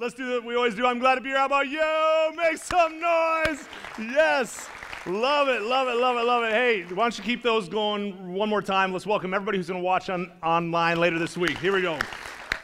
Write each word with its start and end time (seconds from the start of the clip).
Let's 0.00 0.14
do 0.14 0.30
what 0.30 0.46
we 0.46 0.54
always 0.54 0.74
do. 0.74 0.86
I'm 0.86 0.98
glad 0.98 1.16
to 1.16 1.20
be 1.20 1.28
here. 1.28 1.36
How 1.36 1.44
about 1.44 1.68
you? 1.68 2.34
Make 2.34 2.56
some 2.56 2.98
noise. 2.98 3.68
Yes. 3.98 4.66
Love 5.04 5.48
it, 5.48 5.60
love 5.60 5.88
it, 5.88 5.96
love 5.96 6.16
it, 6.16 6.24
love 6.24 6.42
it. 6.42 6.52
Hey, 6.52 6.84
why 6.84 7.04
don't 7.04 7.18
you 7.18 7.22
keep 7.22 7.42
those 7.42 7.68
going 7.68 8.32
one 8.32 8.48
more 8.48 8.62
time? 8.62 8.94
Let's 8.94 9.04
welcome 9.04 9.34
everybody 9.34 9.58
who's 9.58 9.68
going 9.68 9.78
to 9.78 9.84
watch 9.84 10.08
on, 10.08 10.32
online 10.42 10.98
later 10.98 11.18
this 11.18 11.36
week. 11.36 11.58
Here 11.58 11.74
we 11.74 11.82
go. 11.82 11.98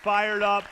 Fired 0.02 0.42
up. 0.42 0.64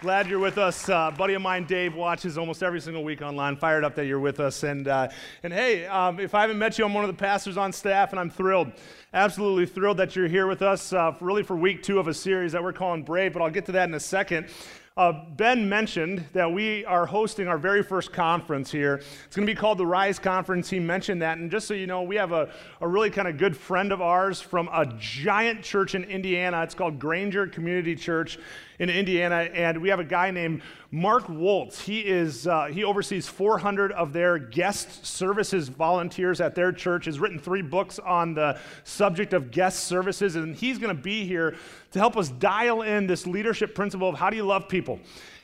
Glad 0.00 0.28
you're 0.28 0.38
with 0.38 0.58
us. 0.58 0.88
Uh, 0.88 1.10
buddy 1.10 1.34
of 1.34 1.42
mine, 1.42 1.64
Dave, 1.64 1.96
watches 1.96 2.38
almost 2.38 2.62
every 2.62 2.80
single 2.80 3.02
week 3.02 3.20
online. 3.20 3.56
Fired 3.56 3.82
up 3.82 3.96
that 3.96 4.06
you're 4.06 4.20
with 4.20 4.38
us. 4.38 4.62
And, 4.62 4.86
uh, 4.86 5.08
and 5.42 5.52
hey, 5.52 5.86
um, 5.86 6.20
if 6.20 6.36
I 6.36 6.42
haven't 6.42 6.58
met 6.58 6.78
you, 6.78 6.84
I'm 6.84 6.94
one 6.94 7.02
of 7.02 7.08
the 7.08 7.20
pastors 7.20 7.56
on 7.56 7.72
staff, 7.72 8.12
and 8.12 8.20
I'm 8.20 8.30
thrilled, 8.30 8.70
absolutely 9.12 9.66
thrilled 9.66 9.96
that 9.96 10.14
you're 10.14 10.28
here 10.28 10.46
with 10.46 10.62
us, 10.62 10.92
uh, 10.92 11.16
really 11.20 11.42
for 11.42 11.56
week 11.56 11.82
two 11.82 11.98
of 11.98 12.06
a 12.06 12.14
series 12.14 12.52
that 12.52 12.62
we're 12.62 12.72
calling 12.72 13.02
Brave, 13.02 13.32
but 13.32 13.42
I'll 13.42 13.50
get 13.50 13.66
to 13.66 13.72
that 13.72 13.88
in 13.88 13.94
a 13.94 14.00
second. 14.00 14.46
Uh, 14.94 15.10
ben 15.36 15.66
mentioned 15.66 16.22
that 16.34 16.52
we 16.52 16.84
are 16.84 17.06
hosting 17.06 17.48
our 17.48 17.56
very 17.56 17.82
first 17.82 18.12
conference 18.12 18.70
here. 18.70 18.96
It's 18.96 19.34
going 19.34 19.46
to 19.46 19.50
be 19.50 19.58
called 19.58 19.78
the 19.78 19.86
Rise 19.86 20.18
Conference. 20.18 20.68
He 20.68 20.80
mentioned 20.80 21.22
that. 21.22 21.38
And 21.38 21.50
just 21.50 21.66
so 21.66 21.72
you 21.72 21.86
know, 21.86 22.02
we 22.02 22.16
have 22.16 22.32
a, 22.32 22.50
a 22.78 22.86
really 22.86 23.08
kind 23.08 23.26
of 23.26 23.38
good 23.38 23.56
friend 23.56 23.90
of 23.90 24.02
ours 24.02 24.42
from 24.42 24.68
a 24.70 24.84
giant 24.98 25.62
church 25.62 25.94
in 25.94 26.04
Indiana. 26.04 26.62
It's 26.62 26.74
called 26.74 26.98
Granger 26.98 27.46
Community 27.46 27.96
Church 27.96 28.38
in 28.80 28.90
Indiana. 28.90 29.48
And 29.54 29.80
we 29.80 29.88
have 29.88 29.98
a 29.98 30.04
guy 30.04 30.30
named 30.30 30.60
Mark 30.90 31.26
Waltz. 31.26 31.80
He, 31.80 32.00
is, 32.00 32.46
uh, 32.46 32.66
he 32.66 32.84
oversees 32.84 33.26
400 33.26 33.92
of 33.92 34.12
their 34.12 34.36
guest 34.38 35.06
services 35.06 35.68
volunteers 35.68 36.38
at 36.42 36.54
their 36.54 36.70
church, 36.70 37.06
has 37.06 37.18
written 37.18 37.38
three 37.38 37.62
books 37.62 37.98
on 37.98 38.34
the 38.34 38.58
subject 38.84 39.32
of 39.32 39.50
guest 39.50 39.84
services. 39.84 40.36
And 40.36 40.54
he's 40.54 40.76
going 40.76 40.94
to 40.94 41.02
be 41.02 41.24
here 41.24 41.56
to 41.92 41.98
help 41.98 42.16
us 42.16 42.28
dial 42.28 42.82
in 42.82 43.06
this 43.06 43.26
leadership 43.26 43.74
principle 43.74 44.08
of 44.08 44.16
how 44.16 44.30
do 44.30 44.36
you 44.36 44.44
love 44.44 44.68
people. 44.68 44.98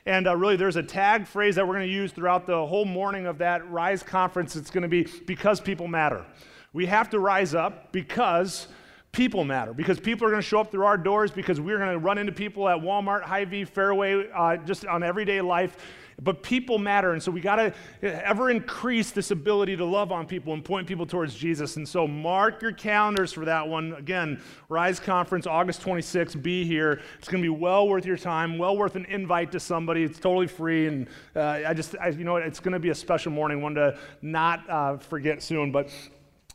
And 0.07 0.27
uh, 0.27 0.37
really, 0.37 0.57
there's 0.57 0.77
a 0.77 0.83
tag 0.83 1.27
phrase 1.27 1.55
that 1.57 1.67
we're 1.67 1.75
going 1.75 1.87
to 1.87 1.93
use 1.93 2.13
throughout 2.13 2.47
the 2.47 2.67
whole 2.67 2.87
morning 2.87 3.27
of 3.27 3.39
that 3.39 3.71
Rise 3.71 4.03
conference. 4.03 4.57
It's 4.57 4.71
going 4.71 4.83
to 4.83 4.89
be 4.89 5.07
because 5.27 5.61
people 5.61 5.87
matter. 5.87 6.25
We 6.73 6.87
have 6.87 7.11
to 7.11 7.19
rise 7.19 7.55
up 7.55 7.93
because 7.93 8.69
people 9.13 9.45
matter 9.45 9.73
because 9.73 9.99
people 9.99 10.27
are 10.27 10.31
going 10.31 10.43
to 10.43 10.47
show 10.47 10.61
up 10.61 10.71
through 10.71 10.85
our 10.85 10.97
doors 10.97 11.31
because 11.31 11.61
we're 11.61 11.79
going 11.79 11.93
to 11.93 11.99
run 11.99 12.19
into 12.19 12.33
people 12.33 12.69
at 12.69 12.79
Walmart, 12.79 13.23
Hy-Vee, 13.23 13.65
Fairway, 13.65 14.31
uh, 14.35 14.57
just 14.59 14.87
on 14.87 15.03
everyday 15.03 15.41
life. 15.41 15.77
But 16.21 16.43
people 16.43 16.79
matter, 16.79 17.13
and 17.13 17.23
so 17.23 17.31
we 17.31 17.41
got 17.41 17.57
to 17.57 17.73
ever 18.03 18.51
increase 18.51 19.13
this 19.13 19.31
ability 19.31 19.77
to 19.77 19.85
love 19.85 20.11
on 20.11 20.27
people 20.27 20.53
and 20.53 20.65
point 20.65 20.89
people 20.89 21.07
towards 21.07 21.35
Jesus. 21.35 21.77
And 21.77 21.89
so 21.89 22.09
mark 22.09 22.61
your 22.61 22.73
calendars 22.73 23.33
for 23.33 23.45
that 23.45 23.69
one. 23.69 23.93
Again, 23.93 24.41
Rise 24.69 24.99
Conference, 24.99 25.47
August 25.47 25.81
26th. 25.83 26.43
Be 26.43 26.65
here. 26.65 27.01
It's 27.21 27.29
going 27.29 27.41
to 27.41 27.47
be 27.47 27.57
well 27.57 27.89
worth 27.89 28.05
your 28.05 28.17
time, 28.17 28.59
well 28.59 28.77
worth 28.77 28.97
an 28.97 29.05
invite 29.05 29.53
to 29.53 29.61
somebody. 29.61 30.03
It's 30.03 30.19
totally 30.19 30.49
free, 30.49 30.89
and 30.89 31.07
uh, 31.37 31.61
I 31.67 31.73
just, 31.73 31.95
I, 32.01 32.09
you 32.09 32.25
know, 32.25 32.35
it's 32.37 32.59
going 32.59 32.73
to 32.73 32.81
be 32.81 32.91
a 32.91 32.97
special 32.97 33.31
morning, 33.31 33.63
one 33.63 33.77
to 33.77 33.97
not 34.21 34.69
uh, 34.69 34.97
forget 34.97 35.41
soon. 35.41 35.71
But 35.71 35.89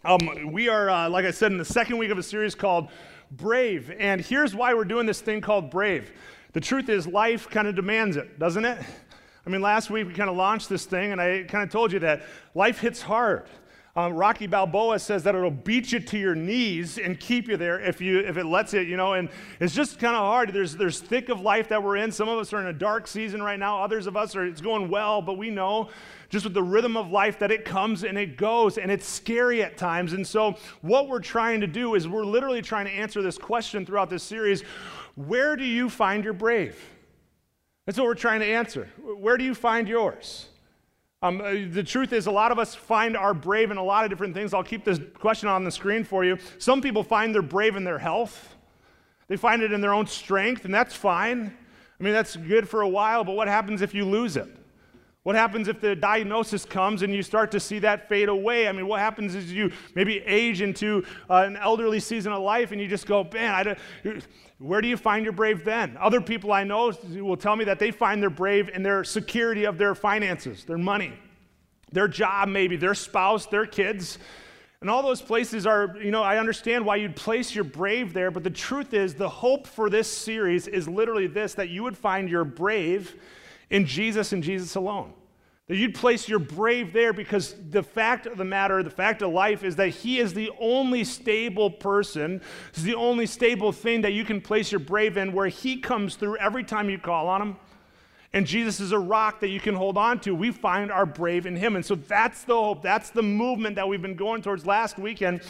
um, 0.04 0.52
we 0.52 0.68
are, 0.68 0.90
uh, 0.90 1.10
like 1.10 1.24
I 1.24 1.32
said, 1.32 1.54
in 1.54 1.58
the 1.58 1.64
second 1.64 1.98
week 1.98 2.12
of 2.12 2.18
a 2.18 2.24
series 2.24 2.54
called 2.54 2.90
Brave. 3.32 3.94
And 3.98 4.20
here's 4.20 4.54
why 4.54 4.74
we're 4.74 4.84
doing 4.84 5.06
this 5.06 5.22
thing 5.22 5.40
called 5.40 5.72
Brave. 5.72 6.12
The 6.52 6.60
truth 6.60 6.90
is, 6.90 7.08
life 7.08 7.50
kind 7.50 7.68
of 7.68 7.76
demands 7.76 8.18
it, 8.18 8.38
doesn't 8.38 8.66
it? 8.66 8.78
I 9.46 9.50
mean, 9.50 9.62
last 9.62 9.90
week 9.90 10.08
we 10.08 10.14
kind 10.14 10.30
of 10.30 10.38
launched 10.38 10.70
this 10.70 10.86
thing, 10.86 11.12
and 11.12 11.20
I 11.20 11.44
kind 11.44 11.64
of 11.64 11.70
told 11.70 11.92
you 11.92 12.00
that 12.00 12.24
life 12.56 12.80
hits 12.80 13.02
hard. 13.02 13.46
Um, 13.96 14.14
Rocky 14.14 14.48
Balboa 14.48 14.98
says 14.98 15.22
that 15.24 15.36
it'll 15.36 15.52
beat 15.52 15.92
you 15.92 16.00
to 16.00 16.18
your 16.18 16.34
knees 16.34 16.98
and 16.98 17.20
keep 17.20 17.48
you 17.48 17.58
there 17.58 17.80
if 17.80 18.02
you 18.02 18.22
if 18.22 18.38
it 18.38 18.46
lets 18.46 18.74
it, 18.74 18.88
you 18.88 18.98
know. 18.98 19.14
And 19.14 19.30
it's 19.60 19.76
just 19.76 20.00
kind 20.00 20.16
of 20.16 20.22
hard. 20.22 20.52
There's 20.52 20.76
there's 20.76 21.00
thick 21.00 21.30
of 21.30 21.42
life 21.42 21.68
that 21.68 21.84
we're 21.84 21.98
in. 21.98 22.12
Some 22.12 22.28
of 22.28 22.40
us 22.40 22.54
are 22.54 22.62
in 22.62 22.68
a 22.68 22.74
dark 22.74 23.06
season 23.06 23.44
right 23.44 23.60
now. 23.60 23.84
Others 23.84 24.08
of 24.08 24.18
us 24.18 24.36
are 24.36 24.46
it's 24.46 24.62
going 24.62 24.90
well, 24.90 25.22
but 25.22 25.38
we 25.38 25.52
know 25.52 25.90
just 26.30 26.44
with 26.44 26.56
the 26.56 26.64
rhythm 26.64 26.98
of 26.98 27.12
life 27.12 27.38
that 27.38 27.52
it 27.52 27.66
comes 27.66 28.04
and 28.04 28.18
it 28.18 28.36
goes, 28.36 28.80
and 28.80 28.90
it's 28.90 29.06
scary 29.06 29.62
at 29.62 29.78
times. 29.78 30.14
And 30.14 30.26
so 30.26 30.56
what 30.82 31.08
we're 31.08 31.20
trying 31.20 31.62
to 31.62 31.68
do 31.68 31.94
is 31.94 32.08
we're 32.08 32.26
literally 32.26 32.64
trying 32.64 32.86
to 32.86 32.92
answer 32.92 33.22
this 33.22 33.38
question 33.38 33.86
throughout 33.86 34.10
this 34.10 34.24
series: 34.24 34.64
Where 35.14 35.56
do 35.56 35.66
you 35.66 35.88
find 35.88 36.24
your 36.24 36.34
brave? 36.34 36.80
That's 37.86 37.98
what 37.98 38.08
we're 38.08 38.16
trying 38.16 38.40
to 38.40 38.46
answer. 38.46 38.90
Where 39.02 39.38
do 39.38 39.44
you 39.44 39.54
find 39.54 39.88
yours? 39.88 40.48
Um, 41.22 41.42
uh, 41.42 41.54
the 41.70 41.84
truth 41.84 42.12
is, 42.12 42.28
a 42.28 42.32
lot 42.32 42.52
of 42.52 42.60
us 42.60 42.76
find 42.76 43.16
our 43.16 43.34
brave 43.34 43.72
in 43.72 43.78
a 43.78 43.84
lot 43.84 44.04
of 44.04 44.10
different 44.10 44.34
things. 44.34 44.54
I'll 44.54 44.64
keep 44.64 44.84
this 44.84 45.00
question 45.14 45.48
on 45.48 45.64
the 45.64 45.72
screen 45.72 46.04
for 46.04 46.26
you. 46.26 46.38
Some 46.60 46.82
people 46.82 47.04
find 47.04 47.34
they're 47.34 47.42
brave 47.42 47.76
in 47.76 47.84
their 47.84 48.00
health, 48.00 48.56
they 49.28 49.38
find 49.38 49.62
it 49.62 49.72
in 49.72 49.82
their 49.82 49.94
own 49.94 50.08
strength, 50.08 50.66
and 50.66 50.74
that's 50.74 50.94
fine. 50.94 51.56
I 52.00 52.04
mean, 52.04 52.14
that's 52.14 52.36
good 52.36 52.68
for 52.68 52.82
a 52.82 52.90
while, 52.90 53.24
but 53.24 53.36
what 53.38 53.48
happens 53.48 53.82
if 53.82 53.94
you 53.94 54.04
lose 54.04 54.36
it? 54.36 54.50
What 55.24 55.38
happens 55.38 55.70
if 55.70 55.80
the 55.80 55.96
diagnosis 55.96 56.66
comes 56.66 57.02
and 57.02 57.14
you 57.14 57.24
start 57.24 57.50
to 57.52 57.60
see 57.60 57.80
that 57.80 58.10
fade 58.10 58.28
away? 58.28 58.68
I 58.68 58.74
mean, 58.74 58.88
what 58.88 59.00
happens 59.00 59.36
is 59.36 59.54
you 59.54 59.72
maybe 59.96 60.18
age 60.20 60.62
into 60.62 61.06
uh, 61.30 61.44
an 61.48 61.56
elderly 61.56 62.02
season 62.02 62.34
of 62.34 62.44
life 62.44 62.74
and 62.74 62.82
you 62.82 62.90
just 62.90 63.06
go, 63.06 63.26
man, 63.34 63.78
where 64.60 64.82
do 64.82 64.90
you 64.90 64.98
find 64.98 65.24
your 65.24 65.32
brave 65.32 65.64
then? 65.64 65.96
Other 65.98 66.20
people 66.20 66.52
I 66.52 66.66
know 66.66 66.92
will 67.16 67.38
tell 67.38 67.56
me 67.56 67.64
that 67.66 67.80
they 67.80 67.90
find 67.90 68.22
their 68.22 68.30
brave 68.30 68.70
in 68.70 68.84
their 68.84 69.06
security 69.06 69.64
of 69.64 69.78
their 69.78 69.96
finances, 69.96 70.66
their 70.66 70.78
money, 70.78 71.14
their 71.94 72.10
job, 72.10 72.50
maybe, 72.50 72.76
their 72.76 72.96
spouse, 72.96 73.46
their 73.46 73.66
kids. 73.66 74.20
And 74.82 74.90
all 74.90 75.02
those 75.02 75.22
places 75.22 75.66
are, 75.66 75.96
you 76.04 76.12
know, 76.12 76.22
I 76.22 76.38
understand 76.38 76.86
why 76.86 76.98
you'd 76.98 77.16
place 77.16 77.56
your 77.56 77.64
brave 77.64 78.12
there, 78.12 78.30
but 78.30 78.44
the 78.44 78.50
truth 78.50 78.94
is, 78.94 79.14
the 79.14 79.30
hope 79.30 79.68
for 79.68 79.90
this 79.90 80.12
series 80.12 80.68
is 80.68 80.90
literally 80.90 81.28
this 81.28 81.54
that 81.54 81.70
you 81.70 81.82
would 81.84 81.98
find 81.98 82.30
your 82.30 82.44
brave 82.44 83.16
in 83.74 83.88
Jesus 83.88 84.32
and 84.32 84.44
Jesus 84.44 84.76
alone. 84.76 85.14
That 85.68 85.78
you'd 85.78 85.96
place 85.96 86.30
your 86.30 86.40
brave 86.40 86.94
there 86.94 87.12
because 87.12 87.56
the 87.70 87.82
fact 87.82 88.28
of 88.28 88.38
the 88.38 88.46
matter, 88.46 88.84
the 88.84 88.90
fact 88.90 89.22
of 89.24 89.32
life 89.32 89.64
is 89.64 89.78
that 89.78 89.90
He 89.90 90.20
is 90.20 90.34
the 90.34 90.52
only 90.60 91.04
stable 91.04 91.72
person, 91.72 92.42
is 92.76 92.84
the 92.84 92.94
only 92.94 93.26
stable 93.26 93.72
thing 93.72 94.02
that 94.02 94.14
you 94.14 94.26
can 94.26 94.42
place 94.42 94.72
your 94.72 94.80
brave 94.80 95.18
in 95.18 95.34
where 95.34 95.48
He 95.48 95.78
comes 95.78 96.16
through 96.16 96.38
every 96.38 96.64
time 96.64 96.90
you 96.90 97.00
call 97.00 97.28
on 97.28 97.42
Him. 97.42 97.56
And 98.32 98.46
Jesus 98.46 98.80
is 98.80 98.92
a 98.92 99.00
rock 99.00 99.40
that 99.40 99.50
you 99.50 99.60
can 99.60 99.74
hold 99.74 99.98
on 99.98 100.20
to. 100.22 100.36
We 100.36 100.52
find 100.52 100.92
our 100.92 101.06
brave 101.06 101.48
in 101.48 101.56
Him. 101.56 101.76
And 101.76 101.84
so 101.86 101.96
that's 101.96 102.44
the 102.44 102.56
hope. 102.56 102.84
That's 102.84 103.10
the 103.10 103.24
movement 103.24 103.76
that 103.78 103.88
we've 103.88 104.02
been 104.02 104.16
going 104.16 104.44
towards 104.44 104.68
last 104.68 105.00
weekend. 105.00 105.42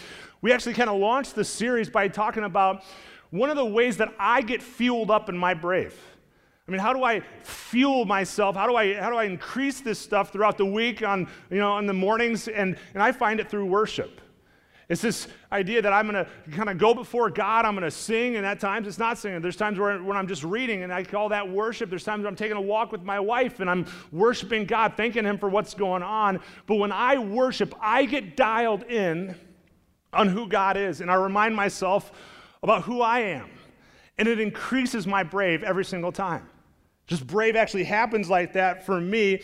We 0.41 0.53
actually 0.53 0.75
kind 0.75 0.89
of 0.89 0.97
launched 0.97 1.35
the 1.35 1.44
series 1.44 1.89
by 1.89 2.07
talking 2.07 2.44
about 2.44 2.83
one 3.31 3.50
of 3.50 3.57
the 3.57 3.66
ways 3.66 3.97
that 3.97 4.13
I 4.19 4.44
get 4.44 4.62
fueled 4.62 5.12
up 5.12 5.28
in 5.28 5.38
my 5.38 5.53
brave. 5.53 5.97
I 6.68 6.72
mean, 6.72 6.79
how 6.79 6.94
do 6.94 7.03
I 7.03 7.22
fuel 7.44 8.06
myself? 8.06 8.56
How 8.56 8.68
do 8.68 8.75
I, 8.75 8.94
how 8.94 9.09
do 9.09 9.18
I 9.18 9.25
increase 9.25 9.81
this 9.81 10.00
stuff 10.00 10.31
throughout 10.31 10.57
the 10.57 10.66
week 10.66 11.03
on, 11.03 11.28
you 11.50 11.57
know, 11.57 11.78
in 11.78 11.85
the 11.85 11.94
mornings? 11.94 12.47
And, 12.47 12.78
and 12.94 13.03
I 13.03 13.12
find 13.12 13.41
it 13.41 13.50
through 13.50 13.66
worship. 13.66 14.22
It's 14.90 15.01
this 15.01 15.28
idea 15.51 15.81
that 15.81 15.91
I'm 15.91 16.09
going 16.09 16.25
to 16.25 16.31
kind 16.51 16.69
of 16.69 16.78
go 16.78 16.94
before 16.94 17.29
God, 17.29 17.66
I'm 17.66 17.74
going 17.74 17.84
to 17.84 17.91
sing, 17.91 18.35
and 18.35 18.46
at 18.46 18.59
times 18.59 18.88
it's 18.88 18.97
not 18.97 19.18
singing. 19.18 19.41
There's 19.41 19.56
times 19.56 19.79
where, 19.79 20.01
when 20.03 20.16
I'm 20.16 20.28
just 20.28 20.44
reading, 20.44 20.84
and 20.84 20.94
I 20.94 21.03
call 21.03 21.29
that 21.29 21.50
worship. 21.50 21.90
There's 21.90 22.03
times 22.03 22.25
I'm 22.25 22.35
taking 22.35 22.57
a 22.57 22.62
walk 22.62 22.91
with 22.91 23.01
my 23.01 23.19
wife, 23.19 23.59
and 23.59 23.69
I'm 23.69 23.85
worshiping 24.12 24.66
God, 24.66 24.94
thanking 24.95 25.24
Him 25.24 25.38
for 25.38 25.50
what's 25.50 25.74
going 25.74 26.03
on. 26.03 26.40
But 26.68 26.75
when 26.75 26.91
I 26.91 27.18
worship, 27.18 27.74
I 27.81 28.06
get 28.06 28.35
dialed 28.35 28.84
in 28.84 29.35
on 30.12 30.28
who 30.28 30.47
God 30.47 30.78
is, 30.78 31.01
and 31.01 31.09
I 31.09 31.16
remind 31.16 31.56
myself 31.56 32.12
about 32.62 32.84
who 32.84 33.01
I 33.01 33.19
am. 33.19 33.50
And 34.18 34.28
it 34.28 34.40
increases 34.40 35.07
my 35.07 35.24
brave 35.24 35.63
every 35.63 35.85
single 35.85 36.12
time. 36.12 36.47
Just 37.08 37.28
brave 37.28 37.56
actually 37.56 37.84
happens 37.84 38.30
like 38.30 38.53
that 38.53 38.86
for 38.86 39.00
me. 39.00 39.41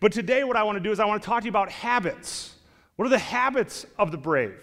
But 0.00 0.12
today, 0.12 0.44
what 0.44 0.56
I 0.56 0.62
want 0.62 0.76
to 0.76 0.82
do 0.82 0.90
is 0.90 1.00
I 1.00 1.04
want 1.04 1.22
to 1.22 1.26
talk 1.26 1.40
to 1.40 1.44
you 1.44 1.50
about 1.50 1.70
habits. 1.70 2.54
What 2.96 3.06
are 3.06 3.10
the 3.10 3.18
habits 3.18 3.86
of 3.98 4.10
the 4.10 4.18
brave? 4.18 4.54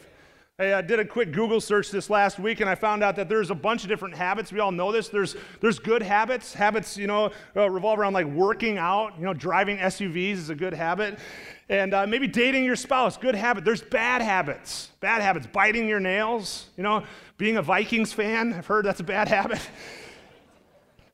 I 0.59 0.81
did 0.81 0.99
a 0.99 1.05
quick 1.05 1.31
Google 1.31 1.61
search 1.61 1.89
this 1.89 2.09
last 2.09 2.37
week, 2.37 2.59
and 2.59 2.69
I 2.69 2.75
found 2.75 3.01
out 3.01 3.15
that 3.15 3.29
there's 3.29 3.49
a 3.49 3.55
bunch 3.55 3.83
of 3.83 3.89
different 3.89 4.13
habits. 4.13 4.51
We 4.51 4.59
all 4.59 4.73
know 4.73 4.91
this. 4.91 5.07
There's 5.07 5.37
there's 5.61 5.79
good 5.79 6.03
habits. 6.03 6.53
Habits, 6.53 6.97
you 6.97 7.07
know, 7.07 7.31
uh, 7.55 7.69
revolve 7.69 7.97
around 7.97 8.11
like 8.11 8.25
working 8.25 8.77
out. 8.77 9.13
You 9.17 9.23
know, 9.23 9.33
driving 9.33 9.77
SUVs 9.77 10.33
is 10.33 10.49
a 10.49 10.55
good 10.55 10.73
habit, 10.73 11.17
and 11.69 11.93
uh, 11.93 12.05
maybe 12.07 12.27
dating 12.27 12.65
your 12.65 12.75
spouse, 12.75 13.15
good 13.15 13.35
habit. 13.35 13.63
There's 13.63 13.81
bad 13.81 14.21
habits. 14.21 14.89
Bad 14.99 15.21
habits. 15.21 15.47
Biting 15.47 15.87
your 15.87 16.01
nails. 16.01 16.67
You 16.75 16.83
know, 16.83 17.05
being 17.37 17.55
a 17.55 17.61
Vikings 17.61 18.11
fan. 18.11 18.51
I've 18.51 18.67
heard 18.67 18.83
that's 18.83 18.99
a 18.99 19.03
bad 19.03 19.27
habit. 19.29 19.61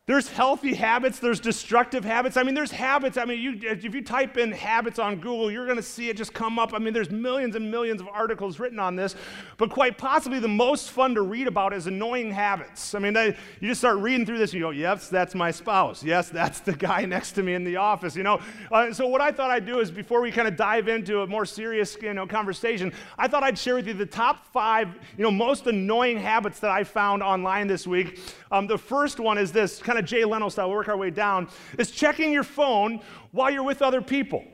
There's 0.07 0.29
healthy 0.29 0.75
habits, 0.75 1.17
there's 1.17 1.39
destructive 1.39 2.05
habits. 2.05 2.37
I 2.37 2.43
mean, 2.43 2.53
there's 2.53 2.69
habits. 2.69 3.17
I 3.17 3.25
mean, 3.25 3.41
you, 3.41 3.59
if 3.63 3.83
you 3.83 4.03
type 4.03 4.37
in 4.37 4.51
habits 4.51 4.99
on 4.99 5.15
Google, 5.15 5.49
you're 5.49 5.65
going 5.65 5.77
to 5.77 5.83
see 5.83 6.09
it 6.09 6.17
just 6.17 6.31
come 6.31 6.59
up. 6.59 6.75
I 6.75 6.77
mean, 6.77 6.93
there's 6.93 7.09
millions 7.09 7.55
and 7.55 7.71
millions 7.71 8.01
of 8.01 8.07
articles 8.09 8.59
written 8.59 8.77
on 8.77 8.95
this, 8.95 9.15
but 9.57 9.71
quite 9.71 9.97
possibly 9.97 10.37
the 10.37 10.47
most 10.47 10.91
fun 10.91 11.15
to 11.15 11.23
read 11.23 11.47
about 11.47 11.73
is 11.73 11.87
annoying 11.87 12.29
habits. 12.29 12.93
I 12.93 12.99
mean, 12.99 13.13
they, 13.13 13.35
you 13.59 13.67
just 13.67 13.81
start 13.81 13.97
reading 13.97 14.27
through 14.27 14.37
this 14.37 14.51
and 14.51 14.59
you 14.59 14.65
go, 14.67 14.69
yes, 14.69 15.09
that's 15.09 15.33
my 15.33 15.49
spouse. 15.49 16.03
Yes, 16.03 16.29
that's 16.29 16.59
the 16.59 16.73
guy 16.73 17.05
next 17.05 17.31
to 17.31 17.41
me 17.41 17.55
in 17.55 17.63
the 17.63 17.77
office, 17.77 18.15
you 18.15 18.21
know. 18.21 18.39
Uh, 18.71 18.93
so 18.93 19.07
what 19.07 19.21
I 19.21 19.31
thought 19.31 19.49
I'd 19.49 19.65
do 19.65 19.79
is 19.79 19.89
before 19.89 20.21
we 20.21 20.31
kind 20.31 20.47
of 20.47 20.55
dive 20.55 20.87
into 20.87 21.21
a 21.21 21.27
more 21.27 21.47
serious, 21.47 21.97
you 21.99 22.13
know, 22.13 22.27
conversation, 22.27 22.93
I 23.17 23.27
thought 23.27 23.41
I'd 23.41 23.57
share 23.57 23.73
with 23.73 23.87
you 23.87 23.95
the 23.95 24.05
top 24.05 24.45
five, 24.53 24.89
you 25.17 25.23
know, 25.23 25.31
most 25.31 25.65
annoying 25.65 26.19
habits 26.19 26.59
that 26.59 26.69
I 26.69 26.83
found 26.83 27.23
online 27.23 27.65
this 27.65 27.87
week. 27.87 28.19
Um, 28.55 28.67
the 28.67 28.77
first 28.77 29.19
one 29.19 29.37
is 29.37 29.51
this, 29.51 29.81
kind 29.81 29.99
of 29.99 30.05
Jay 30.05 30.23
Leno 30.23 30.47
style, 30.47 30.69
we'll 30.69 30.77
work 30.77 30.87
our 30.87 30.95
way 30.95 31.09
down, 31.09 31.49
is 31.77 31.91
checking 31.91 32.31
your 32.31 32.43
phone 32.43 33.01
while 33.31 33.51
you're 33.51 33.63
with 33.63 33.81
other 33.81 34.01
people. 34.01 34.45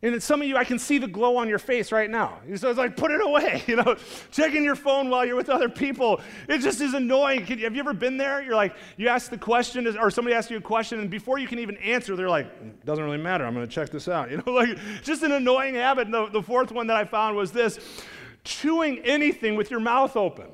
And 0.00 0.22
some 0.22 0.40
of 0.40 0.46
you, 0.46 0.56
I 0.56 0.62
can 0.62 0.78
see 0.78 0.98
the 0.98 1.08
glow 1.08 1.36
on 1.36 1.48
your 1.48 1.58
face 1.58 1.90
right 1.90 2.08
now. 2.08 2.38
So 2.54 2.70
it's 2.70 2.78
like, 2.78 2.96
put 2.96 3.10
it 3.10 3.20
away, 3.20 3.64
you 3.66 3.74
know, 3.74 3.96
checking 4.30 4.62
your 4.62 4.76
phone 4.76 5.10
while 5.10 5.26
you're 5.26 5.34
with 5.34 5.48
other 5.48 5.68
people. 5.68 6.20
It 6.48 6.58
just 6.58 6.80
is 6.80 6.94
annoying. 6.94 7.44
Have 7.46 7.74
you 7.74 7.80
ever 7.80 7.92
been 7.92 8.16
there? 8.16 8.40
You're 8.40 8.54
like, 8.54 8.76
you 8.96 9.08
ask 9.08 9.28
the 9.28 9.38
question, 9.38 9.88
or 9.98 10.08
somebody 10.12 10.36
asks 10.36 10.52
you 10.52 10.58
a 10.58 10.60
question, 10.60 11.00
and 11.00 11.10
before 11.10 11.38
you 11.38 11.48
can 11.48 11.58
even 11.58 11.76
answer, 11.78 12.14
they're 12.14 12.30
like, 12.30 12.84
doesn't 12.84 13.04
really 13.04 13.18
matter. 13.18 13.44
I'm 13.44 13.54
going 13.54 13.66
to 13.66 13.72
check 13.72 13.90
this 13.90 14.06
out. 14.06 14.30
You 14.30 14.36
know, 14.36 14.52
like, 14.52 14.78
just 15.02 15.24
an 15.24 15.32
annoying 15.32 15.74
habit. 15.74 16.04
And 16.04 16.14
the, 16.14 16.26
the 16.26 16.42
fourth 16.42 16.70
one 16.70 16.86
that 16.86 16.96
I 16.96 17.04
found 17.04 17.36
was 17.36 17.50
this 17.50 17.80
chewing 18.44 19.00
anything 19.00 19.56
with 19.56 19.68
your 19.68 19.80
mouth 19.80 20.16
open. 20.16 20.46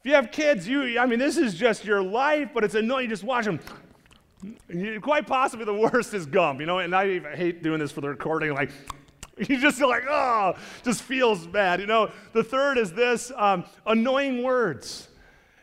If 0.00 0.06
you 0.06 0.14
have 0.14 0.30
kids, 0.30 0.68
you, 0.68 0.98
I 0.98 1.06
mean, 1.06 1.18
this 1.18 1.36
is 1.36 1.54
just 1.54 1.84
your 1.84 2.02
life, 2.02 2.50
but 2.54 2.64
it's 2.64 2.74
annoying. 2.74 3.04
You 3.04 3.10
just 3.10 3.24
watch 3.24 3.44
them 3.44 3.60
Quite 5.00 5.26
possibly 5.26 5.64
the 5.64 5.74
worst 5.92 6.14
is 6.14 6.26
gum, 6.26 6.60
you 6.60 6.66
know, 6.66 6.78
and 6.78 6.94
I 6.94 7.08
even 7.10 7.36
hate 7.36 7.62
doing 7.62 7.80
this 7.80 7.90
for 7.90 8.00
the 8.00 8.08
recording. 8.08 8.54
Like, 8.54 8.70
you 9.36 9.60
just 9.60 9.80
like, 9.80 10.04
oh, 10.08 10.54
just 10.84 11.02
feels 11.02 11.46
bad, 11.46 11.80
you 11.80 11.86
know. 11.86 12.10
The 12.32 12.44
third 12.44 12.78
is 12.78 12.92
this 12.92 13.32
um, 13.36 13.64
annoying 13.86 14.42
words. 14.42 15.08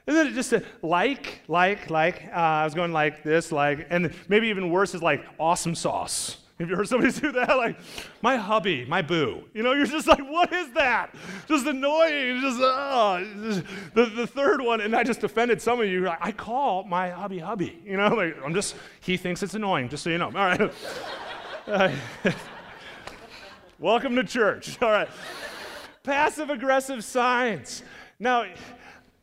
Isn't 0.08 0.28
it 0.28 0.34
just 0.34 0.54
a, 0.54 0.64
like, 0.82 1.42
like, 1.48 1.90
like? 1.90 2.26
Uh, 2.28 2.36
I 2.36 2.64
was 2.64 2.76
going 2.76 2.92
like 2.92 3.24
this, 3.24 3.52
like, 3.52 3.88
and 3.90 4.14
maybe 4.28 4.48
even 4.50 4.70
worse 4.70 4.94
is 4.94 5.02
like 5.02 5.26
awesome 5.40 5.74
sauce. 5.74 6.38
Have 6.60 6.69
you 6.69 6.75
heard 6.75 6.88
somebody 6.88 7.12
do 7.19 7.31
that? 7.34 7.50
Like, 7.50 7.78
my 8.22 8.38
hubby, 8.38 8.86
my 8.86 9.02
boo. 9.02 9.44
You 9.54 9.63
know, 9.63 9.74
you're 9.74 9.86
just 9.86 10.07
like, 10.07 10.19
what 10.19 10.54
is 10.54 10.72
that? 10.74 11.13
Just 11.48 11.66
annoying. 11.66 12.42
Just, 12.42 12.60
oh. 12.62 13.63
The, 13.94 14.06
the 14.06 14.28
third 14.28 14.62
one, 14.62 14.81
and 14.81 14.96
I 14.96 15.04
just 15.04 15.24
offended 15.24 15.62
some 15.62 15.81
of 15.81 15.88
you. 15.88 16.07
I 16.07 16.31
call 16.31 16.84
my 16.84 17.10
hubby 17.10 17.40
hubby. 17.40 17.81
You 17.86 17.98
know, 17.98 18.07
like, 18.10 18.38
I'm 18.44 18.54
just, 18.54 18.75
he 19.02 19.18
thinks 19.18 19.44
it's 19.44 19.54
annoying, 19.54 19.90
just 19.90 20.04
so 20.04 20.10
you 20.10 20.18
know. 20.18 20.28
All 20.28 20.31
right. 20.31 20.72
Uh, 21.68 21.92
welcome 23.80 24.16
to 24.16 24.24
church. 24.24 24.81
All 24.81 24.92
right. 24.92 25.10
Passive 26.04 26.50
aggressive 26.50 27.04
signs. 27.04 27.84
Now, 28.19 28.46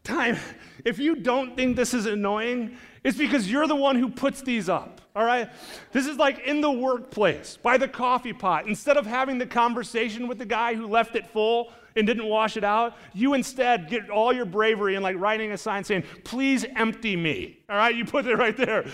time, 0.04 0.36
if 0.84 0.98
you 0.98 1.16
don't 1.16 1.56
think 1.56 1.76
this 1.76 1.94
is 1.94 2.06
annoying, 2.06 2.76
it's 3.04 3.16
because 3.16 3.50
you're 3.50 3.66
the 3.66 3.76
one 3.76 3.96
who 3.96 4.08
puts 4.08 4.42
these 4.42 4.68
up, 4.68 5.00
all 5.14 5.24
right? 5.24 5.50
This 5.92 6.06
is 6.06 6.16
like 6.16 6.40
in 6.40 6.60
the 6.60 6.70
workplace, 6.70 7.58
by 7.62 7.76
the 7.76 7.88
coffee 7.88 8.32
pot. 8.32 8.66
Instead 8.66 8.96
of 8.96 9.06
having 9.06 9.38
the 9.38 9.46
conversation 9.46 10.28
with 10.28 10.38
the 10.38 10.46
guy 10.46 10.74
who 10.74 10.86
left 10.86 11.16
it 11.16 11.26
full 11.26 11.72
and 11.96 12.06
didn't 12.06 12.26
wash 12.26 12.56
it 12.56 12.64
out, 12.64 12.96
you 13.12 13.34
instead 13.34 13.88
get 13.88 14.08
all 14.08 14.32
your 14.32 14.46
bravery 14.46 14.94
and 14.94 15.02
like 15.02 15.16
writing 15.18 15.52
a 15.52 15.58
sign 15.58 15.84
saying, 15.84 16.04
please 16.24 16.64
empty 16.76 17.16
me, 17.16 17.58
all 17.68 17.76
right? 17.76 17.94
You 17.94 18.04
put 18.04 18.26
it 18.26 18.36
right 18.36 18.56
there. 18.56 18.86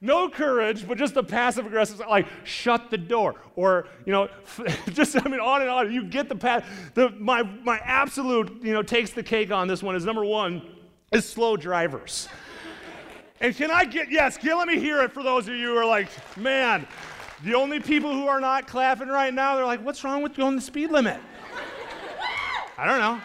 No 0.00 0.30
courage, 0.30 0.88
but 0.88 0.96
just 0.96 1.12
the 1.12 1.22
passive 1.22 1.66
aggressive, 1.66 2.00
like 2.08 2.26
shut 2.44 2.90
the 2.90 2.96
door, 2.96 3.34
or 3.54 3.86
you 4.06 4.12
know, 4.12 4.28
just 4.92 5.14
I 5.14 5.28
mean, 5.28 5.40
on 5.40 5.60
and 5.60 5.68
on. 5.68 5.92
You 5.92 6.04
get 6.04 6.30
the 6.30 6.34
path. 6.34 6.66
The 6.94 7.10
my 7.10 7.42
my 7.42 7.78
absolute 7.84 8.62
you 8.62 8.72
know 8.72 8.82
takes 8.82 9.10
the 9.10 9.22
cake 9.22 9.52
on 9.52 9.68
this 9.68 9.82
one 9.82 9.94
is 9.94 10.06
number 10.06 10.24
one 10.24 10.62
is 11.12 11.28
slow 11.28 11.54
drivers. 11.58 12.30
And 13.40 13.56
can 13.56 13.70
I 13.70 13.84
get, 13.84 14.10
yes, 14.10 14.36
can, 14.36 14.58
let 14.58 14.68
me 14.68 14.78
hear 14.78 15.00
it 15.00 15.12
for 15.12 15.22
those 15.22 15.48
of 15.48 15.54
you 15.54 15.68
who 15.68 15.76
are 15.76 15.86
like, 15.86 16.08
man, 16.36 16.86
the 17.42 17.54
only 17.54 17.80
people 17.80 18.12
who 18.12 18.26
are 18.26 18.40
not 18.40 18.66
clapping 18.66 19.08
right 19.08 19.32
now, 19.32 19.56
they're 19.56 19.64
like, 19.64 19.82
what's 19.82 20.04
wrong 20.04 20.22
with 20.22 20.36
going 20.36 20.56
the 20.56 20.62
speed 20.62 20.90
limit? 20.90 21.18
I 22.76 22.86
don't 22.86 22.98
know. 22.98 23.20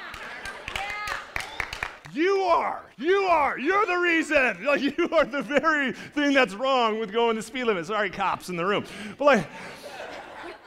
You 2.14 2.38
are. 2.44 2.84
You 2.98 3.24
are. 3.24 3.60
You're 3.60 3.86
the 3.86 3.98
reason. 3.98 4.58
Like 4.66 4.82
you 4.82 5.10
are 5.12 5.26
the 5.26 5.42
very 5.42 5.92
thing 5.92 6.34
that's 6.34 6.54
wrong 6.54 6.98
with 6.98 7.12
going 7.12 7.36
the 7.36 7.42
speed 7.42 7.66
limit. 7.66 7.86
Sorry, 7.86 8.10
cops 8.10 8.48
in 8.48 8.56
the 8.56 8.66
room. 8.66 8.86
But 9.18 9.26
like, 9.26 9.48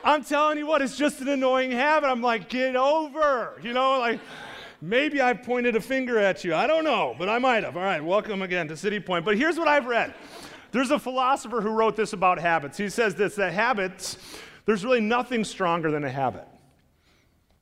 I'm 0.05 0.23
telling 0.23 0.59
you 0.59 0.67
what, 0.67 0.83
it's 0.83 0.97
just 0.97 1.23
an 1.23 1.29
annoying 1.29 1.71
habit. 1.71 2.09
I'm 2.09 2.21
like, 2.21 2.51
get 2.51 2.77
over. 2.77 3.59
You 3.63 3.73
know, 3.73 3.99
like 3.99 4.21
Maybe 4.81 5.21
I've 5.21 5.43
pointed 5.43 5.75
a 5.75 5.81
finger 5.81 6.19
at 6.19 6.45
you. 6.45 6.55
I 6.55 6.67
don't 6.67 6.85
know, 6.85 7.15
but 7.19 7.29
I 7.29 7.39
might 7.39 7.65
have. 7.65 7.77
All 7.77 7.83
right, 7.83 8.03
welcome 8.03 8.43
again 8.43 8.69
to 8.69 8.77
City 8.77 9.01
Point. 9.01 9.25
But 9.25 9.37
here's 9.37 9.59
what 9.59 9.67
I've 9.67 9.87
read. 9.87 10.15
There's 10.71 10.91
a 10.91 10.99
philosopher 10.99 11.61
who 11.61 11.71
wrote 11.71 11.97
this 11.97 12.13
about 12.13 12.39
habits. 12.39 12.79
He 12.79 12.89
says 12.89 13.15
this 13.15 13.35
that 13.37 13.53
habits, 13.53 14.19
there's 14.67 14.85
really 14.85 15.01
nothing 15.01 15.43
stronger 15.45 15.91
than 15.91 16.05
a 16.05 16.11
habit. 16.11 16.47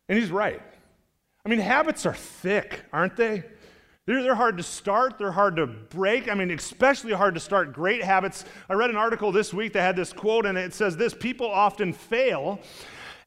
And 0.09 0.19
he's 0.19 0.31
right. 0.31 0.61
I 1.45 1.49
mean, 1.49 1.59
habits 1.59 2.05
are 2.05 2.15
thick, 2.15 2.83
aren't 2.93 3.17
they? 3.17 3.45
They're, 4.05 4.23
they're 4.23 4.35
hard 4.35 4.57
to 4.59 4.63
start, 4.63 5.19
they're 5.19 5.33
hard 5.33 5.57
to 5.57 5.67
break. 5.67 6.31
I 6.31 6.35
mean, 6.35 6.51
especially 6.51 7.13
hard 7.13 7.35
to 7.35 7.41
start 7.41 7.73
great 7.73 8.03
habits. 8.03 8.45
I 8.69 8.75
read 8.75 8.91
an 8.91 8.97
article 8.97 9.33
this 9.33 9.55
week 9.55 9.73
that 9.73 9.83
had 9.83 9.97
this 9.97 10.13
quote, 10.13 10.45
and 10.45 10.59
it 10.59 10.75
says 10.75 10.97
this 10.97 11.15
People 11.15 11.51
often 11.51 11.93
fail 11.93 12.61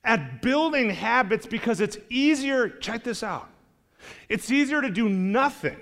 at 0.04 0.42
building 0.42 0.90
habits 0.90 1.46
because 1.46 1.82
it's 1.82 1.98
easier, 2.10 2.70
check 2.70 3.04
this 3.04 3.24
out, 3.24 3.50
it's 4.28 4.52
easier 4.52 4.82
to 4.82 4.90
do 4.90 5.10
nothing. 5.10 5.78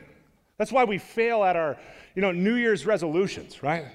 That's 0.57 0.71
why 0.71 0.83
we 0.83 0.97
fail 0.97 1.43
at 1.43 1.55
our, 1.55 1.77
you 2.15 2.21
know, 2.21 2.31
New 2.31 2.55
Year's 2.55 2.85
resolutions, 2.85 3.61
right? 3.61 3.85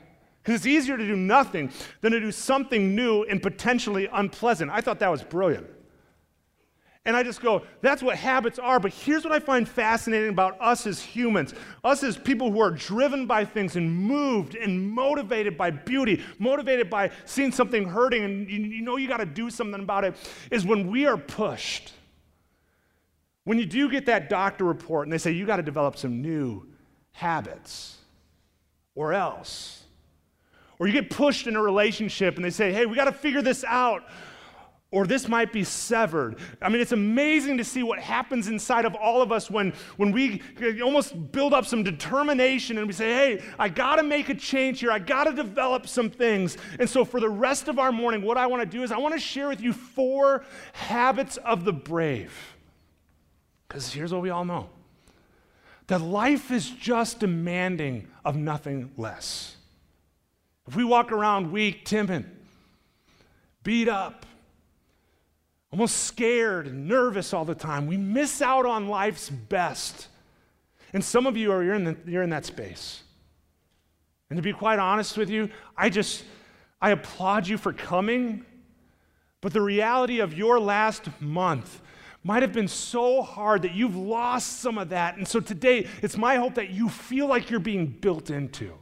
Because 0.43 0.61
it's 0.61 0.67
easier 0.67 0.97
to 0.97 1.07
do 1.07 1.17
nothing 1.17 1.71
than 2.01 2.13
to 2.13 2.21
do 2.21 2.33
something 2.33 2.95
new 2.95 3.23
and 3.25 3.43
potentially 3.43 4.09
unpleasant. 4.13 4.71
I 4.71 4.81
thought 4.81 4.99
that 5.01 5.11
was 5.11 5.23
brilliant. 5.23 5.69
And 7.05 7.17
I 7.17 7.25
just 7.25 7.41
go, 7.41 7.63
that's 7.81 8.01
what 8.01 8.17
habits 8.17 8.61
are. 8.61 8.79
But 8.79 8.93
here's 8.93 9.25
what 9.25 9.33
I 9.33 9.41
find 9.41 9.69
fascinating 9.69 10.29
about 10.29 10.57
us 10.61 10.87
as 10.87 11.01
humans 11.01 11.53
us 11.83 12.05
as 12.05 12.17
people 12.17 12.53
who 12.53 12.61
are 12.61 12.71
driven 12.71 13.27
by 13.27 13.45
things 13.45 13.75
and 13.75 13.93
moved 13.93 14.55
and 14.55 14.89
motivated 14.89 15.57
by 15.57 15.71
beauty, 15.71 16.23
motivated 16.39 16.89
by 16.89 17.11
seeing 17.25 17.51
something 17.51 17.85
hurting 17.85 18.23
and 18.23 18.49
you, 18.49 18.59
you 18.61 18.83
know 18.83 18.97
you 18.97 19.09
got 19.09 19.17
to 19.17 19.27
do 19.27 19.51
something 19.51 19.83
about 19.83 20.05
it, 20.05 20.15
is 20.53 20.65
when 20.65 20.89
we 20.89 21.07
are 21.07 21.17
pushed 21.17 21.93
when 23.45 23.59
you 23.59 23.67
do 23.67 23.91
get 23.91 24.07
that 24.07 24.29
doctor 24.29 24.65
report 24.65 25.07
and 25.07 25.13
they 25.13 25.19
say 25.19 25.33
you 25.33 25.47
got 25.47 25.57
to 25.57 25.63
develop 25.63 25.97
some 25.97 26.23
new 26.23 26.67
habits, 27.13 27.99
or 28.95 29.13
else, 29.13 29.85
or 30.79 30.87
you 30.87 30.93
get 30.93 31.11
pushed 31.11 31.47
in 31.47 31.57
a 31.57 31.63
relationship 31.63 32.37
and 32.37 32.45
they 32.45 32.51
say, 32.51 32.73
hey, 32.73 32.87
we 32.87 32.97
got 32.97 33.05
to 33.05 33.13
figure 33.13 33.43
this 33.43 33.65
out, 33.65 34.05
or 34.91 35.07
this 35.07 35.27
might 35.27 35.53
be 35.53 35.65
severed. 35.65 36.39
I 36.61 36.69
mean, 36.69 36.81
it's 36.81 36.93
amazing 36.93 37.57
to 37.59 37.65
see 37.65 37.83
what 37.83 37.99
happens 37.99 38.49
inside 38.49 38.85
of 38.85 38.95
all 38.95 39.23
of 39.23 39.33
us 39.33 39.51
when, 39.51 39.73
when 39.97 40.13
we 40.13 40.43
almost 40.83 41.33
build 41.33 41.55
up 41.55 41.65
some 41.65 41.83
determination 41.83 42.79
and 42.79 42.87
we 42.87 42.93
say, 42.93 43.15
hey, 43.15 43.45
I 43.59 43.71
got 43.71 43.97
to 43.97 44.03
make 44.03 44.29
a 44.29 44.35
change 44.35 44.81
here. 44.81 44.93
I 44.93 44.99
got 44.99 45.25
to 45.25 45.33
develop 45.33 45.89
some 45.89 46.11
things. 46.11 46.59
And 46.79 46.89
so, 46.89 47.05
for 47.05 47.21
the 47.21 47.31
rest 47.31 47.69
of 47.69 47.79
our 47.79 47.91
morning, 47.91 48.23
what 48.23 48.37
I 48.37 48.47
want 48.47 48.63
to 48.63 48.69
do 48.69 48.83
is 48.83 48.93
I 48.93 48.99
want 48.99 49.15
to 49.15 49.21
share 49.21 49.49
with 49.49 49.63
you 49.63 49.73
four 49.73 50.45
habits 50.75 51.39
of 51.39 51.65
the 51.65 51.73
brave. 51.73 52.33
Because 53.73 53.91
here's 53.91 54.13
what 54.13 54.21
we 54.21 54.29
all 54.29 54.45
know 54.45 54.69
that 55.87 56.03
life 56.03 56.51
is 56.51 56.69
just 56.69 57.21
demanding 57.21 58.07
of 58.23 58.37
nothing 58.37 58.91
less. 58.99 59.57
If 60.69 60.77
we 60.77 60.85
walk 60.85 61.11
around 61.11 61.51
weak, 61.51 61.87
timid, 61.87 62.27
beat 63.65 63.89
up, 63.89 64.27
almost 65.73 66.05
scared 66.05 66.67
and 66.67 66.87
nervous 66.87 67.33
all 67.33 67.47
the 67.47 67.55
time, 67.55 67.87
we 67.87 67.97
miss 67.97 68.43
out 68.43 68.67
on 68.67 68.89
life's 68.89 69.31
best. 69.31 70.09
And 70.93 71.03
some 71.03 71.27
of 71.27 71.39
you 71.39 71.51
are 71.51 71.65
you're 71.65 71.75
in, 71.75 71.85
the, 71.85 71.97
you're 72.07 72.23
in 72.23 72.31
that 72.31 72.45
space. 72.45 73.03
And 74.29 74.37
to 74.37 74.43
be 74.43 74.53
quite 74.53 74.79
honest 74.79 75.17
with 75.17 75.31
you, 75.31 75.49
I 75.79 75.89
just 75.89 76.25
I 76.81 76.91
applaud 76.91 77.49
you 77.49 77.57
for 77.57 77.73
coming. 77.73 78.45
But 79.41 79.55
the 79.55 79.63
reality 79.63 80.21
of 80.21 80.35
your 80.35 80.61
last 80.61 81.09
month 81.21 81.81
might 82.25 82.43
have 82.43 82.53
been 82.53 82.69
so 82.69 83.23
hard 83.23 83.63
that 83.63 83.75
you've 83.75 83.97
lost 83.97 84.61
some 84.61 84.79
of 84.79 84.91
that. 84.91 85.17
And 85.17 85.27
so 85.27 85.41
today, 85.41 85.89
it's 86.03 86.17
my 86.17 86.37
hope 86.37 86.55
that 86.55 86.71
you 86.71 86.89
feel 86.89 87.27
like 87.27 87.51
you're 87.51 87.61
being 87.61 87.87
built 87.87 88.31
into. 88.31 88.73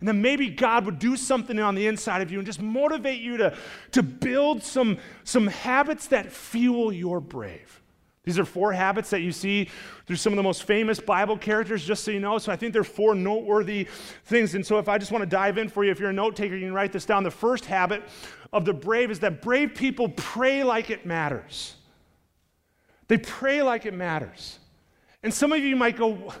And 0.00 0.06
then 0.06 0.22
maybe 0.22 0.48
God 0.48 0.84
would 0.84 0.98
do 0.98 1.16
something 1.16 1.58
on 1.58 1.74
the 1.74 1.86
inside 1.86 2.22
of 2.22 2.30
you 2.30 2.38
and 2.38 2.46
just 2.46 2.60
motivate 2.60 3.20
you 3.20 3.36
to, 3.38 3.56
to 3.92 4.02
build 4.02 4.62
some, 4.62 4.98
some 5.24 5.48
habits 5.48 6.08
that 6.08 6.30
fuel 6.30 6.92
your 6.92 7.20
brave. 7.20 7.82
These 8.22 8.38
are 8.38 8.44
four 8.44 8.72
habits 8.72 9.08
that 9.10 9.22
you 9.22 9.32
see 9.32 9.70
through 10.06 10.16
some 10.16 10.34
of 10.34 10.36
the 10.36 10.42
most 10.42 10.64
famous 10.64 11.00
Bible 11.00 11.38
characters, 11.38 11.82
just 11.84 12.04
so 12.04 12.10
you 12.10 12.20
know. 12.20 12.36
So 12.36 12.52
I 12.52 12.56
think 12.56 12.74
they're 12.74 12.84
four 12.84 13.14
noteworthy 13.14 13.88
things. 14.26 14.54
And 14.54 14.64
so 14.64 14.78
if 14.78 14.86
I 14.86 14.98
just 14.98 15.10
want 15.10 15.22
to 15.22 15.26
dive 15.26 15.56
in 15.56 15.70
for 15.70 15.82
you, 15.82 15.90
if 15.90 15.98
you're 15.98 16.10
a 16.10 16.12
note 16.12 16.36
taker, 16.36 16.54
you 16.54 16.66
can 16.66 16.74
write 16.74 16.92
this 16.92 17.06
down. 17.06 17.22
The 17.22 17.30
first 17.30 17.64
habit 17.64 18.02
of 18.52 18.66
the 18.66 18.74
brave 18.74 19.10
is 19.10 19.20
that 19.20 19.40
brave 19.40 19.74
people 19.74 20.10
pray 20.10 20.62
like 20.62 20.90
it 20.90 21.06
matters. 21.06 21.77
They 23.08 23.18
pray 23.18 23.62
like 23.62 23.86
it 23.86 23.94
matters. 23.94 24.58
And 25.22 25.32
some 25.32 25.52
of 25.52 25.58
you 25.58 25.74
might 25.74 25.96
go, 25.96 26.32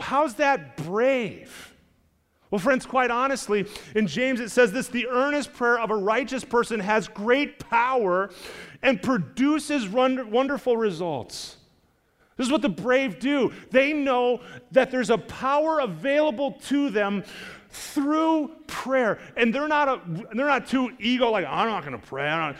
How's 0.00 0.34
that 0.34 0.76
brave? 0.76 1.74
Well, 2.50 2.60
friends, 2.60 2.86
quite 2.86 3.10
honestly, 3.10 3.66
in 3.94 4.06
James 4.06 4.40
it 4.40 4.50
says 4.50 4.72
this 4.72 4.88
the 4.88 5.08
earnest 5.08 5.52
prayer 5.52 5.78
of 5.78 5.90
a 5.90 5.96
righteous 5.96 6.44
person 6.44 6.80
has 6.80 7.08
great 7.08 7.58
power 7.58 8.30
and 8.82 9.02
produces 9.02 9.88
wonderful 9.88 10.76
results. 10.76 11.56
This 12.36 12.46
is 12.46 12.52
what 12.52 12.62
the 12.62 12.68
brave 12.68 13.18
do. 13.18 13.52
They 13.70 13.92
know 13.92 14.40
that 14.70 14.90
there's 14.90 15.10
a 15.10 15.18
power 15.18 15.80
available 15.80 16.52
to 16.66 16.90
them 16.90 17.24
through 17.76 18.50
prayer. 18.66 19.18
And 19.36 19.54
they're 19.54 19.68
not, 19.68 19.88
a, 19.88 20.00
they're 20.34 20.46
not 20.46 20.66
too 20.66 20.92
ego, 20.98 21.30
like, 21.30 21.44
I'm 21.46 21.68
not 21.68 21.84
going 21.84 22.00
to 22.00 22.06
pray. 22.06 22.54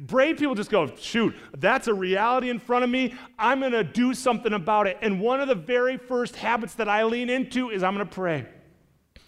Brave 0.00 0.38
people 0.38 0.54
just 0.54 0.70
go, 0.70 0.94
shoot, 0.96 1.34
that's 1.58 1.88
a 1.88 1.94
reality 1.94 2.50
in 2.50 2.60
front 2.60 2.84
of 2.84 2.90
me. 2.90 3.14
I'm 3.38 3.60
going 3.60 3.72
to 3.72 3.82
do 3.82 4.14
something 4.14 4.52
about 4.52 4.86
it. 4.86 4.96
And 5.02 5.20
one 5.20 5.40
of 5.40 5.48
the 5.48 5.54
very 5.54 5.96
first 5.96 6.36
habits 6.36 6.74
that 6.74 6.88
I 6.88 7.02
lean 7.04 7.28
into 7.30 7.70
is 7.70 7.82
I'm 7.82 7.94
going 7.94 8.06
to 8.06 8.14
pray. 8.14 8.46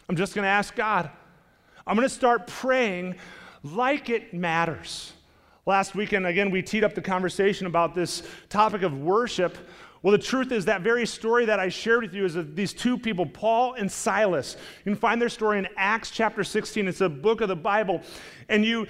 I'm 0.08 0.16
just 0.16 0.34
going 0.34 0.44
to 0.44 0.48
ask 0.48 0.74
God. 0.76 1.10
I'm 1.86 1.96
going 1.96 2.08
to 2.08 2.14
start 2.14 2.46
praying 2.46 3.16
like 3.64 4.10
it 4.10 4.32
matters. 4.32 5.12
Last 5.66 5.94
weekend, 5.94 6.26
again, 6.26 6.50
we 6.50 6.62
teed 6.62 6.84
up 6.84 6.94
the 6.94 7.02
conversation 7.02 7.66
about 7.66 7.94
this 7.94 8.22
topic 8.48 8.82
of 8.82 8.98
worship. 8.98 9.56
Well, 10.02 10.10
the 10.10 10.18
truth 10.18 10.50
is 10.50 10.64
that 10.64 10.80
very 10.80 11.06
story 11.06 11.44
that 11.46 11.60
I 11.60 11.68
shared 11.68 12.02
with 12.02 12.12
you 12.12 12.24
is 12.24 12.34
of 12.34 12.56
these 12.56 12.72
two 12.72 12.98
people, 12.98 13.24
Paul 13.24 13.74
and 13.74 13.90
Silas. 13.90 14.56
You 14.84 14.92
can 14.92 14.96
find 14.96 15.22
their 15.22 15.28
story 15.28 15.58
in 15.58 15.68
Acts 15.76 16.10
chapter 16.10 16.42
16. 16.42 16.88
It's 16.88 17.00
a 17.00 17.08
book 17.08 17.40
of 17.40 17.48
the 17.48 17.56
Bible. 17.56 18.02
And 18.48 18.64
you, 18.64 18.88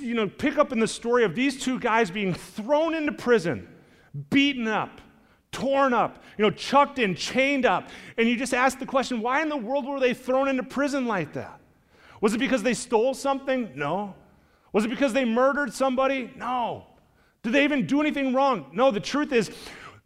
you 0.00 0.14
know, 0.14 0.26
pick 0.26 0.56
up 0.56 0.72
in 0.72 0.80
the 0.80 0.88
story 0.88 1.24
of 1.24 1.34
these 1.34 1.62
two 1.62 1.78
guys 1.78 2.10
being 2.10 2.32
thrown 2.32 2.94
into 2.94 3.12
prison, 3.12 3.68
beaten 4.30 4.66
up, 4.66 5.02
torn 5.52 5.92
up, 5.92 6.24
you 6.38 6.42
know, 6.42 6.50
chucked 6.50 6.98
in, 6.98 7.14
chained 7.14 7.66
up. 7.66 7.90
And 8.16 8.26
you 8.26 8.34
just 8.34 8.54
ask 8.54 8.78
the 8.78 8.86
question, 8.86 9.20
why 9.20 9.42
in 9.42 9.50
the 9.50 9.56
world 9.58 9.86
were 9.86 10.00
they 10.00 10.14
thrown 10.14 10.48
into 10.48 10.62
prison 10.62 11.06
like 11.06 11.34
that? 11.34 11.60
Was 12.22 12.32
it 12.32 12.38
because 12.38 12.62
they 12.62 12.74
stole 12.74 13.12
something? 13.12 13.70
No. 13.74 14.14
Was 14.72 14.86
it 14.86 14.88
because 14.88 15.12
they 15.12 15.26
murdered 15.26 15.74
somebody? 15.74 16.32
No. 16.36 16.86
Did 17.42 17.52
they 17.52 17.64
even 17.64 17.86
do 17.86 18.00
anything 18.00 18.32
wrong? 18.32 18.70
No, 18.72 18.90
the 18.90 18.98
truth 18.98 19.30
is, 19.30 19.50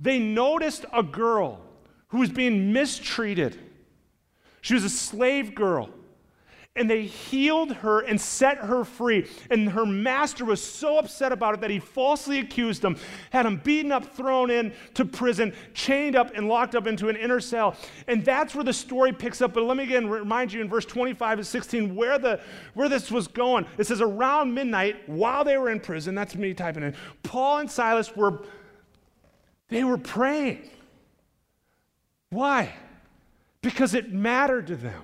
they 0.01 0.19
noticed 0.19 0.85
a 0.93 1.03
girl 1.03 1.61
who 2.09 2.19
was 2.19 2.31
being 2.31 2.73
mistreated. 2.73 3.59
She 4.61 4.75
was 4.75 4.85
a 4.85 4.91
slave 4.91 5.55
girl. 5.55 5.91
And 6.77 6.89
they 6.89 7.03
healed 7.03 7.73
her 7.73 8.01
and 8.01 8.21
set 8.21 8.59
her 8.59 8.85
free. 8.85 9.29
And 9.51 9.71
her 9.71 9.85
master 9.85 10.45
was 10.45 10.63
so 10.63 10.99
upset 10.99 11.33
about 11.33 11.55
it 11.55 11.61
that 11.63 11.71
he 11.71 11.81
falsely 11.81 12.39
accused 12.39 12.85
him, 12.85 12.97
had 13.31 13.47
him 13.47 13.57
beaten 13.57 13.91
up, 13.91 14.15
thrown 14.15 14.49
into 14.49 15.05
prison, 15.05 15.53
chained 15.75 16.15
up, 16.15 16.37
and 16.37 16.47
locked 16.47 16.77
up 16.77 16.87
into 16.87 17.09
an 17.09 17.17
inner 17.17 17.41
cell. 17.41 17.75
And 18.07 18.25
that's 18.25 18.55
where 18.55 18.63
the 18.63 18.73
story 18.73 19.13
picks 19.13 19.43
up. 19.43 19.55
But 19.55 19.65
let 19.65 19.77
me 19.77 19.83
again 19.83 20.09
remind 20.09 20.53
you 20.53 20.61
in 20.61 20.69
verse 20.69 20.85
25 20.85 21.39
and 21.39 21.47
16 21.47 21.97
where, 21.97 22.17
the, 22.17 22.41
where 22.75 22.89
this 22.89 23.11
was 23.11 23.27
going. 23.27 23.67
It 23.77 23.89
says, 23.89 24.01
Around 24.01 24.55
midnight, 24.55 25.09
while 25.09 25.43
they 25.43 25.59
were 25.59 25.71
in 25.71 25.81
prison, 25.81 26.15
that's 26.15 26.37
me 26.37 26.55
typing 26.55 26.85
in, 26.85 26.95
Paul 27.25 27.59
and 27.59 27.71
Silas 27.71 28.15
were 28.15 28.43
they 29.69 29.85
were 29.85 29.99
praying. 29.99 30.69
Why? 32.31 32.75
Because 33.63 33.95
it 33.95 34.13
mattered 34.13 34.67
to 34.69 34.77
them. 34.77 35.03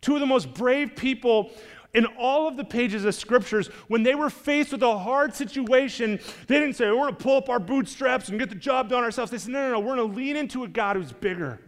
Two 0.00 0.14
of 0.14 0.20
the 0.20 0.26
most 0.26 0.52
brave 0.54 0.96
people 0.96 1.52
in 1.94 2.06
all 2.18 2.48
of 2.48 2.56
the 2.56 2.64
pages 2.64 3.04
of 3.04 3.14
scriptures, 3.14 3.66
when 3.88 4.02
they 4.02 4.14
were 4.14 4.30
faced 4.30 4.72
with 4.72 4.82
a 4.82 4.98
hard 4.98 5.34
situation, 5.34 6.18
they 6.46 6.58
didn't 6.58 6.74
say, 6.74 6.86
We're 6.86 6.96
going 6.96 7.16
to 7.16 7.22
pull 7.22 7.36
up 7.36 7.48
our 7.50 7.58
bootstraps 7.58 8.28
and 8.28 8.38
get 8.38 8.48
the 8.48 8.54
job 8.54 8.88
done 8.88 9.04
ourselves. 9.04 9.30
They 9.30 9.38
said, 9.38 9.52
No, 9.52 9.68
no, 9.68 9.72
no, 9.72 9.80
we're 9.80 9.96
going 9.96 10.10
to 10.10 10.16
lean 10.16 10.36
into 10.36 10.64
a 10.64 10.68
God 10.68 10.96
who's 10.96 11.12
bigger, 11.12 11.60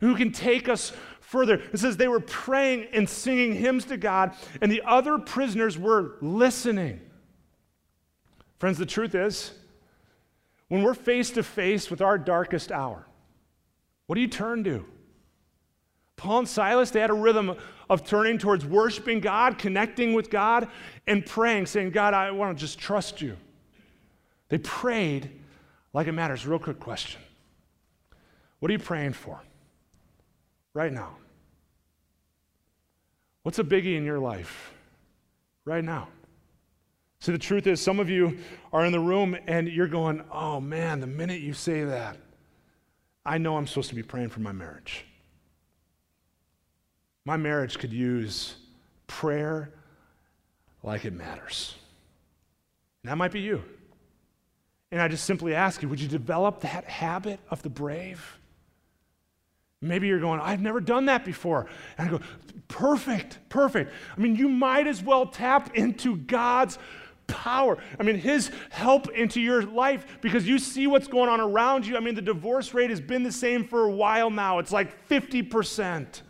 who 0.00 0.14
can 0.14 0.30
take 0.30 0.68
us 0.68 0.92
further. 1.20 1.54
It 1.54 1.78
says 1.78 1.96
they 1.96 2.08
were 2.08 2.20
praying 2.20 2.88
and 2.92 3.08
singing 3.08 3.54
hymns 3.54 3.86
to 3.86 3.96
God, 3.96 4.36
and 4.60 4.70
the 4.70 4.82
other 4.86 5.18
prisoners 5.18 5.76
were 5.76 6.16
listening. 6.20 7.00
Friends, 8.58 8.78
the 8.78 8.86
truth 8.86 9.16
is, 9.16 9.52
when 10.72 10.82
we're 10.82 10.94
face 10.94 11.28
to 11.28 11.42
face 11.42 11.90
with 11.90 12.00
our 12.00 12.16
darkest 12.16 12.72
hour, 12.72 13.04
what 14.06 14.14
do 14.14 14.22
you 14.22 14.26
turn 14.26 14.64
to? 14.64 14.82
Paul 16.16 16.38
and 16.38 16.48
Silas, 16.48 16.90
they 16.90 17.00
had 17.00 17.10
a 17.10 17.12
rhythm 17.12 17.54
of 17.90 18.06
turning 18.06 18.38
towards 18.38 18.64
worshiping 18.64 19.20
God, 19.20 19.58
connecting 19.58 20.14
with 20.14 20.30
God, 20.30 20.68
and 21.06 21.26
praying, 21.26 21.66
saying, 21.66 21.90
God, 21.90 22.14
I 22.14 22.30
want 22.30 22.56
to 22.56 22.58
just 22.58 22.78
trust 22.78 23.20
you. 23.20 23.36
They 24.48 24.56
prayed 24.56 25.30
like 25.92 26.06
it 26.06 26.12
matters. 26.12 26.46
Real 26.46 26.58
quick 26.58 26.80
question 26.80 27.20
What 28.60 28.70
are 28.70 28.72
you 28.72 28.78
praying 28.78 29.12
for 29.12 29.42
right 30.72 30.90
now? 30.90 31.16
What's 33.42 33.58
a 33.58 33.64
biggie 33.64 33.98
in 33.98 34.06
your 34.06 34.20
life 34.20 34.72
right 35.66 35.84
now? 35.84 36.08
See, 37.22 37.30
the 37.30 37.38
truth 37.38 37.68
is, 37.68 37.80
some 37.80 38.00
of 38.00 38.10
you 38.10 38.36
are 38.72 38.84
in 38.84 38.90
the 38.90 38.98
room 38.98 39.36
and 39.46 39.68
you're 39.68 39.86
going, 39.86 40.24
oh 40.32 40.60
man, 40.60 40.98
the 40.98 41.06
minute 41.06 41.40
you 41.40 41.52
say 41.52 41.84
that, 41.84 42.16
I 43.24 43.38
know 43.38 43.56
I'm 43.56 43.68
supposed 43.68 43.90
to 43.90 43.94
be 43.94 44.02
praying 44.02 44.30
for 44.30 44.40
my 44.40 44.50
marriage. 44.50 45.04
My 47.24 47.36
marriage 47.36 47.78
could 47.78 47.92
use 47.92 48.56
prayer 49.06 49.70
like 50.82 51.04
it 51.04 51.12
matters. 51.12 51.76
And 53.04 53.12
that 53.12 53.16
might 53.16 53.30
be 53.30 53.38
you. 53.38 53.62
And 54.90 55.00
I 55.00 55.06
just 55.06 55.24
simply 55.24 55.54
ask 55.54 55.80
you, 55.80 55.88
would 55.88 56.00
you 56.00 56.08
develop 56.08 56.62
that 56.62 56.86
habit 56.86 57.38
of 57.50 57.62
the 57.62 57.70
brave? 57.70 58.40
Maybe 59.80 60.08
you're 60.08 60.18
going, 60.18 60.40
I've 60.40 60.60
never 60.60 60.80
done 60.80 61.04
that 61.04 61.24
before. 61.24 61.68
And 61.98 62.08
I 62.08 62.10
go, 62.10 62.20
perfect, 62.66 63.38
perfect. 63.48 63.92
I 64.16 64.20
mean, 64.20 64.34
you 64.34 64.48
might 64.48 64.88
as 64.88 65.04
well 65.04 65.26
tap 65.26 65.76
into 65.76 66.16
God's 66.16 66.78
power. 67.32 67.78
I 67.98 68.02
mean, 68.02 68.16
His 68.16 68.50
help 68.70 69.10
into 69.10 69.40
your 69.40 69.62
life 69.62 70.18
because 70.20 70.46
you 70.46 70.58
see 70.58 70.86
what's 70.86 71.08
going 71.08 71.28
on 71.28 71.40
around 71.40 71.86
you. 71.86 71.96
I 71.96 72.00
mean, 72.00 72.14
the 72.14 72.22
divorce 72.22 72.74
rate 72.74 72.90
has 72.90 73.00
been 73.00 73.22
the 73.22 73.32
same 73.32 73.64
for 73.64 73.86
a 73.86 73.90
while 73.90 74.30
now, 74.30 74.58
it's 74.58 74.72
like 74.72 75.08
50%. 75.08 76.22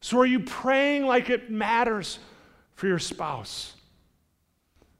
So, 0.00 0.18
are 0.18 0.26
you 0.26 0.40
praying 0.40 1.06
like 1.06 1.30
it 1.30 1.50
matters 1.50 2.18
for 2.74 2.86
your 2.86 2.98
spouse? 2.98 3.74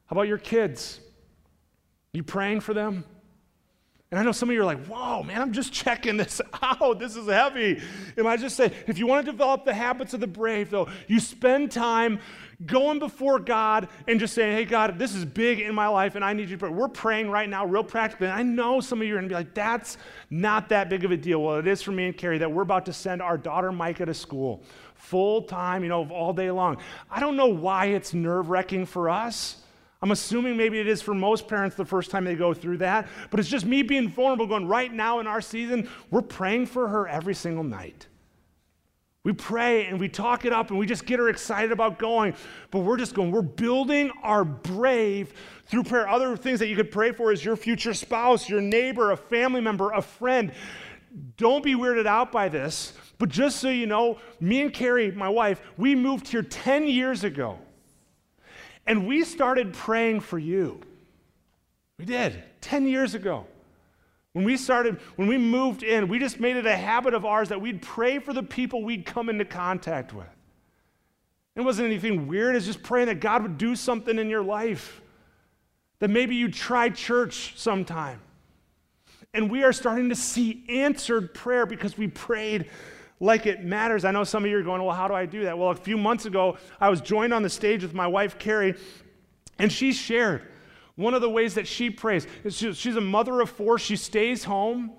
How 0.06 0.14
about 0.14 0.28
your 0.28 0.38
kids? 0.38 0.99
You 2.14 2.23
praying 2.23 2.61
for 2.61 2.73
them? 2.73 3.04
And 4.14 4.20
I 4.20 4.23
know 4.23 4.30
some 4.30 4.49
of 4.49 4.54
you 4.54 4.62
are 4.62 4.64
like, 4.64 4.84
whoa, 4.87 5.25
man, 5.25 5.42
I'm 5.42 5.52
just 5.52 5.73
checking 5.73 6.16
this 6.16 6.40
out. 6.62 7.00
This 7.00 7.16
is 7.16 7.26
heavy. 7.26 7.82
And 8.16 8.28
I 8.28 8.37
just 8.37 8.56
say, 8.56 8.73
if 8.87 8.96
you 8.96 9.08
want 9.08 9.26
to 9.26 9.32
develop 9.32 9.64
the 9.64 9.75
habits 9.75 10.14
of 10.14 10.20
the 10.20 10.28
brave, 10.28 10.70
though, 10.70 10.88
you 11.08 11.18
spend 11.18 11.73
time 11.73 12.20
going 12.66 12.99
before 12.99 13.38
God 13.38 13.88
and 14.06 14.20
just 14.20 14.34
saying, 14.34 14.56
hey, 14.56 14.64
God, 14.64 14.99
this 14.99 15.14
is 15.14 15.25
big 15.25 15.61
in 15.61 15.75
my 15.75 15.88
life 15.88 16.14
and 16.14 16.25
I 16.25 16.32
need 16.32 16.49
you 16.49 16.56
to 16.56 16.58
pray. 16.58 16.70
We're 16.70 16.88
praying 16.88 17.30
right 17.30 17.49
now, 17.49 17.66
real 17.66 17.84
practically. 17.84 18.28
And 18.28 18.37
I 18.37 18.42
know 18.42 18.80
some 18.80 19.00
of 19.00 19.06
you 19.06 19.14
are 19.14 19.18
going 19.18 19.28
to 19.28 19.32
be 19.32 19.34
like, 19.34 19.54
that's 19.54 19.99
not 20.30 20.68
that 20.68 20.88
big 20.88 21.04
of 21.04 21.11
a 21.11 21.16
deal. 21.16 21.42
Well, 21.42 21.56
it 21.58 21.66
is 21.66 21.82
for 21.82 21.92
me 21.92 22.06
and 22.06 22.16
Carrie 22.16 22.38
that 22.38 22.50
we're 22.50 22.62
about 22.62 22.87
to 22.87 22.92
send 22.92 23.23
our 23.23 23.37
daughter 23.37 23.73
Micah 23.73 24.06
to 24.06 24.14
school 24.14 24.62
full 24.94 25.42
time, 25.42 25.82
you 25.82 25.88
know, 25.88 26.08
all 26.08 26.32
day 26.32 26.50
long. 26.50 26.78
I 27.11 27.20
don't 27.20 27.37
know 27.37 27.49
why 27.49 27.87
it's 27.87 28.14
nerve 28.14 28.49
wracking 28.49 28.87
for 28.87 29.11
us. 29.11 29.56
I'm 30.00 30.11
assuming 30.11 30.56
maybe 30.56 30.78
it 30.78 30.87
is 30.87 31.00
for 31.00 31.14
most 31.14 31.49
parents 31.49 31.76
the 31.76 31.84
first 31.84 32.11
time 32.11 32.25
they 32.25 32.34
go 32.34 32.52
through 32.52 32.78
that, 32.78 33.08
but 33.30 33.40
it's 33.40 33.49
just 33.49 33.64
me 33.64 33.82
being 33.82 34.08
vulnerable, 34.08 34.46
going, 34.46 34.68
right 34.68 34.92
now 34.92 35.18
in 35.20 35.26
our 35.26 35.40
season, 35.40 35.88
we're 36.11 36.20
praying 36.20 36.66
for 36.66 36.88
her 36.88 37.08
every 37.08 37.34
single 37.34 37.64
night. 37.64 38.06
We 39.25 39.33
pray 39.33 39.87
and 39.87 39.99
we 39.99 40.09
talk 40.11 40.45
it 40.45 40.52
up 40.52 40.69
and 40.69 40.78
we 40.78 40.85
just 40.85 41.07
get 41.07 41.19
her 41.19 41.31
excited 41.31 41.73
about 41.73 41.99
going, 41.99 42.35
but 42.71 42.81
we're 42.81 42.99
just 42.99 43.14
going, 43.14 43.31
we're 43.31 43.40
building 43.40 44.11
our 44.23 44.45
brave 44.45 45.33
through 45.64 45.85
prayer. 45.85 46.07
Other 46.07 46.37
things 46.37 46.61
that 46.61 46.69
you 46.69 46.76
could 46.76 46.90
pray 46.90 47.11
for 47.11 47.33
is 47.33 47.43
your 47.43 47.57
future 47.57 47.95
spouse, 47.95 48.50
your 48.50 48.61
neighbor, 48.61 49.12
a 49.12 49.16
family 49.16 49.62
member, 49.62 49.93
a 49.93 50.02
friend. 50.02 50.52
Don't 51.38 51.64
be 51.64 51.75
weirded 51.75 52.07
out 52.07 52.33
by 52.33 52.50
this, 52.50 52.93
but 53.19 53.31
just 53.31 53.61
so 53.61 53.71
you 53.71 53.87
know, 53.87 54.19
me 54.40 54.61
and 54.61 54.75
Carrie, 54.75 55.11
my 55.11 55.28
wife, 55.28 55.62
we 55.78 55.95
moved 55.95 56.28
here 56.28 56.43
10 56.43 56.87
years 56.87 57.25
ago. 57.25 57.59
And 58.87 59.07
we 59.07 59.25
started 59.25 59.73
praying 59.73 60.21
for 60.21 60.38
you. 60.38 60.81
We 61.99 62.04
did, 62.04 62.43
10 62.61 62.87
years 62.87 63.14
ago. 63.14 63.47
When 64.34 64.44
we 64.44 64.56
started, 64.56 64.98
when 65.14 65.28
we 65.28 65.38
moved 65.38 65.84
in, 65.84 66.08
we 66.08 66.18
just 66.18 66.40
made 66.40 66.56
it 66.56 66.66
a 66.66 66.76
habit 66.76 67.14
of 67.14 67.24
ours 67.24 67.50
that 67.50 67.60
we'd 67.60 67.80
pray 67.80 68.18
for 68.18 68.32
the 68.32 68.42
people 68.42 68.82
we'd 68.82 69.06
come 69.06 69.28
into 69.28 69.44
contact 69.44 70.12
with. 70.12 70.26
It 71.54 71.60
wasn't 71.60 71.86
anything 71.86 72.26
weird, 72.26 72.56
it's 72.56 72.66
just 72.66 72.82
praying 72.82 73.06
that 73.06 73.20
God 73.20 73.42
would 73.42 73.58
do 73.58 73.76
something 73.76 74.18
in 74.18 74.28
your 74.28 74.42
life. 74.42 75.00
That 76.00 76.10
maybe 76.10 76.34
you 76.34 76.50
try 76.50 76.88
church 76.88 77.54
sometime. 77.56 78.20
And 79.32 79.48
we 79.48 79.62
are 79.62 79.72
starting 79.72 80.08
to 80.08 80.16
see 80.16 80.64
answered 80.68 81.32
prayer 81.32 81.64
because 81.64 81.96
we 81.96 82.08
prayed 82.08 82.68
like 83.20 83.46
it 83.46 83.64
matters. 83.64 84.04
I 84.04 84.10
know 84.10 84.24
some 84.24 84.44
of 84.44 84.50
you 84.50 84.58
are 84.58 84.62
going, 84.62 84.82
well, 84.82 84.96
how 84.96 85.06
do 85.06 85.14
I 85.14 85.26
do 85.26 85.44
that? 85.44 85.56
Well, 85.56 85.70
a 85.70 85.76
few 85.76 85.96
months 85.96 86.26
ago, 86.26 86.58
I 86.80 86.88
was 86.88 87.00
joined 87.00 87.32
on 87.32 87.44
the 87.44 87.48
stage 87.48 87.82
with 87.82 87.94
my 87.94 88.08
wife, 88.08 88.36
Carrie, 88.40 88.74
and 89.60 89.70
she 89.72 89.92
shared 89.92 90.42
one 90.96 91.14
of 91.14 91.20
the 91.20 91.30
ways 91.30 91.54
that 91.54 91.66
she 91.66 91.90
prays. 91.90 92.26
She's 92.48 92.96
a 92.96 93.00
mother 93.00 93.40
of 93.40 93.50
four, 93.50 93.78
she 93.78 93.96
stays 93.96 94.44
home. 94.44 94.92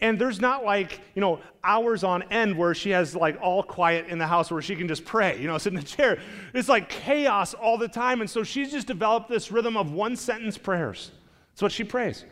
And 0.00 0.18
there's 0.18 0.40
not 0.40 0.64
like, 0.64 1.00
you 1.14 1.20
know, 1.20 1.38
hours 1.62 2.02
on 2.02 2.24
end 2.24 2.58
where 2.58 2.74
she 2.74 2.90
has 2.90 3.14
like 3.14 3.38
all 3.40 3.62
quiet 3.62 4.08
in 4.08 4.18
the 4.18 4.26
house 4.26 4.50
where 4.50 4.60
she 4.60 4.74
can 4.74 4.88
just 4.88 5.04
pray, 5.04 5.40
you 5.40 5.46
know, 5.46 5.56
sit 5.58 5.72
in 5.72 5.78
the 5.78 5.86
chair. 5.86 6.18
It's 6.52 6.68
like 6.68 6.88
chaos 6.88 7.54
all 7.54 7.78
the 7.78 7.86
time. 7.86 8.20
And 8.20 8.28
so 8.28 8.42
she's 8.42 8.72
just 8.72 8.88
developed 8.88 9.28
this 9.28 9.52
rhythm 9.52 9.76
of 9.76 9.92
one 9.92 10.16
sentence 10.16 10.58
prayers. 10.58 11.12
That's 11.52 11.62
what 11.62 11.70
she 11.70 11.84
prays. 11.84 12.24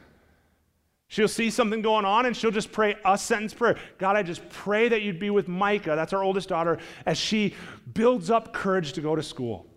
She'll 1.06 1.28
see 1.28 1.48
something 1.48 1.80
going 1.80 2.04
on 2.04 2.26
and 2.26 2.36
she'll 2.36 2.50
just 2.50 2.72
pray 2.72 2.96
a 3.04 3.16
sentence 3.16 3.54
prayer. 3.54 3.76
God, 3.98 4.16
I 4.16 4.24
just 4.24 4.48
pray 4.48 4.88
that 4.88 5.02
you'd 5.02 5.20
be 5.20 5.30
with 5.30 5.46
Micah, 5.46 5.94
that's 5.94 6.12
our 6.12 6.24
oldest 6.24 6.48
daughter, 6.48 6.78
as 7.06 7.18
she 7.18 7.54
builds 7.94 8.30
up 8.30 8.52
courage 8.52 8.94
to 8.94 9.00
go 9.00 9.14
to 9.14 9.22
school. 9.22 9.69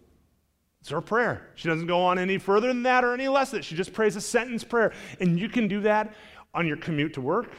It's 0.84 0.90
her 0.90 1.00
prayer. 1.00 1.48
She 1.56 1.70
doesn't 1.70 1.88
go 1.88 2.02
on 2.02 2.20
any 2.20 2.38
further 2.38 2.68
than 2.68 2.84
that 2.84 3.06
or 3.06 3.14
any 3.14 3.30
less 3.30 3.52
than 3.52 3.62
that. 3.62 3.64
She 3.64 3.74
just 3.74 3.94
prays 3.94 4.18
a 4.18 4.22
sentence 4.22 4.66
prayer. 4.66 4.92
And 5.22 5.40
you 5.40 5.48
can 5.48 5.70
do 5.70 5.80
that 5.80 6.14
on 6.54 6.68
your 6.68 6.76
commute 6.76 7.14
to 7.14 7.22
work. 7.22 7.54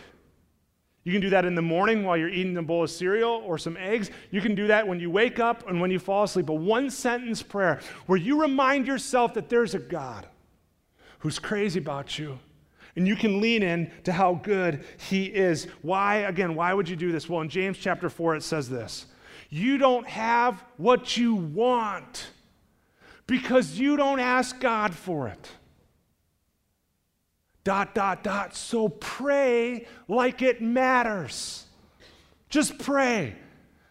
You 1.04 1.12
can 1.12 1.22
do 1.22 1.30
that 1.30 1.46
in 1.46 1.54
the 1.54 1.62
morning 1.62 2.04
while 2.04 2.18
you're 2.18 2.28
eating 2.28 2.54
a 2.58 2.62
bowl 2.62 2.84
of 2.84 2.90
cereal 2.90 3.42
or 3.46 3.56
some 3.56 3.78
eggs. 3.78 4.10
You 4.30 4.42
can 4.42 4.54
do 4.54 4.66
that 4.66 4.86
when 4.86 5.00
you 5.00 5.10
wake 5.10 5.38
up 5.38 5.66
and 5.66 5.80
when 5.80 5.90
you 5.90 5.98
fall 5.98 6.24
asleep. 6.24 6.50
A 6.50 6.52
one 6.52 6.90
sentence 6.90 7.42
prayer 7.42 7.80
where 8.04 8.18
you 8.18 8.38
remind 8.38 8.86
yourself 8.86 9.32
that 9.32 9.48
there's 9.48 9.74
a 9.74 9.78
God 9.78 10.26
who's 11.20 11.38
crazy 11.38 11.78
about 11.78 12.18
you 12.18 12.38
and 12.94 13.08
you 13.08 13.16
can 13.16 13.40
lean 13.40 13.62
in 13.62 13.90
to 14.02 14.12
how 14.12 14.34
good 14.34 14.84
he 14.98 15.24
is. 15.24 15.66
Why, 15.80 16.16
again, 16.16 16.54
why 16.54 16.74
would 16.74 16.90
you 16.90 16.96
do 16.96 17.10
this? 17.10 17.26
Well, 17.26 17.40
in 17.40 17.48
James 17.48 17.78
chapter 17.78 18.10
4, 18.10 18.36
it 18.36 18.42
says 18.42 18.68
this 18.68 19.06
You 19.48 19.78
don't 19.78 20.06
have 20.06 20.62
what 20.76 21.16
you 21.16 21.34
want 21.36 22.26
because 23.26 23.78
you 23.78 23.96
don't 23.96 24.20
ask 24.20 24.58
God 24.60 24.94
for 24.94 25.28
it. 25.28 25.48
Dot, 27.64 27.94
dot, 27.94 28.22
dot. 28.22 28.54
So 28.54 28.88
pray 28.88 29.86
like 30.06 30.42
it 30.42 30.60
matters. 30.60 31.66
Just 32.50 32.78
pray. 32.78 33.34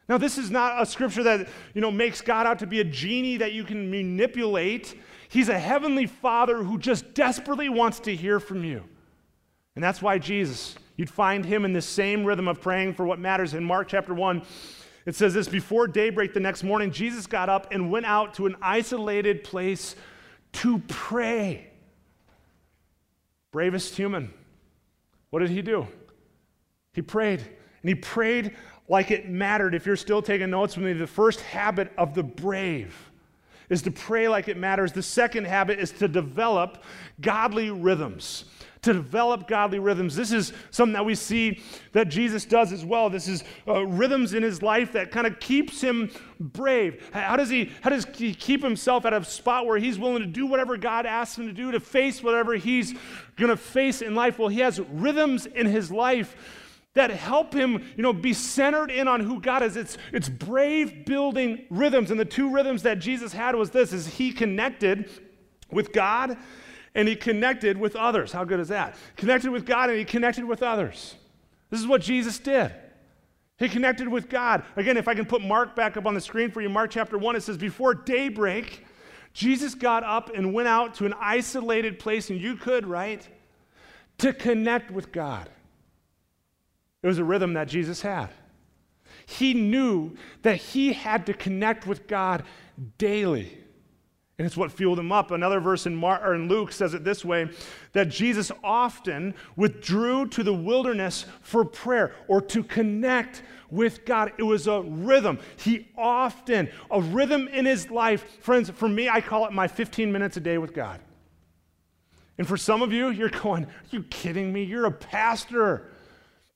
Now, 0.08 0.18
this 0.18 0.38
is 0.38 0.52
not 0.52 0.82
a 0.82 0.86
scripture 0.86 1.24
that, 1.24 1.48
you 1.74 1.82
know, 1.82 1.90
makes 1.90 2.22
God 2.22 2.46
out 2.46 2.60
to 2.60 2.68
be 2.68 2.82
a 2.82 2.84
genie 2.84 3.38
that 3.38 3.54
you 3.54 3.64
can 3.64 3.90
manipulate. 3.90 4.96
He's 5.30 5.50
a 5.50 5.58
heavenly 5.58 6.06
father 6.06 6.62
who 6.62 6.78
just 6.78 7.14
desperately 7.14 7.70
wants 7.70 8.00
to 8.02 8.16
hear 8.16 8.40
from 8.40 8.64
you. 8.64 8.84
And 9.76 9.84
that's 9.84 10.02
why 10.02 10.20
Jesus, 10.20 10.76
you'd 10.98 11.10
find 11.10 11.44
him 11.44 11.66
in 11.66 11.74
the 11.74 11.82
same 11.82 12.26
rhythm 12.26 12.48
of 12.48 12.62
praying 12.62 12.94
for 12.94 13.06
what 13.06 13.18
matters. 13.18 13.56
In 13.56 13.64
Mark 13.64 13.88
chapter 13.88 14.14
1, 14.14 14.44
it 15.06 15.16
says 15.16 15.34
this 15.34 15.48
Before 15.48 15.88
daybreak 15.88 16.34
the 16.34 16.40
next 16.40 16.64
morning, 16.64 16.92
Jesus 16.92 17.28
got 17.28 17.50
up 17.50 17.68
and 17.72 17.92
went 17.92 18.06
out 18.06 18.34
to 18.36 18.46
an 18.46 18.56
isolated 18.62 19.44
place 19.44 19.96
to 20.54 20.80
pray. 20.88 21.68
Bravest 23.52 23.96
human. 23.96 24.34
What 25.30 25.40
did 25.40 25.50
he 25.50 25.62
do? 25.62 25.88
He 26.94 27.02
prayed. 27.02 27.40
And 27.40 27.90
he 27.90 27.96
prayed 27.96 28.56
like 28.88 29.12
it 29.12 29.30
mattered. 29.30 29.76
If 29.76 29.86
you're 29.86 29.96
still 29.96 30.22
taking 30.22 30.50
notes 30.50 30.78
with 30.78 30.86
me, 30.86 30.94
the 30.94 31.08
first 31.08 31.42
habit 31.42 31.92
of 31.98 32.14
the 32.14 32.24
brave 32.24 32.96
is 33.70 33.82
to 33.84 33.92
pray 33.92 34.28
like 34.28 34.48
it 34.48 34.58
matters. 34.58 34.92
The 34.92 35.04
second 35.04 35.46
habit 35.46 35.80
is 35.80 35.92
to 35.94 36.08
develop 36.08 36.84
godly 37.20 37.72
rhythms 37.72 38.46
to 38.84 38.94
develop 38.94 39.48
godly 39.48 39.80
rhythms. 39.80 40.16
This 40.16 40.32
is 40.32 40.54
something 40.72 40.94
that 40.94 41.06
we 41.06 41.16
see 41.16 41.62
that 41.94 42.10
Jesus 42.10 42.46
does 42.46 42.72
as 42.72 42.86
well. 42.86 43.10
This 43.10 43.28
is 43.28 43.44
uh, 43.68 43.86
rhythms 43.86 44.34
in 44.34 44.44
his 44.44 44.62
life 44.62 44.92
that 44.92 45.10
kind 45.10 45.26
of 45.26 45.40
keeps 45.40 45.82
him 45.82 46.12
brave. 46.40 47.10
How 47.14 47.36
does 47.36 47.50
he 47.50 47.72
how 47.82 47.90
does 47.90 48.06
he 48.14 48.34
keep 48.36 48.62
himself 48.62 49.06
at 49.06 49.14
a 49.14 49.24
spot 49.24 49.66
where 49.66 49.78
he's 49.78 49.98
willing 49.98 50.20
to 50.20 50.28
do 50.28 50.46
whatever 50.46 50.78
God 50.78 51.06
asks 51.06 51.38
him 51.38 51.48
to 51.48 51.54
do, 51.54 51.72
to 51.72 51.80
face 51.80 52.22
whatever 52.22 52.56
he's 52.56 52.94
going 53.38 53.50
to 53.50 53.58
face 53.58 54.02
in 54.02 54.16
life? 54.16 54.38
Well, 54.38 54.50
he 54.50 54.60
has 54.60 54.80
rhythms 54.80 55.46
in 55.46 55.66
his 55.66 55.90
life 55.90 56.36
that 56.94 57.10
help 57.10 57.54
him, 57.54 57.84
you 57.96 58.04
know, 58.04 58.14
be 58.14 58.34
centered 58.34 58.92
in 58.92 59.08
on 59.08 59.20
who 59.22 59.42
God 59.42 59.64
is. 59.64 59.76
It's, 59.76 59.98
it's 60.12 60.30
brave 60.30 61.06
building 61.06 61.66
rhythms. 61.72 62.12
And 62.12 62.20
the 62.20 62.26
two 62.26 62.54
rhythms 62.54 62.84
that 62.84 63.00
Jesus 63.00 63.34
had 63.34 63.56
was 63.56 63.72
this 63.72 63.94
is 63.94 64.06
he 64.06 64.32
connected 64.32 65.10
with 65.72 65.92
God 65.92 66.38
and 66.96 67.08
he 67.08 67.16
connected 67.16 67.78
with 67.78 67.96
others. 67.96 68.32
How 68.32 68.44
good 68.44 68.60
is 68.60 68.68
that? 68.70 68.96
Connected 69.16 69.52
with 69.52 69.66
God 69.66 69.90
and 69.90 69.98
he 69.98 70.06
connected 70.06 70.46
with 70.46 70.62
others. 70.62 71.16
This 71.70 71.80
is 71.80 71.88
what 71.88 72.02
Jesus 72.02 72.38
did. 72.38 72.72
He 73.58 73.70
connected 73.70 74.08
with 74.08 74.30
God. 74.30 74.64
Again, 74.76 74.98
if 74.98 75.08
I 75.08 75.16
can 75.16 75.26
put 75.26 75.42
Mark 75.42 75.76
back 75.76 75.96
up 75.98 76.06
on 76.06 76.14
the 76.14 76.22
screen 76.22 76.52
for 76.52 76.62
you, 76.62 76.70
Mark 76.70 76.92
chapter 76.92 77.18
1, 77.18 77.36
it 77.36 77.44
says, 77.44 77.58
Before 77.58 77.94
daybreak, 77.94 78.86
Jesus 79.34 79.74
got 79.74 80.04
up 80.04 80.36
and 80.36 80.54
went 80.54 80.68
out 80.68 80.96
to 80.96 81.06
an 81.06 81.14
isolated 81.20 82.00
place, 82.00 82.30
and 82.30 82.40
you 82.40 82.56
could, 82.56 82.86
right? 82.86 83.28
To 84.20 84.34
connect 84.34 84.92
with 84.92 85.12
God. 85.12 85.50
It 87.02 87.08
was 87.08 87.18
a 87.18 87.24
rhythm 87.24 87.54
that 87.54 87.68
Jesus 87.68 88.02
had. 88.02 88.30
He 89.26 89.54
knew 89.54 90.16
that 90.42 90.58
he 90.58 90.94
had 90.94 91.26
to 91.28 91.34
connect 91.34 91.88
with 91.88 92.08
God 92.08 92.44
daily. 92.98 93.58
And 94.40 94.48
it's 94.48 94.58
what 94.58 94.72
fueled 94.72 94.98
him 94.98 95.12
up. 95.12 95.30
Another 95.30 95.60
verse 95.60 95.86
in, 95.86 95.96
Mar- 95.96 96.34
in 96.34 96.48
Luke 96.48 96.72
says 96.72 96.96
it 96.96 97.04
this 97.04 97.24
way 97.24 97.50
that 97.92 98.10
Jesus 98.10 98.52
often 98.64 99.36
withdrew 99.56 100.28
to 100.30 100.44
the 100.44 100.54
wilderness 100.54 101.26
for 101.42 101.64
prayer 101.64 102.16
or 102.28 102.42
to 102.42 102.64
connect 102.64 103.44
with 103.70 104.06
God. 104.06 104.34
It 104.38 104.44
was 104.44 104.68
a 104.68 104.82
rhythm. 104.82 105.38
He 105.58 105.88
often, 105.96 106.70
a 106.90 107.00
rhythm 107.00 107.48
in 107.48 107.66
his 107.66 107.92
life. 107.92 108.42
Friends, 108.42 108.72
for 108.72 108.90
me, 108.90 109.08
I 109.08 109.22
call 109.22 109.46
it 109.46 109.52
my 109.52 109.68
15 109.68 110.12
minutes 110.12 110.36
a 110.38 110.40
day 110.42 110.58
with 110.58 110.74
God. 110.74 111.00
And 112.40 112.48
for 112.48 112.58
some 112.58 112.82
of 112.82 112.92
you, 112.92 113.10
you're 113.10 113.30
going, 113.30 113.66
Are 113.66 113.70
you 113.92 114.04
kidding 114.04 114.52
me? 114.52 114.64
You're 114.64 114.86
a 114.86 114.92
pastor. 114.92 115.92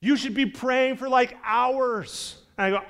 You 0.00 0.16
should 0.16 0.34
be 0.34 0.46
praying 0.46 0.96
for 0.96 1.08
like 1.08 1.36
hours. 1.44 2.38
And 2.56 2.66
I 2.74 2.78
go, 2.78 2.84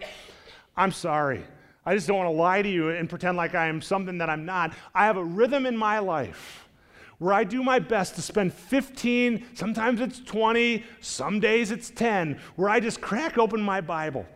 I'm 0.77 0.93
sorry. 0.93 1.45
I 1.89 1.95
just 1.95 2.07
don't 2.07 2.19
want 2.19 2.29
to 2.29 2.33
lie 2.33 2.61
to 2.61 2.69
you 2.69 2.91
and 2.91 3.09
pretend 3.09 3.39
like 3.39 3.55
I 3.55 3.67
am 3.67 3.81
something 3.81 4.19
that 4.19 4.29
I'm 4.29 4.45
not. 4.45 4.75
I 4.95 5.07
have 5.07 5.17
a 5.17 5.25
rhythm 5.25 5.65
in 5.65 5.75
my 5.75 6.01
life 6.01 6.69
where 7.17 7.33
I 7.33 7.45
do 7.45 7.63
my 7.63 7.79
best 7.79 8.15
to 8.17 8.21
spend 8.21 8.53
15, 8.53 9.47
sometimes 9.55 10.03
it's 10.03 10.21
20, 10.21 10.85
some 11.01 11.41
days 11.41 11.71
it's 11.71 11.89
10, 11.89 12.39
where 12.57 12.69
I 12.69 12.79
just 12.79 13.01
crack 13.01 13.39
open 13.39 13.63
my 13.63 13.81
Bible. 13.81 14.27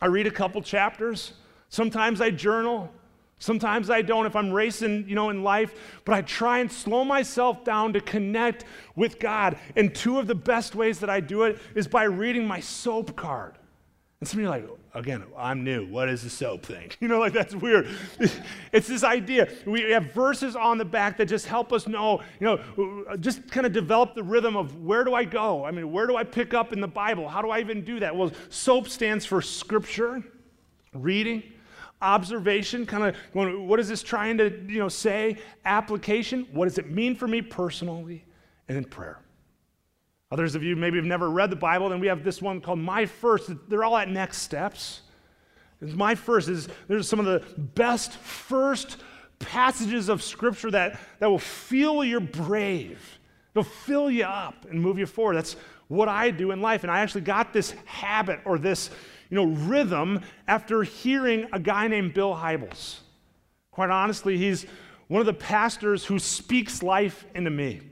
I 0.00 0.06
read 0.06 0.26
a 0.26 0.30
couple 0.32 0.60
chapters. 0.60 1.34
Sometimes 1.68 2.20
I 2.20 2.30
journal. 2.30 2.90
Sometimes 3.38 3.88
I 3.88 4.02
don't 4.02 4.26
if 4.26 4.34
I'm 4.34 4.50
racing, 4.50 5.04
you 5.08 5.14
know, 5.14 5.30
in 5.30 5.44
life, 5.44 6.00
but 6.04 6.16
I 6.16 6.22
try 6.22 6.58
and 6.58 6.70
slow 6.70 7.04
myself 7.04 7.64
down 7.64 7.92
to 7.92 8.00
connect 8.00 8.64
with 8.96 9.20
God. 9.20 9.56
And 9.76 9.94
two 9.94 10.18
of 10.18 10.26
the 10.26 10.34
best 10.34 10.74
ways 10.74 10.98
that 10.98 11.10
I 11.10 11.20
do 11.20 11.44
it 11.44 11.60
is 11.76 11.86
by 11.86 12.02
reading 12.02 12.44
my 12.44 12.58
soap 12.58 13.14
card. 13.14 13.56
And 14.22 14.28
some 14.28 14.38
of 14.38 14.44
you 14.44 14.50
are 14.50 14.60
like, 14.60 14.78
again, 14.94 15.24
I'm 15.36 15.64
new. 15.64 15.84
What 15.84 16.08
is 16.08 16.22
the 16.22 16.30
soap 16.30 16.64
thing? 16.64 16.92
You 17.00 17.08
know, 17.08 17.18
like 17.18 17.32
that's 17.32 17.56
weird. 17.56 17.88
it's 18.72 18.86
this 18.86 19.02
idea. 19.02 19.48
We 19.66 19.90
have 19.90 20.12
verses 20.12 20.54
on 20.54 20.78
the 20.78 20.84
back 20.84 21.16
that 21.16 21.26
just 21.26 21.44
help 21.44 21.72
us 21.72 21.88
know, 21.88 22.22
you 22.38 22.46
know, 22.46 23.16
just 23.16 23.50
kind 23.50 23.66
of 23.66 23.72
develop 23.72 24.14
the 24.14 24.22
rhythm 24.22 24.56
of 24.56 24.80
where 24.80 25.02
do 25.02 25.12
I 25.12 25.24
go? 25.24 25.64
I 25.64 25.72
mean, 25.72 25.90
where 25.90 26.06
do 26.06 26.14
I 26.14 26.22
pick 26.22 26.54
up 26.54 26.72
in 26.72 26.80
the 26.80 26.86
Bible? 26.86 27.28
How 27.28 27.42
do 27.42 27.50
I 27.50 27.58
even 27.58 27.82
do 27.82 27.98
that? 27.98 28.14
Well, 28.14 28.30
soap 28.48 28.86
stands 28.86 29.24
for 29.24 29.42
scripture, 29.42 30.22
reading, 30.94 31.42
observation, 32.00 32.86
kind 32.86 33.16
of 33.16 33.16
what 33.66 33.80
is 33.80 33.88
this 33.88 34.04
trying 34.04 34.38
to, 34.38 34.50
you 34.68 34.78
know, 34.78 34.88
say? 34.88 35.36
Application, 35.64 36.46
what 36.52 36.66
does 36.66 36.78
it 36.78 36.88
mean 36.88 37.16
for 37.16 37.26
me 37.26 37.42
personally? 37.42 38.24
And 38.68 38.76
then 38.76 38.84
prayer. 38.84 39.18
Others 40.32 40.54
of 40.54 40.62
you 40.62 40.76
maybe 40.76 40.96
have 40.96 41.04
never 41.04 41.28
read 41.28 41.50
the 41.50 41.56
Bible, 41.56 41.90
then 41.90 42.00
we 42.00 42.06
have 42.06 42.24
this 42.24 42.40
one 42.40 42.62
called 42.62 42.78
My 42.78 43.04
First. 43.04 43.50
They're 43.68 43.84
all 43.84 43.98
at 43.98 44.08
next 44.08 44.38
steps. 44.38 45.02
My 45.82 46.14
First 46.14 46.48
is 46.48 46.68
there's 46.88 47.06
some 47.06 47.20
of 47.20 47.26
the 47.26 47.40
best 47.58 48.14
first 48.14 48.96
passages 49.38 50.08
of 50.08 50.22
Scripture 50.22 50.70
that, 50.70 50.98
that 51.18 51.28
will 51.28 51.38
feel 51.38 52.02
your 52.02 52.20
brave. 52.20 53.18
It'll 53.54 53.62
fill 53.62 54.10
you 54.10 54.24
up 54.24 54.64
and 54.70 54.80
move 54.80 54.98
you 54.98 55.04
forward. 55.04 55.36
That's 55.36 55.54
what 55.88 56.08
I 56.08 56.30
do 56.30 56.50
in 56.50 56.62
life. 56.62 56.82
And 56.82 56.90
I 56.90 57.00
actually 57.00 57.20
got 57.20 57.52
this 57.52 57.72
habit 57.84 58.40
or 58.46 58.58
this 58.58 58.88
you 59.28 59.36
know, 59.36 59.44
rhythm 59.44 60.22
after 60.48 60.82
hearing 60.82 61.46
a 61.52 61.60
guy 61.60 61.88
named 61.88 62.14
Bill 62.14 62.34
Hybels. 62.34 63.00
Quite 63.70 63.90
honestly, 63.90 64.38
he's 64.38 64.64
one 65.08 65.20
of 65.20 65.26
the 65.26 65.34
pastors 65.34 66.06
who 66.06 66.18
speaks 66.18 66.82
life 66.82 67.26
into 67.34 67.50
me 67.50 67.82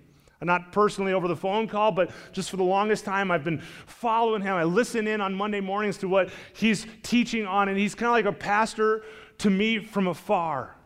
not 0.46 0.72
personally 0.72 1.12
over 1.12 1.28
the 1.28 1.36
phone 1.36 1.68
call, 1.68 1.92
but 1.92 2.10
just 2.32 2.50
for 2.50 2.56
the 2.56 2.64
longest 2.64 3.04
time, 3.04 3.30
I've 3.30 3.44
been 3.44 3.60
following 3.86 4.42
him. 4.42 4.54
I 4.54 4.64
listen 4.64 5.06
in 5.06 5.20
on 5.20 5.34
Monday 5.34 5.60
mornings 5.60 5.98
to 5.98 6.08
what 6.08 6.30
he's 6.54 6.86
teaching 7.02 7.46
on, 7.46 7.68
and 7.68 7.78
he's 7.78 7.94
kind 7.94 8.08
of 8.08 8.12
like 8.12 8.24
a 8.24 8.36
pastor 8.36 9.02
to 9.38 9.50
me 9.50 9.78
from 9.78 10.06
afar. 10.06 10.76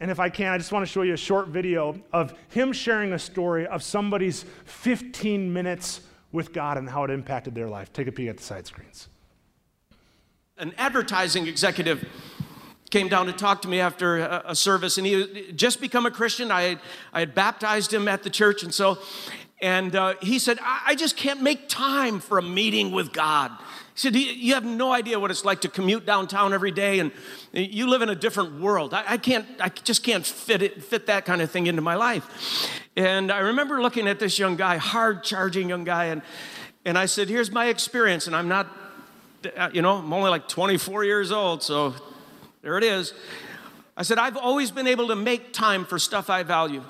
And 0.00 0.10
if 0.10 0.18
I 0.18 0.28
can, 0.28 0.52
I 0.52 0.58
just 0.58 0.72
want 0.72 0.86
to 0.86 0.90
show 0.90 1.02
you 1.02 1.14
a 1.14 1.18
short 1.18 1.48
video 1.48 2.00
of 2.12 2.34
him 2.50 2.72
sharing 2.72 3.12
a 3.12 3.18
story 3.18 3.66
of 3.66 3.82
somebody's 3.82 4.44
15 4.64 5.52
minutes 5.52 6.00
with 6.32 6.52
God 6.52 6.78
and 6.78 6.88
how 6.88 7.04
it 7.04 7.10
impacted 7.10 7.54
their 7.54 7.68
life. 7.68 7.92
Take 7.92 8.08
a 8.08 8.12
peek 8.12 8.28
at 8.28 8.38
the 8.38 8.42
side 8.42 8.66
screens. 8.66 9.08
An 10.58 10.74
advertising 10.78 11.46
executive 11.46 12.06
came 12.94 13.08
down 13.08 13.26
to 13.26 13.32
talk 13.32 13.60
to 13.60 13.66
me 13.66 13.80
after 13.80 14.18
a, 14.18 14.54
service, 14.54 14.98
and 14.98 15.04
he 15.04 15.14
had 15.14 15.58
just 15.58 15.80
become 15.80 16.06
a 16.06 16.12
Christian. 16.12 16.52
I 16.52 16.62
had, 16.62 16.80
I 17.12 17.18
had 17.18 17.34
baptized 17.34 17.92
him 17.92 18.06
at 18.06 18.22
the 18.22 18.30
church, 18.30 18.62
and 18.62 18.72
so, 18.72 18.98
and 19.60 19.96
uh, 19.96 20.14
he 20.22 20.38
said, 20.38 20.60
I, 20.62 20.82
I 20.86 20.94
just 20.94 21.16
can't 21.16 21.42
make 21.42 21.68
time 21.68 22.20
for 22.20 22.38
a 22.38 22.42
meeting 22.42 22.92
with 22.92 23.12
God. 23.12 23.50
He 23.50 23.98
said, 23.98 24.14
You 24.14 24.54
have 24.54 24.64
no 24.64 24.92
idea 24.92 25.18
what 25.18 25.32
it's 25.32 25.44
like 25.44 25.62
to 25.62 25.68
commute 25.68 26.06
downtown 26.06 26.52
every 26.52 26.70
day, 26.70 27.00
and 27.00 27.10
you 27.50 27.88
live 27.88 28.00
in 28.00 28.10
a 28.10 28.14
different 28.14 28.60
world. 28.60 28.94
I, 28.94 29.02
I, 29.08 29.16
can't, 29.16 29.44
I 29.58 29.70
just 29.70 30.04
can't 30.04 30.24
fit, 30.24 30.62
it, 30.62 30.84
fit 30.84 31.06
that 31.06 31.24
kind 31.24 31.42
of 31.42 31.50
thing 31.50 31.66
into 31.66 31.82
my 31.82 31.96
life. 31.96 32.70
And 32.96 33.32
I 33.32 33.40
remember 33.40 33.82
looking 33.82 34.06
at 34.06 34.20
this 34.20 34.38
young 34.38 34.54
guy, 34.54 34.76
hard 34.76 35.24
charging 35.24 35.68
young 35.68 35.82
guy, 35.82 36.04
and, 36.04 36.22
and 36.84 36.96
I 36.96 37.06
said, 37.06 37.28
Here's 37.28 37.50
my 37.50 37.66
experience, 37.66 38.28
and 38.28 38.36
I'm 38.36 38.46
not, 38.46 38.68
you 39.72 39.82
know, 39.82 39.96
I'm 39.96 40.12
only 40.12 40.30
like 40.30 40.46
24 40.46 41.02
years 41.02 41.32
old, 41.32 41.64
so 41.64 41.92
there 42.64 42.78
it 42.78 42.84
is. 42.84 43.12
I 43.94 44.02
said, 44.02 44.16
I've 44.16 44.38
always 44.38 44.70
been 44.70 44.86
able 44.86 45.08
to 45.08 45.16
make 45.16 45.52
time 45.52 45.84
for 45.84 45.98
stuff 45.98 46.30
I 46.30 46.42
value. 46.42 46.82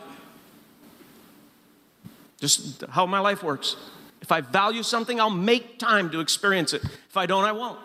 Just 2.39 2.85
how 2.91 3.07
my 3.07 3.19
life 3.19 3.43
works. 3.43 3.75
If 4.23 4.31
I 4.31 4.41
value 4.41 4.85
something, 4.85 5.19
I'll 5.19 5.31
make 5.31 5.81
time 5.81 6.11
to 6.11 6.21
experience 6.21 6.73
it. 6.75 6.85
If 6.85 7.17
I 7.17 7.27
don't, 7.27 7.45
I 7.45 7.51
won't. 7.51 7.81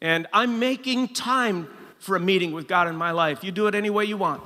And 0.00 0.26
I'm 0.32 0.58
making 0.58 1.14
time 1.14 1.68
for 2.00 2.16
a 2.16 2.20
meeting 2.20 2.50
with 2.50 2.66
God 2.66 2.88
in 2.88 2.96
my 2.96 3.12
life. 3.12 3.44
You 3.44 3.52
do 3.52 3.68
it 3.68 3.76
any 3.76 3.88
way 3.88 4.04
you 4.04 4.16
want. 4.16 4.42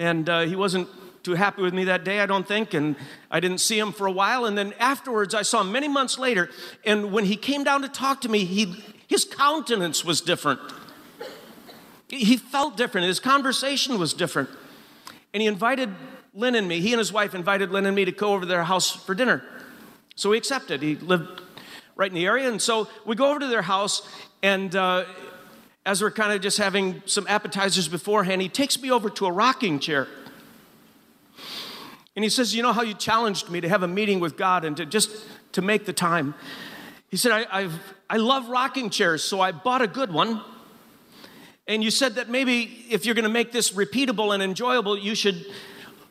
And 0.00 0.28
uh, 0.28 0.40
he 0.40 0.56
wasn't 0.56 0.88
too 1.22 1.34
happy 1.34 1.62
with 1.62 1.72
me 1.74 1.84
that 1.84 2.02
day, 2.02 2.18
I 2.18 2.26
don't 2.26 2.46
think, 2.46 2.74
and 2.74 2.96
I 3.30 3.38
didn't 3.38 3.58
see 3.58 3.78
him 3.78 3.92
for 3.92 4.08
a 4.08 4.12
while. 4.12 4.46
And 4.46 4.58
then 4.58 4.74
afterwards, 4.80 5.32
I 5.32 5.42
saw 5.42 5.60
him 5.60 5.70
many 5.70 5.86
months 5.86 6.18
later, 6.18 6.50
and 6.84 7.12
when 7.12 7.24
he 7.24 7.36
came 7.36 7.62
down 7.62 7.82
to 7.82 7.88
talk 7.88 8.20
to 8.22 8.28
me, 8.28 8.44
he, 8.44 8.84
his 9.06 9.24
countenance 9.24 10.04
was 10.04 10.20
different. 10.20 10.60
He 12.18 12.36
felt 12.36 12.76
different, 12.76 13.06
his 13.06 13.20
conversation 13.20 13.98
was 13.98 14.14
different. 14.14 14.50
And 15.32 15.40
he 15.40 15.48
invited 15.48 15.90
Lynne 16.32 16.54
and 16.54 16.68
me, 16.68 16.80
he 16.80 16.92
and 16.92 16.98
his 16.98 17.12
wife 17.12 17.34
invited 17.34 17.70
Lynne 17.70 17.86
and 17.86 17.96
me 17.96 18.04
to 18.04 18.12
go 18.12 18.32
over 18.32 18.42
to 18.42 18.46
their 18.46 18.64
house 18.64 18.90
for 18.90 19.14
dinner. 19.14 19.42
So 20.16 20.30
we 20.30 20.38
accepted. 20.38 20.80
He 20.82 20.94
lived 20.96 21.42
right 21.96 22.10
in 22.10 22.14
the 22.14 22.26
area. 22.26 22.48
And 22.48 22.60
so 22.60 22.88
we 23.04 23.16
go 23.16 23.30
over 23.30 23.40
to 23.40 23.46
their 23.46 23.62
house, 23.62 24.08
and 24.42 24.74
uh, 24.74 25.04
as 25.86 26.02
we're 26.02 26.10
kind 26.10 26.32
of 26.32 26.40
just 26.40 26.58
having 26.58 27.02
some 27.06 27.26
appetizers 27.28 27.88
beforehand, 27.88 28.42
he 28.42 28.48
takes 28.48 28.80
me 28.80 28.90
over 28.90 29.10
to 29.10 29.26
a 29.26 29.32
rocking 29.32 29.78
chair. 29.78 30.08
And 32.16 32.22
he 32.22 32.30
says, 32.30 32.54
You 32.54 32.62
know 32.62 32.72
how 32.72 32.82
you 32.82 32.94
challenged 32.94 33.50
me 33.50 33.60
to 33.60 33.68
have 33.68 33.82
a 33.82 33.88
meeting 33.88 34.20
with 34.20 34.36
God 34.36 34.64
and 34.64 34.76
to 34.76 34.86
just 34.86 35.10
to 35.52 35.62
make 35.62 35.84
the 35.84 35.92
time? 35.92 36.34
He 37.08 37.16
said, 37.16 37.32
I, 37.32 37.46
I've, 37.50 37.94
I 38.08 38.16
love 38.16 38.48
rocking 38.48 38.90
chairs, 38.90 39.22
so 39.22 39.40
I 39.40 39.52
bought 39.52 39.82
a 39.82 39.86
good 39.86 40.12
one. 40.12 40.42
And 41.66 41.82
you 41.82 41.90
said 41.90 42.16
that 42.16 42.28
maybe 42.28 42.84
if 42.90 43.06
you're 43.06 43.14
going 43.14 43.24
to 43.24 43.30
make 43.30 43.50
this 43.50 43.72
repeatable 43.72 44.34
and 44.34 44.42
enjoyable, 44.42 44.98
you 44.98 45.14
should 45.14 45.46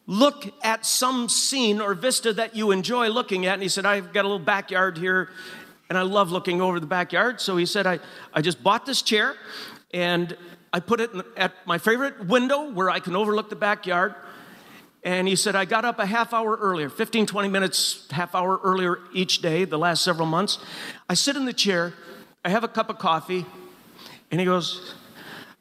look 0.08 0.52
at 0.64 0.86
some 0.86 1.30
scene 1.30 1.80
or 1.80 1.94
vista 1.94 2.34
that 2.34 2.56
you 2.56 2.72
enjoy 2.72 3.10
looking 3.10 3.46
at. 3.46 3.54
And 3.54 3.64
he 3.64 3.70
said, 3.70 3.86
I've 3.86 4.14
got 4.14 4.26
a 4.26 4.28
little 4.28 4.44
backyard 4.44 4.98
here 4.98 5.30
and 5.90 5.98
I 5.98 6.02
love 6.02 6.32
looking 6.32 6.60
over 6.60 6.80
the 6.80 6.88
backyard. 6.88 7.40
So 7.40 7.56
he 7.56 7.66
said, 7.66 7.86
I, 7.86 8.00
I 8.34 8.42
just 8.42 8.64
bought 8.64 8.86
this 8.86 9.02
chair 9.02 9.36
and 9.94 10.36
I 10.74 10.80
put 10.80 11.00
it 11.00 11.12
at 11.38 11.54
my 11.68 11.78
favorite 11.78 12.26
window 12.26 12.72
where 12.72 12.90
I 12.90 13.00
can 13.00 13.16
overlook 13.16 13.50
the 13.50 13.56
backyard. 13.56 14.16
And 15.04 15.28
he 15.28 15.36
said, 15.36 15.56
I 15.56 15.66
got 15.66 15.86
up 15.86 16.00
a 16.00 16.06
half 16.06 16.34
hour 16.34 16.58
earlier, 16.58 16.90
15, 16.90 17.28
20 17.28 17.50
minutes, 17.50 18.08
half 18.10 18.34
hour 18.34 18.60
earlier 18.64 19.00
each 19.14 19.42
day, 19.42 19.66
the 19.66 19.78
last 19.78 20.04
several 20.04 20.26
months. 20.26 20.58
I 21.10 21.14
sit 21.14 21.36
in 21.36 21.46
the 21.46 21.54
chair, 21.54 21.94
I 22.44 22.50
have 22.50 22.64
a 22.64 22.70
cup 22.70 22.90
of 22.90 22.98
coffee, 22.98 23.46
and 24.32 24.40
he 24.40 24.46
goes, 24.46 24.96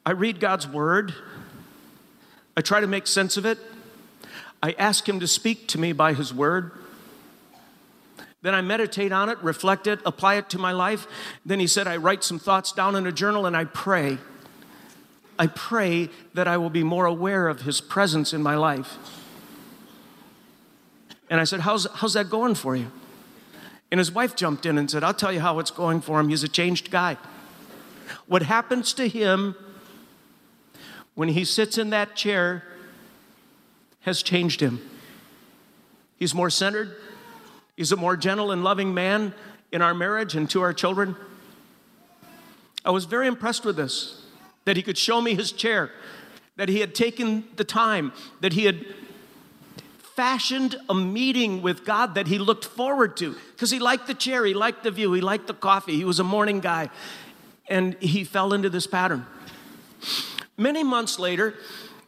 I 0.05 0.11
read 0.11 0.39
God's 0.39 0.67
word, 0.67 1.13
I 2.57 2.61
try 2.61 2.81
to 2.81 2.87
make 2.87 3.07
sense 3.07 3.37
of 3.37 3.45
it, 3.45 3.57
I 4.61 4.75
ask 4.77 5.07
Him 5.07 5.19
to 5.19 5.27
speak 5.27 5.67
to 5.69 5.79
me 5.79 5.91
by 5.91 6.13
His 6.13 6.33
Word. 6.33 6.71
Then 8.41 8.53
I 8.53 8.61
meditate 8.61 9.11
on 9.11 9.29
it, 9.29 9.37
reflect 9.41 9.87
it, 9.87 9.99
apply 10.05 10.35
it 10.35 10.49
to 10.49 10.59
my 10.59 10.73
life. 10.73 11.07
Then 11.45 11.59
He 11.59 11.67
said, 11.67 11.87
I 11.87 11.97
write 11.97 12.23
some 12.23 12.39
thoughts 12.39 12.71
down 12.71 12.95
in 12.95 13.07
a 13.07 13.11
journal 13.11 13.45
and 13.45 13.55
I 13.55 13.65
pray. 13.65 14.17
I 15.39 15.47
pray 15.47 16.09
that 16.33 16.47
I 16.47 16.57
will 16.57 16.69
be 16.69 16.83
more 16.83 17.05
aware 17.05 17.47
of 17.47 17.61
His 17.61 17.81
presence 17.81 18.33
in 18.33 18.43
my 18.43 18.55
life. 18.55 18.97
And 21.29 21.39
I 21.39 21.45
said, 21.45 21.61
How's, 21.61 21.87
how's 21.95 22.13
that 22.13 22.29
going 22.29 22.55
for 22.55 22.75
you? 22.75 22.91
And 23.93 23.99
his 23.99 24.11
wife 24.11 24.35
jumped 24.35 24.65
in 24.65 24.79
and 24.79 24.89
said, 24.89 25.03
I'll 25.03 25.13
tell 25.13 25.31
you 25.31 25.39
how 25.39 25.59
it's 25.59 25.69
going 25.69 26.01
for 26.01 26.19
him. 26.19 26.29
He's 26.29 26.43
a 26.43 26.47
changed 26.47 26.89
guy. 26.89 27.15
What 28.25 28.41
happens 28.41 28.91
to 28.93 29.07
him 29.07 29.55
when 31.15 31.29
he 31.29 31.45
sits 31.45 31.77
in 31.77 31.91
that 31.91 32.15
chair 32.15 32.63
has 34.01 34.21
changed 34.21 34.61
him. 34.61 34.81
He's 36.17 36.33
more 36.33 36.49
centered, 36.49 36.95
he's 37.75 37.91
a 37.91 37.95
more 37.95 38.15
gentle 38.17 38.51
and 38.51 38.63
loving 38.63 38.93
man 38.93 39.33
in 39.71 39.81
our 39.81 39.93
marriage 39.93 40.35
and 40.35 40.49
to 40.51 40.61
our 40.61 40.73
children. 40.73 41.15
I 42.85 42.91
was 42.91 43.05
very 43.05 43.27
impressed 43.27 43.65
with 43.65 43.75
this 43.75 44.21
that 44.65 44.77
he 44.77 44.83
could 44.83 44.97
show 44.97 45.19
me 45.21 45.35
his 45.35 45.51
chair, 45.51 45.91
that 46.55 46.69
he 46.69 46.79
had 46.79 46.95
taken 46.95 47.43
the 47.57 47.63
time, 47.63 48.13
that 48.39 48.53
he 48.53 48.65
had 48.65 48.85
fashioned 50.15 50.75
a 50.89 50.93
meeting 50.93 51.61
with 51.61 51.83
God 51.85 52.15
that 52.15 52.27
he 52.27 52.37
looked 52.37 52.65
forward 52.65 53.17
to 53.17 53.35
because 53.51 53.71
he 53.71 53.79
liked 53.79 54.07
the 54.07 54.13
chair, 54.13 54.45
he 54.45 54.53
liked 54.53 54.83
the 54.83 54.91
view, 54.91 55.11
he 55.13 55.21
liked 55.21 55.47
the 55.47 55.53
coffee, 55.53 55.95
he 55.95 56.05
was 56.05 56.19
a 56.19 56.23
morning 56.23 56.59
guy, 56.59 56.89
and 57.67 57.95
he 57.95 58.23
fell 58.23 58.53
into 58.53 58.69
this 58.69 58.85
pattern. 58.85 59.25
Many 60.63 60.81
months 60.81 61.19
later, 61.19 61.55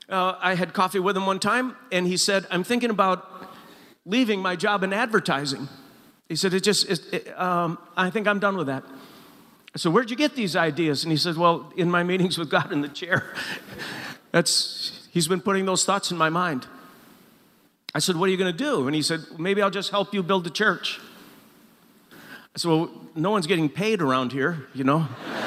uh, 0.08 0.36
I 0.39 0.56
had 0.56 0.72
coffee 0.72 1.00
with 1.00 1.18
him 1.18 1.26
one 1.26 1.39
time, 1.39 1.76
and 1.91 2.08
he 2.08 2.15
said, 2.15 2.48
I'm 2.50 2.63
thinking 2.63 2.89
about 2.89 3.50
leaving 4.06 4.41
my 4.41 4.56
job 4.56 4.82
in 4.82 4.94
advertising. 4.94 5.68
He 6.30 6.38
said, 6.38 6.54
it 6.54 6.63
just, 6.63 6.89
it, 6.89 7.38
um, 7.38 7.78
I 7.98 8.10
think 8.10 8.30
I'm 8.30 8.39
done 8.39 8.56
with 8.56 8.68
that. 8.68 8.86
I 9.76 9.78
said, 9.78 9.91
Where'd 9.91 10.10
you 10.10 10.15
get 10.15 10.36
these 10.38 10.56
ideas? 10.56 11.04
And 11.04 11.12
he 11.12 11.18
said, 11.18 11.36
Well, 11.36 11.74
in 11.76 11.91
my 11.91 12.04
meetings 12.04 12.38
with 12.38 12.50
God 12.50 12.72
in 12.72 12.80
the 12.80 12.88
chair. 12.88 13.34
That's, 14.32 15.06
he's 15.12 15.28
been 15.28 15.41
putting 15.41 15.65
those 15.65 15.84
thoughts 15.84 16.10
in 16.12 16.18
my 16.18 16.30
mind. 16.30 16.65
I 17.94 18.00
said, 18.00 18.15
What 18.15 18.30
are 18.30 18.32
you 18.32 18.38
going 18.38 18.56
to 18.56 18.58
do? 18.58 18.88
And 18.88 18.96
he 18.96 19.02
said, 19.02 19.20
Maybe 19.38 19.62
I'll 19.62 19.70
just 19.70 19.91
help 19.91 20.13
you 20.13 20.24
build 20.24 20.46
the 20.46 20.50
church. 20.50 21.02
I 22.13 22.58
said, 22.58 22.70
Well, 22.70 22.89
no 23.15 23.32
one's 23.32 23.48
getting 23.48 23.68
paid 23.68 24.02
around 24.02 24.32
here, 24.32 24.65
you 24.74 24.86
know? 24.86 25.10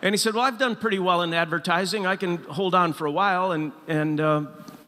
And 0.00 0.12
he 0.12 0.16
said, 0.16 0.34
Well, 0.34 0.44
I've 0.44 0.58
done 0.58 0.76
pretty 0.76 0.98
well 0.98 1.22
in 1.22 1.34
advertising. 1.34 2.06
I 2.06 2.16
can 2.16 2.38
hold 2.44 2.74
on 2.74 2.92
for 2.92 3.06
a 3.06 3.10
while, 3.10 3.52
and, 3.52 3.72
and 3.88 4.20
uh, 4.20 4.42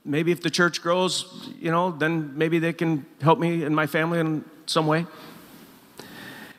maybe 0.05 0.31
if 0.33 0.41
the 0.41 0.51
church 0.51 0.83
grows, 0.83 1.51
you 1.59 1.71
know, 1.71 1.91
then 1.91 2.37
maybe 2.37 2.59
they 2.59 2.73
can 2.73 3.05
help 3.21 3.39
me 3.39 3.65
and 3.65 3.75
my 3.75 3.87
family 3.87 4.21
in 4.21 4.45
some 4.67 4.87
way. 4.87 5.07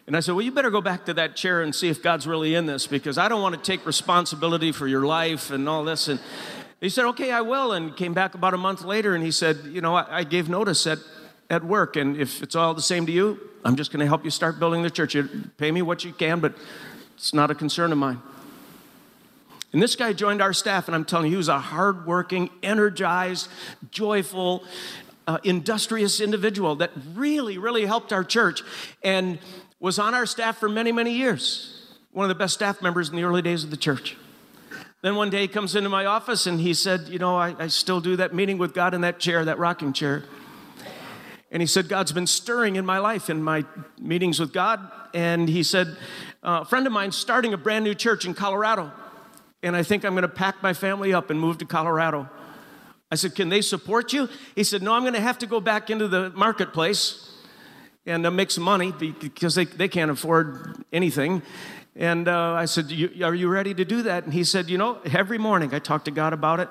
And 0.05 0.17
I 0.17 0.19
said, 0.19 0.33
Well, 0.35 0.43
you 0.43 0.51
better 0.51 0.69
go 0.69 0.81
back 0.81 1.05
to 1.05 1.13
that 1.13 1.37
chair 1.37 1.61
and 1.61 1.73
see 1.73 1.87
if 1.87 2.03
God's 2.03 2.27
really 2.27 2.53
in 2.55 2.65
this 2.65 2.87
because 2.87 3.17
I 3.17 3.29
don't 3.29 3.41
want 3.41 3.55
to 3.55 3.61
take 3.61 3.85
responsibility 3.85 4.73
for 4.73 4.85
your 4.85 5.05
life 5.05 5.51
and 5.51 5.69
all 5.69 5.85
this. 5.85 6.09
And 6.09 6.19
he 6.81 6.89
said, 6.89 7.05
Okay, 7.05 7.31
I 7.31 7.41
will. 7.41 7.71
And 7.71 7.95
came 7.95 8.13
back 8.13 8.33
about 8.35 8.53
a 8.53 8.57
month 8.57 8.83
later 8.83 9.15
and 9.15 9.23
he 9.23 9.31
said, 9.31 9.59
You 9.69 9.79
know, 9.79 9.95
I, 9.95 10.19
I 10.19 10.23
gave 10.25 10.49
notice 10.49 10.85
at, 10.87 10.99
at 11.49 11.63
work, 11.63 11.95
and 11.95 12.17
if 12.17 12.43
it's 12.43 12.55
all 12.55 12.73
the 12.73 12.81
same 12.81 13.05
to 13.05 13.11
you, 13.13 13.39
I'm 13.63 13.77
just 13.77 13.91
going 13.91 14.01
to 14.01 14.07
help 14.07 14.25
you 14.25 14.31
start 14.31 14.59
building 14.59 14.81
the 14.81 14.89
church. 14.89 15.15
You 15.15 15.29
pay 15.57 15.71
me 15.71 15.81
what 15.81 16.03
you 16.03 16.11
can, 16.11 16.41
but 16.41 16.55
it's 17.15 17.33
not 17.33 17.51
a 17.51 17.55
concern 17.55 17.91
of 17.91 17.97
mine. 17.97 18.21
And 19.73 19.81
this 19.81 19.95
guy 19.95 20.11
joined 20.11 20.41
our 20.41 20.53
staff, 20.53 20.87
and 20.87 20.95
I'm 20.95 21.05
telling 21.05 21.27
you, 21.27 21.31
he 21.31 21.37
was 21.37 21.47
a 21.47 21.59
hardworking, 21.59 22.49
energized, 22.61 23.47
joyful, 23.89 24.65
uh, 25.27 25.37
industrious 25.43 26.19
individual 26.19 26.75
that 26.77 26.91
really, 27.13 27.57
really 27.57 27.85
helped 27.85 28.11
our 28.11 28.23
church 28.23 28.63
and 29.01 29.39
was 29.79 29.97
on 29.97 30.13
our 30.13 30.25
staff 30.25 30.57
for 30.57 30.67
many, 30.67 30.91
many 30.91 31.13
years. 31.13 31.95
One 32.11 32.25
of 32.25 32.29
the 32.29 32.35
best 32.35 32.53
staff 32.53 32.81
members 32.81 33.09
in 33.09 33.15
the 33.15 33.23
early 33.23 33.41
days 33.41 33.63
of 33.63 33.71
the 33.71 33.77
church. 33.77 34.17
Then 35.01 35.15
one 35.15 35.29
day 35.29 35.41
he 35.41 35.47
comes 35.47 35.75
into 35.75 35.89
my 35.89 36.05
office 36.05 36.45
and 36.45 36.59
he 36.59 36.73
said, 36.73 37.07
You 37.07 37.17
know, 37.17 37.37
I, 37.37 37.55
I 37.57 37.67
still 37.67 38.01
do 38.01 38.17
that 38.17 38.35
meeting 38.35 38.57
with 38.57 38.73
God 38.73 38.93
in 38.93 39.01
that 39.01 39.19
chair, 39.19 39.45
that 39.45 39.57
rocking 39.57 39.93
chair. 39.93 40.23
And 41.49 41.61
he 41.61 41.67
said, 41.67 41.87
God's 41.89 42.11
been 42.11 42.27
stirring 42.27 42.75
in 42.75 42.85
my 42.85 42.99
life 42.99 43.29
in 43.29 43.41
my 43.41 43.65
meetings 43.99 44.39
with 44.39 44.53
God. 44.53 44.91
And 45.13 45.49
he 45.49 45.63
said, 45.63 45.97
uh, 46.43 46.59
A 46.61 46.65
friend 46.65 46.85
of 46.85 46.93
mine 46.93 47.11
starting 47.11 47.53
a 47.53 47.57
brand 47.57 47.83
new 47.83 47.95
church 47.95 48.25
in 48.25 48.33
Colorado 48.33 48.91
and 49.63 49.75
I 49.75 49.83
think 49.83 50.03
I'm 50.03 50.13
going 50.13 50.23
to 50.23 50.27
pack 50.27 50.61
my 50.63 50.73
family 50.73 51.13
up 51.13 51.29
and 51.29 51.39
move 51.39 51.57
to 51.59 51.65
Colorado. 51.65 52.29
I 53.11 53.15
said, 53.15 53.35
Can 53.35 53.49
they 53.49 53.61
support 53.61 54.13
you? 54.13 54.29
He 54.55 54.63
said, 54.63 54.81
No, 54.81 54.93
I'm 54.93 55.03
going 55.03 55.13
to 55.13 55.21
have 55.21 55.39
to 55.39 55.47
go 55.47 55.59
back 55.59 55.89
into 55.89 56.07
the 56.07 56.31
marketplace 56.31 57.31
and 58.05 58.25
uh, 58.25 58.31
make 58.31 58.49
some 58.49 58.63
money 58.63 58.91
because 58.91 59.55
they, 59.55 59.65
they 59.65 59.87
can't 59.87 60.09
afford 60.09 60.83
anything. 60.91 61.41
And 61.95 62.27
uh, 62.27 62.53
I 62.53 62.65
said, 62.65 62.85
Are 63.21 63.35
you 63.35 63.49
ready 63.49 63.73
to 63.73 63.85
do 63.85 64.03
that? 64.03 64.23
And 64.23 64.33
he 64.33 64.43
said, 64.43 64.69
You 64.69 64.77
know, 64.77 64.99
every 65.05 65.37
morning 65.37 65.73
I 65.73 65.79
talk 65.79 66.05
to 66.05 66.11
God 66.11 66.33
about 66.33 66.59
it. 66.59 66.69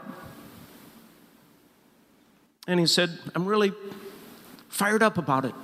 And 2.67 2.81
he 2.81 2.87
said, 2.87 3.11
I'm 3.35 3.47
really 3.47 3.73
fired 4.69 5.03
up 5.03 5.19
about 5.19 5.45
it. 5.45 5.55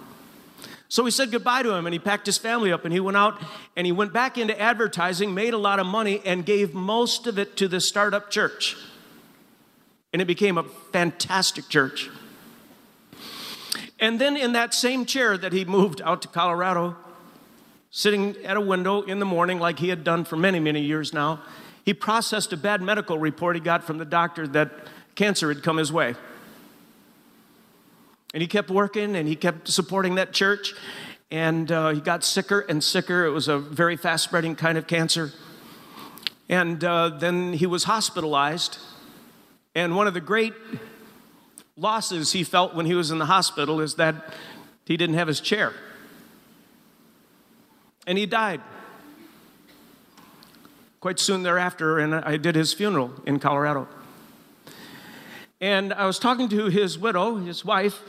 So 0.89 1.05
he 1.05 1.11
said 1.11 1.33
goodbye 1.33 1.63
to 1.63 1.75
him 1.75 1.87
and 1.87 1.93
he 1.93 1.99
packed 1.99 2.27
his 2.27 2.39
family 2.39 2.73
up 2.73 2.85
and 2.85 2.93
he 2.93 3.01
went 3.01 3.17
out 3.17 3.43
and 3.75 3.87
he 3.87 3.93
went 3.93 4.13
back 4.13 4.39
into 4.39 4.59
advertising, 4.61 5.35
made 5.35 5.53
a 5.53 5.59
lot 5.59 5.81
of 5.81 5.87
money, 5.87 6.23
and 6.25 6.47
gave 6.47 6.75
most 6.75 7.27
of 7.27 7.39
it 7.39 7.57
to 7.57 7.69
the 7.69 7.81
startup 7.81 8.31
church. 8.31 8.77
And 10.13 10.23
it 10.23 10.27
became 10.27 10.57
a 10.57 10.63
fantastic 10.63 11.69
church. 11.69 12.09
And 13.99 14.21
then 14.21 14.37
in 14.37 14.53
that 14.53 14.75
same 14.75 15.07
chair 15.07 15.37
that 15.37 15.53
he 15.53 15.65
moved 15.65 16.01
out 16.03 16.23
to 16.23 16.29
Colorado, 16.29 16.97
sitting 17.91 18.37
at 18.45 18.57
a 18.57 18.61
window 18.61 19.03
in 19.03 19.19
the 19.19 19.25
morning, 19.25 19.59
like 19.59 19.79
he 19.79 19.89
had 19.89 20.05
done 20.05 20.25
for 20.25 20.37
many, 20.37 20.61
many 20.61 20.83
years 20.83 21.13
now. 21.13 21.41
He 21.85 21.95
processed 21.95 22.53
a 22.53 22.57
bad 22.57 22.83
medical 22.83 23.19
report 23.19 23.57
he 23.57 23.61
got 23.61 23.85
from 23.85 23.99
the 23.99 24.05
doctor 24.05 24.47
that 24.49 24.71
cancer 25.15 25.49
had 25.49 25.63
come 25.63 25.79
his 25.79 25.93
way. 25.93 26.15
And 28.37 28.43
he 28.43 28.49
kept 28.49 28.69
working 28.69 29.17
and 29.17 29.27
he 29.27 29.35
kept 29.35 29.67
supporting 29.67 30.17
that 30.17 30.35
church. 30.35 30.75
And 31.31 31.73
uh, 31.73 31.95
he 31.95 32.03
got 32.03 32.23
sicker 32.23 32.61
and 32.61 32.85
sicker. 32.85 33.25
It 33.25 33.31
was 33.31 33.49
a 33.49 33.59
very 33.59 33.97
fast 33.97 34.25
spreading 34.25 34.55
kind 34.55 34.77
of 34.77 34.87
cancer. 34.87 35.33
And 36.47 36.85
uh, 36.85 37.09
then 37.19 37.55
he 37.55 37.65
was 37.65 37.85
hospitalized. 37.85 38.77
And 39.75 39.97
one 39.97 40.07
of 40.07 40.13
the 40.13 40.21
great 40.21 40.53
losses 41.79 42.33
he 42.33 42.45
felt 42.45 42.75
when 42.75 42.85
he 42.85 42.93
was 42.93 43.11
in 43.11 43.17
the 43.17 43.25
hospital 43.25 43.81
is 43.81 43.95
that 43.95 44.35
he 44.85 44.99
didn't 44.99 45.17
have 45.17 45.29
his 45.29 45.41
chair. 45.41 45.73
And 48.07 48.19
he 48.19 48.27
died 48.27 48.61
quite 51.01 51.19
soon 51.19 51.43
thereafter, 51.43 51.99
and 51.99 52.15
I 52.15 52.37
did 52.37 52.55
his 52.55 52.75
funeral 52.75 53.13
in 53.25 53.39
Colorado. 53.39 53.89
And 55.61 55.95
I 55.95 56.07
was 56.07 56.19
talking 56.19 56.51
to 56.51 56.67
his 56.67 56.99
widow, 56.99 57.37
his 57.37 57.65
wife, 57.65 58.03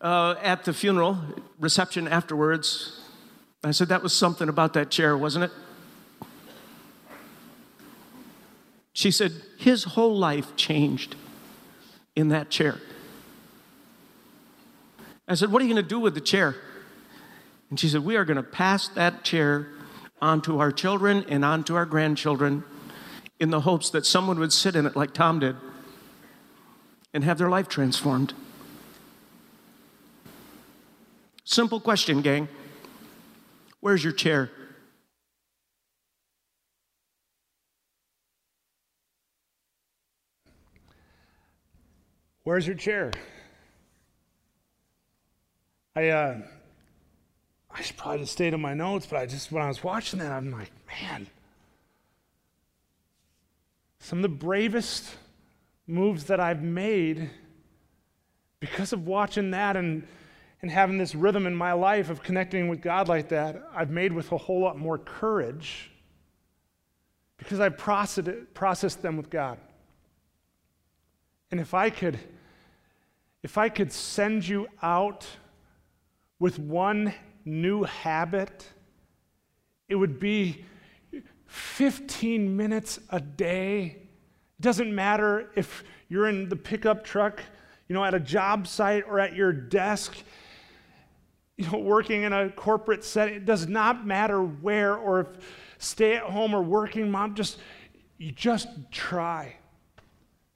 uh, 0.00 0.36
at 0.40 0.64
the 0.64 0.72
funeral 0.72 1.18
reception 1.58 2.06
afterwards. 2.06 3.00
I 3.64 3.72
said, 3.72 3.88
That 3.88 4.04
was 4.04 4.12
something 4.12 4.48
about 4.48 4.72
that 4.74 4.90
chair, 4.90 5.16
wasn't 5.16 5.46
it? 5.46 5.50
She 8.92 9.10
said, 9.10 9.32
His 9.58 9.82
whole 9.82 10.16
life 10.16 10.54
changed 10.54 11.16
in 12.14 12.28
that 12.28 12.50
chair. 12.50 12.76
I 15.26 15.34
said, 15.34 15.50
What 15.50 15.60
are 15.60 15.64
you 15.64 15.74
going 15.74 15.84
to 15.84 15.88
do 15.88 15.98
with 15.98 16.14
the 16.14 16.20
chair? 16.20 16.54
And 17.68 17.80
she 17.80 17.88
said, 17.88 18.04
We 18.04 18.14
are 18.14 18.24
going 18.24 18.36
to 18.36 18.44
pass 18.44 18.86
that 18.88 19.24
chair 19.24 19.66
onto 20.22 20.58
our 20.58 20.70
children 20.70 21.24
and 21.28 21.44
onto 21.44 21.74
our 21.74 21.84
grandchildren 21.84 22.62
in 23.40 23.50
the 23.50 23.62
hopes 23.62 23.90
that 23.90 24.06
someone 24.06 24.38
would 24.38 24.52
sit 24.52 24.76
in 24.76 24.86
it 24.86 24.94
like 24.94 25.12
Tom 25.12 25.40
did 25.40 25.56
and 27.12 27.24
have 27.24 27.38
their 27.38 27.48
life 27.48 27.68
transformed. 27.68 28.34
Simple 31.44 31.80
question, 31.80 32.20
gang. 32.20 32.48
Where's 33.80 34.04
your 34.04 34.12
chair? 34.12 34.50
Where's 42.44 42.66
your 42.66 42.76
chair? 42.76 43.12
I 45.94 46.08
uh, 46.08 46.40
I 47.70 47.82
should 47.82 47.96
probably 47.96 48.20
just 48.20 48.32
stayed 48.32 48.54
in 48.54 48.60
my 48.60 48.74
notes, 48.74 49.06
but 49.06 49.18
I 49.18 49.26
just 49.26 49.52
when 49.52 49.62
I 49.62 49.68
was 49.68 49.84
watching 49.84 50.18
that, 50.20 50.32
I'm 50.32 50.50
like, 50.50 50.70
man, 50.86 51.26
some 53.98 54.18
of 54.18 54.22
the 54.22 54.28
bravest 54.28 55.14
moves 55.88 56.24
that 56.24 56.38
I've 56.38 56.62
made 56.62 57.30
because 58.60 58.92
of 58.92 59.06
watching 59.06 59.50
that 59.52 59.76
and 59.76 60.06
and 60.60 60.70
having 60.70 60.98
this 60.98 61.14
rhythm 61.14 61.46
in 61.46 61.54
my 61.54 61.72
life 61.72 62.10
of 62.10 62.22
connecting 62.22 62.68
with 62.68 62.80
God 62.80 63.08
like 63.08 63.28
that, 63.28 63.62
I've 63.74 63.90
made 63.90 64.12
with 64.12 64.32
a 64.32 64.36
whole 64.36 64.60
lot 64.60 64.76
more 64.76 64.98
courage 64.98 65.90
because 67.36 67.60
I've 67.60 67.78
processed, 67.78 68.28
processed 68.54 69.00
them 69.00 69.16
with 69.16 69.30
God. 69.30 69.58
And 71.50 71.60
if 71.60 71.74
I 71.74 71.90
could, 71.90 72.18
if 73.42 73.56
I 73.56 73.68
could 73.68 73.92
send 73.92 74.46
you 74.46 74.66
out 74.82 75.26
with 76.40 76.58
one 76.58 77.14
new 77.44 77.84
habit, 77.84 78.68
it 79.88 79.94
would 79.94 80.18
be 80.18 80.64
15 81.46 82.56
minutes 82.56 82.98
a 83.10 83.20
day. 83.20 84.07
It 84.58 84.62
doesn't 84.62 84.94
matter 84.94 85.50
if 85.54 85.84
you're 86.08 86.28
in 86.28 86.48
the 86.48 86.56
pickup 86.56 87.04
truck, 87.04 87.42
you 87.88 87.94
know, 87.94 88.04
at 88.04 88.14
a 88.14 88.20
job 88.20 88.66
site 88.66 89.04
or 89.06 89.20
at 89.20 89.34
your 89.34 89.52
desk 89.52 90.16
you 91.58 91.68
know, 91.70 91.78
working 91.78 92.22
in 92.22 92.32
a 92.32 92.48
corporate 92.50 93.04
setting. 93.04 93.34
It 93.34 93.44
does 93.44 93.66
not 93.66 94.06
matter 94.06 94.40
where 94.42 94.94
or 94.94 95.20
if 95.20 95.28
stay 95.78 96.14
at 96.14 96.22
home 96.22 96.54
or 96.54 96.62
working 96.62 97.10
mom, 97.10 97.34
just 97.34 97.58
you 98.16 98.32
just 98.32 98.68
try 98.90 99.56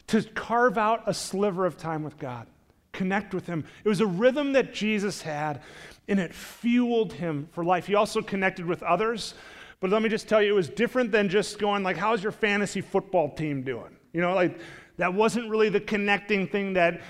to 0.06 0.22
carve 0.22 0.78
out 0.78 1.02
a 1.06 1.12
sliver 1.14 1.66
of 1.66 1.76
time 1.76 2.02
with 2.02 2.18
God. 2.18 2.46
Connect 2.92 3.34
with 3.34 3.46
him. 3.46 3.64
It 3.84 3.88
was 3.88 4.00
a 4.00 4.06
rhythm 4.06 4.52
that 4.52 4.72
Jesus 4.72 5.22
had, 5.22 5.62
and 6.08 6.20
it 6.20 6.34
fueled 6.34 7.14
him 7.14 7.48
for 7.52 7.64
life. 7.64 7.86
He 7.86 7.94
also 7.94 8.20
connected 8.20 8.66
with 8.66 8.82
others. 8.82 9.34
But 9.82 9.90
let 9.90 10.00
me 10.00 10.08
just 10.08 10.28
tell 10.28 10.40
you, 10.40 10.52
it 10.52 10.54
was 10.54 10.68
different 10.68 11.10
than 11.10 11.28
just 11.28 11.58
going 11.58 11.82
like, 11.82 11.96
how's 11.96 12.22
your 12.22 12.30
fantasy 12.30 12.80
football 12.80 13.34
team 13.34 13.62
doing? 13.62 13.96
You 14.12 14.20
know, 14.20 14.32
like 14.32 14.60
that 14.98 15.12
wasn't 15.12 15.50
really 15.50 15.70
the 15.70 15.80
connecting 15.80 16.46
thing 16.46 16.74
that 16.74 17.00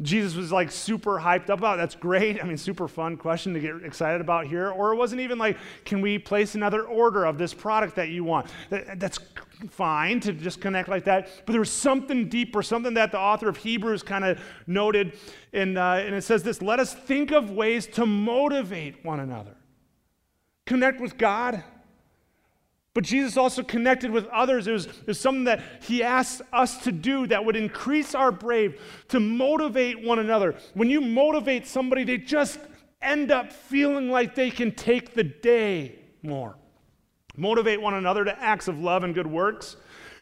Jesus 0.00 0.34
was 0.34 0.50
like 0.50 0.70
super 0.70 1.20
hyped 1.20 1.50
up 1.50 1.58
about. 1.58 1.76
That's 1.76 1.94
great. 1.94 2.42
I 2.42 2.46
mean, 2.46 2.56
super 2.56 2.88
fun 2.88 3.18
question 3.18 3.52
to 3.52 3.60
get 3.60 3.84
excited 3.84 4.22
about 4.22 4.46
here. 4.46 4.70
Or 4.70 4.94
it 4.94 4.96
wasn't 4.96 5.20
even 5.20 5.36
like, 5.36 5.58
can 5.84 6.00
we 6.00 6.18
place 6.18 6.54
another 6.54 6.84
order 6.84 7.26
of 7.26 7.36
this 7.36 7.52
product 7.52 7.96
that 7.96 8.08
you 8.08 8.24
want? 8.24 8.46
That, 8.70 8.98
that's 8.98 9.18
fine 9.68 10.18
to 10.20 10.32
just 10.32 10.58
connect 10.58 10.88
like 10.88 11.04
that. 11.04 11.28
But 11.44 11.52
there 11.52 11.60
was 11.60 11.70
something 11.70 12.30
deeper, 12.30 12.62
something 12.62 12.94
that 12.94 13.12
the 13.12 13.18
author 13.18 13.50
of 13.50 13.58
Hebrews 13.58 14.02
kind 14.02 14.24
of 14.24 14.40
noted. 14.66 15.18
And, 15.52 15.76
uh, 15.76 16.00
and 16.00 16.14
it 16.14 16.24
says 16.24 16.42
this 16.42 16.62
let 16.62 16.80
us 16.80 16.94
think 16.94 17.30
of 17.30 17.50
ways 17.50 17.86
to 17.88 18.06
motivate 18.06 19.04
one 19.04 19.20
another. 19.20 19.54
Connect 20.64 20.98
with 20.98 21.18
God 21.18 21.62
but 22.94 23.04
Jesus 23.04 23.36
also 23.36 23.62
connected 23.62 24.10
with 24.10 24.26
others. 24.26 24.66
It 24.66 24.72
was, 24.72 24.86
it 24.86 25.06
was 25.06 25.20
something 25.20 25.44
that 25.44 25.62
he 25.82 26.02
asked 26.02 26.42
us 26.52 26.76
to 26.84 26.92
do 26.92 27.26
that 27.28 27.44
would 27.44 27.56
increase 27.56 28.14
our 28.14 28.30
brave, 28.30 28.80
to 29.08 29.18
motivate 29.18 30.04
one 30.04 30.18
another. 30.18 30.56
When 30.74 30.90
you 30.90 31.00
motivate 31.00 31.66
somebody, 31.66 32.04
they 32.04 32.18
just 32.18 32.58
end 33.00 33.30
up 33.30 33.52
feeling 33.52 34.10
like 34.10 34.34
they 34.34 34.50
can 34.50 34.72
take 34.72 35.14
the 35.14 35.24
day 35.24 35.98
more. 36.22 36.56
Motivate 37.36 37.80
one 37.80 37.94
another 37.94 38.24
to 38.24 38.38
acts 38.42 38.68
of 38.68 38.78
love 38.78 39.04
and 39.04 39.14
good 39.14 39.26
works. 39.26 39.76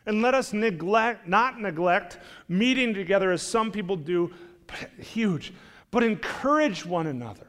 And 0.07 0.23
let 0.23 0.35
us 0.35 0.53
neglect, 0.53 1.29
not 1.29 1.61
neglect 1.61 2.19
meeting 2.49 2.95
together 2.95 3.33
as 3.33 3.43
some 3.43 3.73
people 3.73 3.97
do, 3.97 4.33
but 4.67 5.05
huge, 5.05 5.53
but 5.91 6.03
encourage 6.05 6.87
one 6.87 7.09
another. 7.09 7.47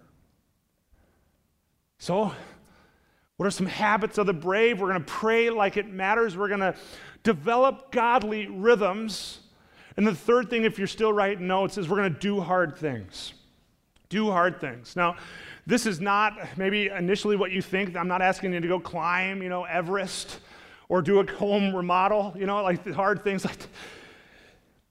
So, 1.99 2.33
what 3.41 3.47
are 3.47 3.49
some 3.49 3.65
habits 3.65 4.19
of 4.19 4.27
the 4.27 4.33
brave? 4.33 4.79
We're 4.79 4.89
going 4.89 4.99
to 4.99 5.11
pray 5.11 5.49
like 5.49 5.75
it 5.75 5.91
matters. 5.91 6.37
We're 6.37 6.47
going 6.47 6.59
to 6.59 6.75
develop 7.23 7.91
godly 7.91 8.45
rhythms. 8.45 9.39
And 9.97 10.05
the 10.05 10.13
third 10.13 10.51
thing, 10.51 10.63
if 10.63 10.77
you're 10.77 10.85
still 10.85 11.11
writing 11.11 11.47
notes, 11.47 11.79
is 11.79 11.89
we're 11.89 11.97
going 11.97 12.13
to 12.13 12.19
do 12.19 12.39
hard 12.39 12.77
things. 12.77 13.33
Do 14.09 14.29
hard 14.29 14.61
things. 14.61 14.95
Now, 14.95 15.15
this 15.65 15.87
is 15.87 15.99
not 15.99 16.55
maybe 16.55 16.89
initially 16.89 17.35
what 17.35 17.49
you 17.49 17.63
think. 17.63 17.95
I'm 17.95 18.07
not 18.07 18.21
asking 18.21 18.53
you 18.53 18.59
to 18.59 18.67
go 18.67 18.79
climb, 18.79 19.41
you 19.41 19.49
know, 19.49 19.63
Everest 19.63 20.39
or 20.87 21.01
do 21.01 21.19
a 21.19 21.31
home 21.31 21.75
remodel, 21.75 22.35
you 22.37 22.45
know, 22.45 22.61
like 22.61 22.83
the 22.83 22.93
hard 22.93 23.23
things 23.23 23.43
like 23.43 23.57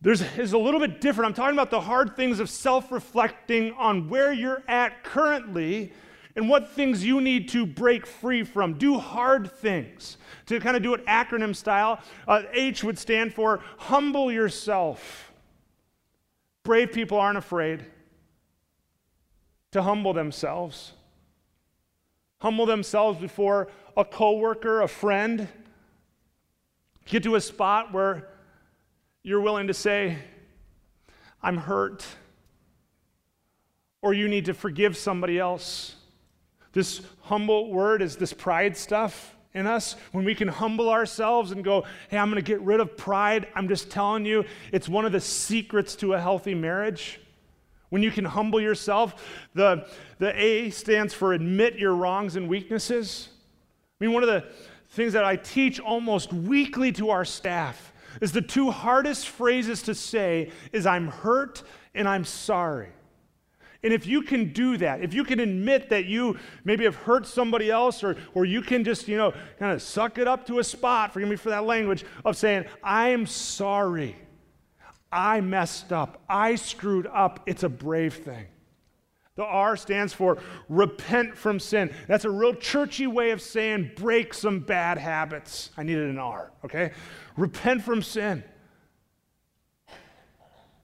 there's 0.01 0.23
is 0.37 0.55
a 0.55 0.59
little 0.59 0.81
bit 0.81 1.01
different. 1.01 1.29
I'm 1.29 1.35
talking 1.35 1.55
about 1.55 1.71
the 1.71 1.83
hard 1.83 2.17
things 2.17 2.41
of 2.41 2.51
self-reflecting 2.51 3.75
on 3.75 4.09
where 4.09 4.33
you're 4.33 4.65
at 4.67 5.05
currently 5.05 5.93
and 6.41 6.49
what 6.49 6.71
things 6.71 7.05
you 7.05 7.21
need 7.21 7.51
to 7.51 7.67
break 7.67 8.07
free 8.07 8.43
from. 8.45 8.79
Do 8.79 8.99
hard 8.99 9.53
things. 9.53 10.17
To 10.47 10.59
kind 10.59 10.75
of 10.75 10.83
do 10.83 10.95
it 10.95 11.05
acronym 11.05 11.55
style, 11.55 12.01
uh, 12.27 12.45
H 12.55 12.83
would 12.83 12.99
stand 12.99 13.35
for 13.35 13.61
humble 13.77 14.33
yourself. 14.33 15.33
Brave 16.63 16.93
people 16.93 17.19
aren't 17.19 17.37
afraid 17.37 17.85
to 19.73 19.83
humble 19.83 20.15
themselves. 20.15 20.93
Humble 22.41 22.65
themselves 22.65 23.21
before 23.21 23.69
a 23.95 24.05
coworker, 24.07 24.81
a 24.81 24.89
friend. 24.89 25.47
Get 27.05 27.23
to 27.25 27.35
a 27.35 27.41
spot 27.43 27.93
where 27.93 28.29
you're 29.23 29.43
willing 29.43 29.67
to 29.67 29.75
say, 29.75 30.17
I'm 31.43 31.59
hurt. 31.59 32.07
Or 34.01 34.15
you 34.15 34.27
need 34.27 34.47
to 34.47 34.55
forgive 34.55 34.97
somebody 34.97 35.39
else. 35.39 35.97
This 36.73 37.03
humble 37.23 37.73
word 37.73 38.03
is 38.03 38.17
this 38.17 38.33
pride 38.33 38.77
stuff 38.77 39.37
in 39.55 39.67
us. 39.67 39.97
When 40.13 40.25
we 40.25 40.35
can 40.35 40.49
humble 40.49 40.89
ourselves 40.89 41.51
and 41.51 41.65
go, 41.65 41.85
hey, 42.09 42.19
I'm 42.19 42.31
going 42.31 42.43
to 42.43 42.47
get 42.47 42.61
rid 42.61 42.81
of 42.81 42.97
pride, 42.97 43.49
I'm 43.55 43.69
just 43.69 43.91
telling 43.91 44.25
you, 44.25 44.45
it's 44.73 44.89
one 44.89 45.05
of 45.05 45.13
the 45.13 45.21
secrets 45.21 45.97
to 45.97 46.15
a 46.15 46.21
healthy 46.21 46.55
marriage. 46.55 47.21
When 47.89 48.03
you 48.03 48.13
can 48.13 48.25
humble 48.25 48.61
yourself, 48.61 49.49
the, 49.55 49.89
the 50.19 50.41
A 50.41 50.71
stands 50.71 51.13
for 51.13 51.33
admit 51.33 51.77
your 51.77 51.95
wrongs 51.95 52.37
and 52.37 52.49
weaknesses. 52.49 53.29
I 54.01 54.05
mean, 54.05 54.15
one 54.15 54.23
of 54.23 54.29
the 54.29 54.45
things 54.91 55.13
that 55.13 55.25
I 55.25 55.37
teach 55.37 55.81
almost 55.81 56.33
weekly 56.33 56.93
to 56.93 57.11
our 57.11 57.25
staff 57.25 57.93
is 58.21 58.33
the 58.33 58.43
two 58.43 58.71
hardest 58.71 59.29
phrases 59.29 59.83
to 59.83 59.95
say 59.95 60.51
is 60.73 60.87
I'm 60.87 61.09
hurt 61.09 61.65
and 61.95 62.09
I'm 62.09 62.25
sorry. 62.25 62.91
And 63.83 63.95
if 63.95 64.07
you 64.07 64.23
can 64.23 64.53
do 64.53 64.77
that, 64.77 65.01
if 65.01 65.15
you 65.15 65.25
can 65.25 65.41
admit 65.41 65.89
that 65.89 66.05
you 66.05 66.39
maybe 66.65 66.85
have 66.85 66.97
hurt 66.97 67.27
somebody 67.27 67.71
else, 67.71 68.05
or, 68.05 68.17
or 68.35 68.45
you 68.45 68.61
can 68.61 68.85
just, 68.85 69.09
you 69.09 69.17
know, 69.17 69.33
kind 69.59 69.73
of 69.73 69.81
suck 69.81 70.19
it 70.19 70.29
up 70.29 70.47
to 70.49 70.59
a 70.59 70.65
spot, 70.65 71.13
forgive 71.13 71.29
me 71.29 71.37
for 71.37 71.49
that 71.51 71.65
language, 71.65 72.05
of 72.25 72.37
saying, 72.37 72.67
I 72.83 73.09
am 73.09 73.27
sorry. 73.27 74.17
I 75.11 75.41
messed 75.41 75.93
up. 75.93 76.23
I 76.29 76.57
screwed 76.57 77.07
up. 77.07 77.41
It's 77.47 77.63
a 77.63 77.69
brave 77.69 78.15
thing. 78.15 78.47
The 79.37 79.45
R 79.45 79.77
stands 79.77 80.13
for 80.13 80.39
repent 80.69 81.35
from 81.35 81.59
sin. 81.59 81.95
That's 82.07 82.27
a 82.27 82.31
real 82.31 82.55
churchy 82.55 83.07
way 83.07 83.31
of 83.31 83.41
saying 83.41 83.93
break 83.97 84.35
some 84.35 84.61
bad 84.61 84.99
habits. 84.99 85.71
I 85.79 85.83
needed 85.83 86.11
an 86.11 86.19
R, 86.19 86.53
okay? 86.65 86.93
Repent 87.39 87.83
from 87.83 88.03
sin. 88.03 88.45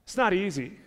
It's 0.03 0.17
not 0.17 0.33
easy 0.33 0.79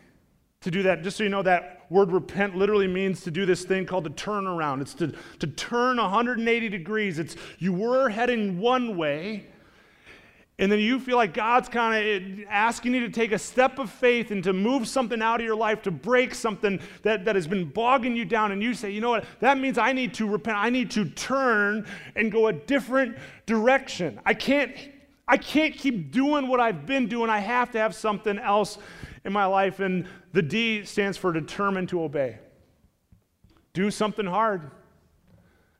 to 0.62 0.70
do 0.70 0.82
that. 0.82 1.02
Just 1.02 1.18
so 1.18 1.22
you 1.22 1.30
know, 1.30 1.42
that 1.42 1.79
word 1.90 2.12
repent 2.12 2.56
literally 2.56 2.86
means 2.86 3.20
to 3.22 3.30
do 3.30 3.44
this 3.44 3.64
thing 3.64 3.84
called 3.84 4.06
a 4.06 4.10
turnaround. 4.10 4.80
It's 4.80 4.94
to, 4.94 5.12
to 5.40 5.46
turn 5.48 5.96
180 5.98 6.68
degrees. 6.68 7.18
It's 7.18 7.36
you 7.58 7.72
were 7.72 8.08
heading 8.08 8.60
one 8.60 8.96
way, 8.96 9.46
and 10.60 10.70
then 10.70 10.78
you 10.78 11.00
feel 11.00 11.16
like 11.16 11.34
God's 11.34 11.68
kind 11.68 11.96
of 11.96 12.38
eh, 12.38 12.44
asking 12.48 12.94
you 12.94 13.00
to 13.00 13.10
take 13.10 13.32
a 13.32 13.38
step 13.38 13.78
of 13.80 13.90
faith 13.90 14.30
and 14.30 14.44
to 14.44 14.52
move 14.52 14.86
something 14.86 15.20
out 15.20 15.40
of 15.40 15.46
your 15.46 15.56
life, 15.56 15.82
to 15.82 15.90
break 15.90 16.34
something 16.34 16.78
that, 17.02 17.24
that 17.24 17.34
has 17.34 17.48
been 17.48 17.68
bogging 17.68 18.14
you 18.14 18.24
down. 18.24 18.52
And 18.52 18.62
you 18.62 18.72
say, 18.72 18.90
you 18.90 19.00
know 19.00 19.10
what? 19.10 19.24
That 19.40 19.58
means 19.58 19.76
I 19.76 19.92
need 19.92 20.14
to 20.14 20.28
repent. 20.28 20.58
I 20.58 20.70
need 20.70 20.92
to 20.92 21.06
turn 21.06 21.86
and 22.14 22.30
go 22.30 22.46
a 22.46 22.52
different 22.52 23.16
direction. 23.46 24.20
I 24.24 24.34
can't, 24.34 24.72
I 25.26 25.38
can't 25.38 25.74
keep 25.74 26.12
doing 26.12 26.46
what 26.46 26.60
I've 26.60 26.86
been 26.86 27.08
doing. 27.08 27.30
I 27.30 27.40
have 27.40 27.72
to 27.72 27.78
have 27.78 27.96
something 27.96 28.38
else 28.38 28.78
in 29.24 29.32
my 29.32 29.46
life. 29.46 29.80
And 29.80 30.06
the 30.32 30.42
D 30.42 30.84
stands 30.84 31.16
for 31.16 31.32
determined 31.32 31.88
to 31.90 32.02
obey. 32.02 32.38
Do 33.72 33.90
something 33.90 34.26
hard. 34.26 34.70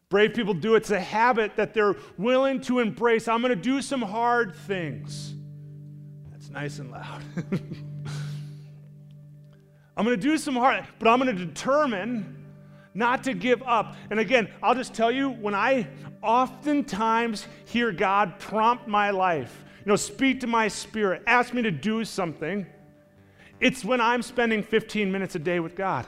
Brave 0.09 0.35
people 0.35 0.55
do. 0.55 0.74
It's 0.74 0.90
a 0.90 1.00
habit 1.00 1.57
that 1.57 1.72
they're 1.72 1.94
willing 2.18 2.61
to 2.62 2.81
embrace. 2.81 3.29
I'm 3.29 3.40
going 3.40 3.50
to 3.50 3.57
do 3.57 3.81
some 3.81 4.03
hard 4.03 4.55
things. 4.55 5.35
That's 6.31 6.50
nice 6.50 6.81
and 6.81 6.90
loud. 6.90 7.22
I'm 9.96 10.05
going 10.05 10.18
to 10.18 10.29
do 10.29 10.37
some 10.38 10.57
hard, 10.57 10.85
but 10.98 11.09
I'm 11.09 11.20
going 11.20 11.37
to 11.37 11.44
determine 11.44 12.37
not 12.94 13.22
to 13.24 13.35
give 13.35 13.62
up. 13.62 13.94
And 14.11 14.18
again, 14.18 14.48
I'll 14.62 14.74
just 14.74 14.94
tell 14.94 15.12
you 15.12 15.31
when 15.31 15.55
I 15.55 15.87
oftentimes 16.22 17.46
hear 17.66 17.92
God 17.92 18.38
prompt 18.38 18.88
my 18.88 19.11
life, 19.11 19.64
you 19.85 19.90
know, 19.90 19.96
speak 19.96 20.40
to 20.40 20.46
my 20.46 20.68
spirit, 20.68 21.22
ask 21.26 21.55
me 21.55 21.62
to 21.62 21.70
do 21.70 22.05
something, 22.05 22.66
it's 23.60 23.84
when 23.84 24.00
I'm 24.00 24.22
spending 24.22 24.62
15 24.62 25.12
minutes 25.12 25.34
a 25.34 25.38
day 25.38 25.60
with 25.60 25.74
God. 25.74 26.06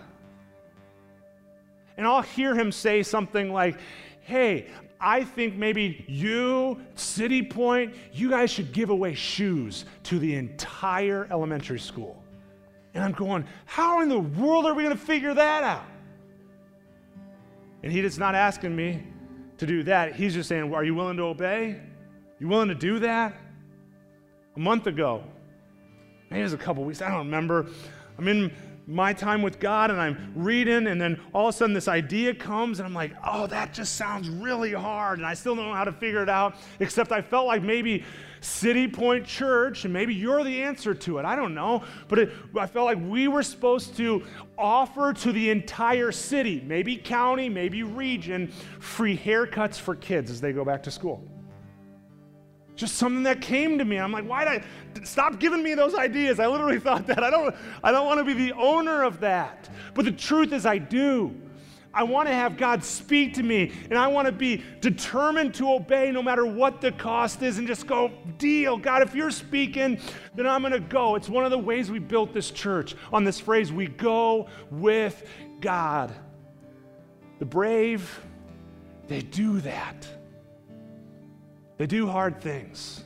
And 1.97 2.07
I'll 2.07 2.23
hear 2.23 2.55
him 2.55 2.73
say 2.73 3.03
something 3.03 3.53
like, 3.53 3.79
Hey, 4.21 4.69
I 5.01 5.25
think 5.25 5.57
maybe 5.57 6.05
you, 6.09 6.81
City 6.95 7.43
Point, 7.43 7.95
you 8.13 8.31
guys 8.31 8.51
should 8.51 8.73
give 8.73 8.91
away 8.91 9.15
shoes 9.15 9.85
to 10.05 10.19
the 10.19 10.35
entire 10.37 11.27
elementary 11.31 11.81
school. 11.81 12.23
And 12.95 13.05
I'm 13.05 13.13
going, 13.13 13.45
How 13.67 14.01
in 14.01 14.09
the 14.09 14.21
world 14.21 14.65
are 14.65 14.75
we 14.75 14.85
going 14.85 14.97
to 14.97 15.03
figure 15.03 15.35
that 15.35 15.63
out? 15.63 15.85
And 17.83 17.93
he 17.93 18.01
is 18.01 18.19
not 18.19 18.35
asking 18.35 18.75
me 18.75 19.03
to 19.59 19.67
do 19.67 19.83
that. 19.83 20.15
He's 20.15 20.35
just 20.35 20.49
saying, 20.49 20.73
Are 20.73 20.85
you 20.85 20.95
willing 20.95 21.17
to 21.19 21.25
obey? 21.25 21.81
You 22.39 22.49
willing 22.49 22.69
to 22.69 22.75
do 22.75 22.99
that? 23.01 23.35
A 24.57 24.61
month 24.61 24.87
ago, 24.87 25.25
maybe 26.33 26.41
it 26.41 26.45
was 26.45 26.53
a 26.55 26.59
couple 26.59 26.83
weeks, 26.85 27.03
I 27.03 27.09
don't 27.09 27.19
remember. 27.19 27.67
I'm 28.17 28.27
in 28.27 28.53
my 28.87 29.13
time 29.13 29.43
with 29.43 29.61
God 29.61 29.91
and 29.91 30.01
I'm 30.01 30.33
reading, 30.35 30.87
and 30.87 31.01
then 31.01 31.21
all 31.35 31.49
of 31.49 31.55
a 31.55 31.59
sudden 31.59 31.75
this 31.75 31.89
idea 31.89 32.35
comes, 32.35 32.81
and 32.81 32.87
I'm 32.87 32.95
like, 32.95 33.13
oh, 33.25 33.47
that 33.49 33.75
just 33.75 33.97
sounds 33.97 34.29
really 34.29 34.73
hard. 34.73 35.19
And 35.19 35.27
I 35.27 35.35
still 35.35 35.55
don't 35.55 35.67
know 35.67 35.75
how 35.75 35.85
to 35.85 35.93
figure 35.93 36.23
it 36.23 36.31
out, 36.31 36.57
except 36.81 37.13
I 37.13 37.21
felt 37.21 37.47
like 37.47 37.63
maybe 37.63 38.03
City 38.41 38.89
Point 38.89 39.27
Church, 39.27 39.85
and 39.85 39.93
maybe 39.93 40.15
you're 40.15 40.43
the 40.43 40.63
answer 40.63 40.95
to 40.95 41.19
it. 41.19 41.25
I 41.25 41.37
don't 41.37 41.55
know. 41.55 41.85
But 42.09 42.19
it, 42.19 42.33
I 42.59 42.67
felt 42.67 42.87
like 42.87 42.99
we 43.01 43.29
were 43.29 43.43
supposed 43.43 43.97
to 43.99 44.25
offer 44.57 45.13
to 45.13 45.33
the 45.33 45.51
entire 45.51 46.11
city, 46.11 46.63
maybe 46.67 46.97
county, 46.97 47.49
maybe 47.49 47.83
region, 47.83 48.49
free 48.81 49.17
haircuts 49.17 49.79
for 49.79 49.95
kids 49.95 50.31
as 50.31 50.41
they 50.41 50.53
go 50.53 50.65
back 50.65 50.83
to 50.85 50.91
school. 50.91 51.32
Just 52.83 52.97
something 52.97 53.23
that 53.23 53.41
came 53.41 53.79
to 53.79 53.85
me. 53.85 53.97
I'm 53.97 54.11
like, 54.11 54.25
why 54.25 54.45
did 54.45 54.65
I 55.01 55.05
stop 55.05 55.39
giving 55.39 55.63
me 55.63 55.75
those 55.75 55.95
ideas? 55.95 56.41
I 56.41 56.49
literally 56.49 56.81
thought 56.81 57.07
that. 57.07 57.23
I 57.23 57.31
don't, 57.31 57.55
I 57.81 57.93
don't 57.93 58.07
want 58.07 58.19
to 58.19 58.25
be 58.25 58.33
the 58.35 58.53
owner 58.55 59.05
of 59.05 59.21
that. 59.21 59.69
But 59.95 60.05
the 60.05 60.11
truth 60.11 60.53
is, 60.53 60.67
I 60.67 60.79
do. 60.79 61.33
I 61.95 62.03
want 62.03 62.27
to 62.27 62.35
have 62.35 62.57
God 62.57 62.83
speak 62.83 63.35
to 63.35 63.45
me, 63.45 63.71
and 63.89 63.97
I 63.97 64.09
want 64.09 64.27
to 64.27 64.33
be 64.33 64.65
determined 64.81 65.55
to 65.55 65.71
obey 65.71 66.11
no 66.11 66.25
matter 66.25 66.45
what 66.45 66.81
the 66.81 66.91
cost 66.91 67.41
is 67.43 67.59
and 67.59 67.69
just 67.69 67.87
go, 67.87 68.11
deal. 68.37 68.77
God, 68.77 69.03
if 69.03 69.15
you're 69.15 69.31
speaking, 69.31 70.01
then 70.35 70.49
I'm 70.49 70.63
going 70.63 70.73
to 70.73 70.81
go. 70.81 71.15
It's 71.15 71.29
one 71.29 71.45
of 71.45 71.53
the 71.53 71.59
ways 71.59 71.89
we 71.89 72.01
built 72.01 72.33
this 72.33 72.51
church 72.51 72.97
on 73.13 73.23
this 73.23 73.39
phrase 73.39 73.73
we 73.73 73.87
go 73.87 74.49
with 74.73 75.23
God. 75.61 76.13
The 77.39 77.47
brave, 77.47 78.27
they 79.07 79.21
do 79.21 79.61
that. 79.61 80.05
They 81.79 81.87
do 81.87 82.07
hard 82.07 82.41
things. 82.41 83.03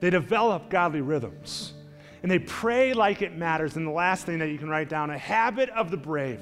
They 0.00 0.10
develop 0.10 0.70
godly 0.70 1.00
rhythms. 1.00 1.74
And 2.22 2.30
they 2.30 2.38
pray 2.38 2.92
like 2.92 3.22
it 3.22 3.36
matters. 3.36 3.76
And 3.76 3.86
the 3.86 3.90
last 3.90 4.26
thing 4.26 4.38
that 4.38 4.48
you 4.48 4.58
can 4.58 4.68
write 4.68 4.88
down 4.88 5.10
a 5.10 5.18
habit 5.18 5.70
of 5.70 5.90
the 5.90 5.96
brave 5.96 6.40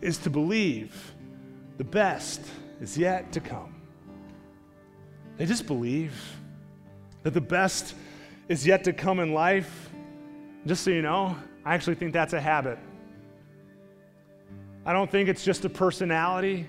is 0.00 0.18
to 0.18 0.30
believe 0.30 1.12
the 1.78 1.84
best 1.84 2.40
is 2.80 2.96
yet 2.96 3.32
to 3.32 3.40
come. 3.40 3.74
They 5.36 5.46
just 5.46 5.66
believe 5.66 6.14
that 7.22 7.34
the 7.34 7.40
best 7.40 7.94
is 8.48 8.66
yet 8.66 8.84
to 8.84 8.92
come 8.92 9.20
in 9.20 9.34
life. 9.34 9.90
Just 10.66 10.84
so 10.84 10.90
you 10.90 11.02
know, 11.02 11.36
I 11.64 11.74
actually 11.74 11.96
think 11.96 12.12
that's 12.12 12.32
a 12.32 12.40
habit. 12.40 12.78
I 14.84 14.92
don't 14.92 15.10
think 15.10 15.28
it's 15.28 15.44
just 15.44 15.64
a 15.64 15.68
personality. 15.68 16.66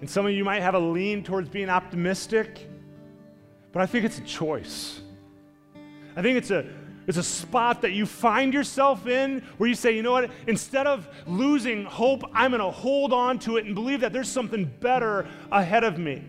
And 0.00 0.08
some 0.08 0.26
of 0.26 0.32
you 0.32 0.44
might 0.44 0.60
have 0.60 0.74
a 0.74 0.78
lean 0.78 1.24
towards 1.24 1.48
being 1.48 1.70
optimistic. 1.70 2.68
But 3.74 3.82
I 3.82 3.86
think 3.86 4.06
it's 4.06 4.18
a 4.18 4.22
choice. 4.22 5.00
I 6.16 6.22
think 6.22 6.38
it's 6.38 6.50
a 6.50 6.64
it's 7.06 7.18
a 7.18 7.22
spot 7.22 7.82
that 7.82 7.92
you 7.92 8.06
find 8.06 8.54
yourself 8.54 9.06
in 9.06 9.42
where 9.58 9.68
you 9.68 9.74
say, 9.74 9.94
you 9.94 10.02
know 10.02 10.12
what, 10.12 10.30
instead 10.46 10.86
of 10.86 11.06
losing 11.26 11.84
hope, 11.84 12.22
I'm 12.32 12.52
going 12.52 12.62
to 12.62 12.70
hold 12.70 13.12
on 13.12 13.38
to 13.40 13.58
it 13.58 13.66
and 13.66 13.74
believe 13.74 14.00
that 14.00 14.14
there's 14.14 14.28
something 14.28 14.64
better 14.80 15.28
ahead 15.52 15.84
of 15.84 15.98
me. 15.98 16.24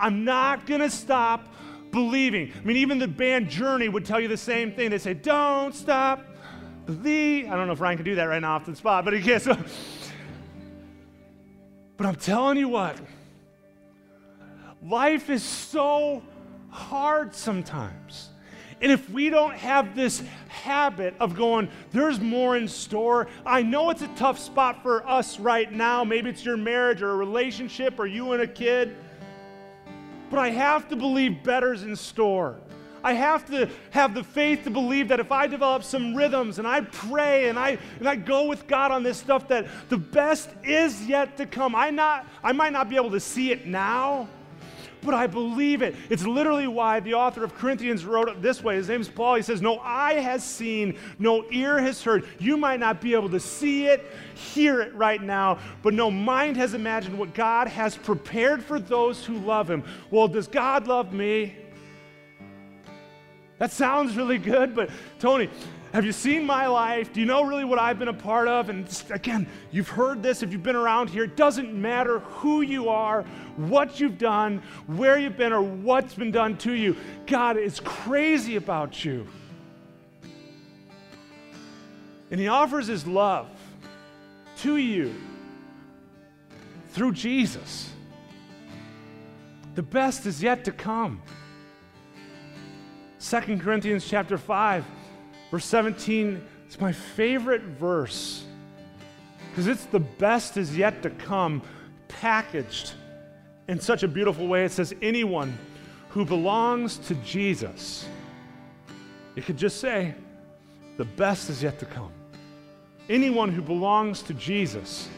I'm 0.00 0.24
not 0.24 0.66
going 0.66 0.80
to 0.80 0.90
stop 0.90 1.46
believing. 1.92 2.52
I 2.60 2.64
mean, 2.64 2.78
even 2.78 2.98
the 2.98 3.06
band 3.06 3.48
Journey 3.48 3.88
would 3.88 4.04
tell 4.04 4.18
you 4.18 4.26
the 4.26 4.36
same 4.36 4.72
thing. 4.72 4.90
They 4.90 4.98
say, 4.98 5.14
don't 5.14 5.72
stop 5.72 6.24
believe. 6.86 7.46
I 7.48 7.56
don't 7.56 7.68
know 7.68 7.72
if 7.72 7.80
Ryan 7.80 7.98
can 7.98 8.04
do 8.04 8.16
that 8.16 8.24
right 8.24 8.42
now 8.42 8.56
off 8.56 8.66
the 8.66 8.74
spot, 8.74 9.04
but 9.04 9.14
he 9.14 9.22
can't. 9.22 9.42
So. 9.42 9.56
But 11.96 12.06
I'm 12.06 12.16
telling 12.16 12.58
you 12.58 12.68
what, 12.68 12.98
life 14.82 15.30
is 15.30 15.44
so 15.44 16.24
hard 16.74 17.34
sometimes. 17.34 18.30
And 18.82 18.90
if 18.90 19.08
we 19.08 19.30
don't 19.30 19.54
have 19.54 19.94
this 19.94 20.22
habit 20.48 21.14
of 21.20 21.36
going, 21.36 21.70
there's 21.92 22.20
more 22.20 22.56
in 22.56 22.68
store, 22.68 23.28
I 23.46 23.62
know 23.62 23.90
it's 23.90 24.02
a 24.02 24.08
tough 24.08 24.38
spot 24.38 24.82
for 24.82 25.08
us 25.08 25.38
right 25.38 25.72
now. 25.72 26.04
Maybe 26.04 26.28
it's 26.28 26.44
your 26.44 26.56
marriage 26.56 27.00
or 27.00 27.12
a 27.12 27.16
relationship 27.16 27.98
or 27.98 28.06
you 28.06 28.32
and 28.32 28.42
a 28.42 28.46
kid. 28.46 28.96
But 30.28 30.38
I 30.38 30.50
have 30.50 30.88
to 30.88 30.96
believe 30.96 31.42
better's 31.44 31.84
in 31.84 31.94
store. 31.94 32.56
I 33.04 33.12
have 33.12 33.46
to 33.50 33.68
have 33.90 34.14
the 34.14 34.24
faith 34.24 34.64
to 34.64 34.70
believe 34.70 35.08
that 35.08 35.20
if 35.20 35.30
I 35.30 35.46
develop 35.46 35.84
some 35.84 36.14
rhythms 36.14 36.58
and 36.58 36.66
I 36.66 36.80
pray 36.80 37.48
and 37.48 37.58
I, 37.58 37.78
and 38.00 38.08
I 38.08 38.16
go 38.16 38.46
with 38.46 38.66
God 38.66 38.90
on 38.90 39.02
this 39.02 39.18
stuff, 39.18 39.46
that 39.48 39.66
the 39.90 39.98
best 39.98 40.50
is 40.64 41.06
yet 41.06 41.36
to 41.36 41.46
come. 41.46 41.74
I, 41.74 41.90
not, 41.90 42.26
I 42.42 42.52
might 42.52 42.72
not 42.72 42.88
be 42.88 42.96
able 42.96 43.10
to 43.12 43.20
see 43.20 43.52
it 43.52 43.66
now, 43.66 44.28
but 45.04 45.14
I 45.14 45.26
believe 45.26 45.82
it. 45.82 45.94
It's 46.10 46.24
literally 46.24 46.66
why 46.66 47.00
the 47.00 47.14
author 47.14 47.44
of 47.44 47.54
Corinthians 47.54 48.04
wrote 48.04 48.28
it 48.28 48.42
this 48.42 48.62
way. 48.62 48.76
His 48.76 48.88
name 48.88 49.00
is 49.00 49.08
Paul. 49.08 49.36
He 49.36 49.42
says, 49.42 49.60
No 49.60 49.78
eye 49.78 50.14
has 50.14 50.42
seen, 50.42 50.98
no 51.18 51.44
ear 51.50 51.80
has 51.80 52.02
heard. 52.02 52.26
You 52.38 52.56
might 52.56 52.80
not 52.80 53.00
be 53.00 53.14
able 53.14 53.30
to 53.30 53.40
see 53.40 53.86
it, 53.86 54.04
hear 54.34 54.80
it 54.80 54.94
right 54.94 55.22
now, 55.22 55.58
but 55.82 55.94
no 55.94 56.10
mind 56.10 56.56
has 56.56 56.74
imagined 56.74 57.18
what 57.18 57.34
God 57.34 57.68
has 57.68 57.96
prepared 57.96 58.62
for 58.62 58.78
those 58.78 59.24
who 59.24 59.38
love 59.38 59.70
Him. 59.70 59.84
Well, 60.10 60.28
does 60.28 60.48
God 60.48 60.86
love 60.86 61.12
me? 61.12 61.56
That 63.58 63.70
sounds 63.70 64.16
really 64.16 64.38
good, 64.38 64.74
but 64.74 64.90
Tony, 65.18 65.48
have 65.94 66.04
you 66.04 66.10
seen 66.10 66.44
my 66.44 66.66
life? 66.66 67.12
Do 67.12 67.20
you 67.20 67.26
know 67.26 67.44
really 67.44 67.64
what 67.64 67.78
I've 67.78 68.00
been 68.00 68.08
a 68.08 68.12
part 68.12 68.48
of? 68.48 68.68
And 68.68 68.84
again, 69.10 69.46
you've 69.70 69.88
heard 69.88 70.24
this 70.24 70.42
if 70.42 70.50
you've 70.50 70.64
been 70.64 70.74
around 70.74 71.08
here. 71.08 71.22
It 71.22 71.36
doesn't 71.36 71.72
matter 71.72 72.18
who 72.18 72.62
you 72.62 72.88
are, 72.88 73.22
what 73.54 74.00
you've 74.00 74.18
done, 74.18 74.60
where 74.88 75.16
you've 75.16 75.36
been, 75.36 75.52
or 75.52 75.62
what's 75.62 76.14
been 76.14 76.32
done 76.32 76.56
to 76.58 76.72
you. 76.72 76.96
God 77.26 77.56
is 77.56 77.78
crazy 77.78 78.56
about 78.56 79.04
you. 79.04 79.24
And 82.32 82.40
He 82.40 82.48
offers 82.48 82.88
His 82.88 83.06
love 83.06 83.46
to 84.58 84.76
you 84.76 85.14
through 86.90 87.12
Jesus. 87.12 87.88
The 89.76 89.82
best 89.82 90.26
is 90.26 90.42
yet 90.42 90.64
to 90.64 90.72
come. 90.72 91.22
2 93.20 93.58
Corinthians 93.58 94.04
chapter 94.08 94.36
5, 94.36 94.84
verse 95.50 95.64
17, 95.66 96.44
it's 96.66 96.80
my 96.80 96.92
favorite 96.92 97.62
verse 97.62 98.44
because 99.50 99.68
it's 99.68 99.84
the 99.84 100.00
best 100.00 100.56
is 100.56 100.76
yet 100.76 101.02
to 101.02 101.10
come 101.10 101.62
packaged 102.08 102.92
in 103.68 103.78
such 103.78 104.02
a 104.02 104.08
beautiful 104.08 104.48
way. 104.48 104.64
It 104.64 104.72
says, 104.72 104.92
anyone 105.00 105.56
who 106.08 106.24
belongs 106.24 106.98
to 106.98 107.14
Jesus, 107.16 108.06
it 109.36 109.44
could 109.44 109.56
just 109.56 109.80
say, 109.80 110.14
the 110.96 111.04
best 111.04 111.50
is 111.50 111.62
yet 111.62 111.78
to 111.78 111.86
come. 111.86 112.10
Anyone 113.08 113.52
who 113.52 113.62
belongs 113.62 114.22
to 114.22 114.34
Jesus 114.34 115.08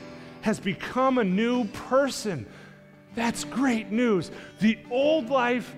has 0.43 0.61
become 0.61 1.19
a 1.19 1.25
new 1.25 1.65
person. 1.69 2.47
That's 3.15 3.45
great 3.45 3.91
news. 3.91 4.31
The 4.61 4.79
old 4.91 5.31
life 5.31 5.75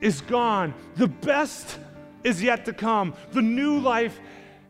is 0.00 0.22
gone. 0.22 0.72
The 0.96 1.08
best 1.08 1.78
is 2.26 2.42
yet 2.42 2.64
to 2.64 2.72
come. 2.72 3.14
The 3.30 3.40
new 3.40 3.78
life 3.78 4.18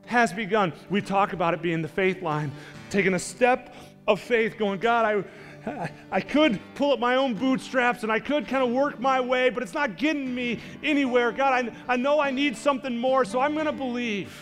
has 0.04 0.30
begun. 0.30 0.74
We 0.90 1.00
talk 1.00 1.32
about 1.32 1.54
it 1.54 1.62
being 1.62 1.80
the 1.80 1.88
faith 1.88 2.20
line, 2.20 2.52
taking 2.90 3.14
a 3.14 3.18
step 3.18 3.74
of 4.06 4.20
faith, 4.20 4.58
going, 4.58 4.78
God, 4.78 5.24
I, 5.66 5.90
I 6.10 6.20
could 6.20 6.60
pull 6.74 6.92
up 6.92 7.00
my 7.00 7.16
own 7.16 7.32
bootstraps 7.32 8.02
and 8.02 8.12
I 8.12 8.20
could 8.20 8.46
kind 8.46 8.62
of 8.62 8.70
work 8.70 9.00
my 9.00 9.20
way, 9.20 9.48
but 9.48 9.62
it's 9.62 9.72
not 9.72 9.96
getting 9.96 10.34
me 10.34 10.60
anywhere. 10.84 11.32
God, 11.32 11.72
I, 11.88 11.94
I 11.94 11.96
know 11.96 12.20
I 12.20 12.30
need 12.30 12.58
something 12.58 12.96
more, 12.96 13.24
so 13.24 13.40
I'm 13.40 13.54
going 13.54 13.66
to 13.66 13.72
believe 13.72 14.32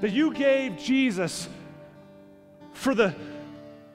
that 0.00 0.10
you 0.12 0.32
gave 0.32 0.78
Jesus 0.78 1.46
for 2.72 2.94
the 2.94 3.14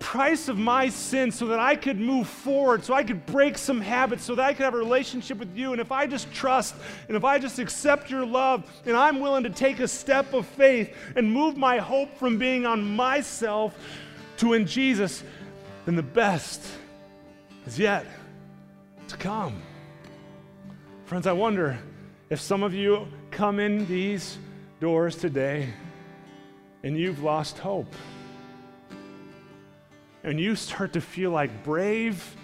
price 0.07 0.47
of 0.47 0.57
my 0.57 0.87
sin 0.87 1.29
so 1.29 1.47
that 1.47 1.59
I 1.59 1.75
could 1.75 1.99
move 1.99 2.29
forward, 2.29 2.81
so 2.81 2.93
I 2.93 3.03
could 3.03 3.25
break 3.25 3.57
some 3.57 3.81
habits, 3.81 4.23
so 4.23 4.35
that 4.35 4.45
I 4.45 4.53
could 4.53 4.63
have 4.63 4.73
a 4.73 4.77
relationship 4.77 5.37
with 5.37 5.53
you. 5.57 5.73
And 5.73 5.81
if 5.81 5.91
I 5.91 6.07
just 6.07 6.31
trust 6.31 6.75
and 7.09 7.17
if 7.17 7.25
I 7.25 7.37
just 7.39 7.59
accept 7.59 8.09
your 8.09 8.25
love 8.25 8.63
and 8.85 8.95
I'm 8.95 9.19
willing 9.19 9.43
to 9.43 9.49
take 9.49 9.81
a 9.81 9.87
step 9.87 10.31
of 10.33 10.45
faith 10.45 10.95
and 11.17 11.29
move 11.29 11.57
my 11.57 11.79
hope 11.79 12.17
from 12.17 12.37
being 12.37 12.65
on 12.65 12.95
myself 12.95 13.77
to 14.37 14.53
in 14.53 14.65
Jesus, 14.65 15.25
then 15.83 15.97
the 15.97 16.03
best 16.03 16.61
is 17.65 17.77
yet 17.77 18.05
to 19.09 19.17
come. 19.17 19.61
Friends, 21.03 21.27
I 21.27 21.33
wonder 21.33 21.77
if 22.29 22.39
some 22.39 22.63
of 22.63 22.73
you 22.73 23.09
come 23.29 23.59
in 23.59 23.85
these 23.87 24.37
doors 24.79 25.17
today 25.17 25.67
and 26.81 26.97
you've 26.97 27.21
lost 27.23 27.57
hope 27.57 27.93
and 30.23 30.39
you 30.39 30.55
start 30.55 30.93
to 30.93 31.01
feel 31.01 31.31
like 31.31 31.63
brave 31.63 32.35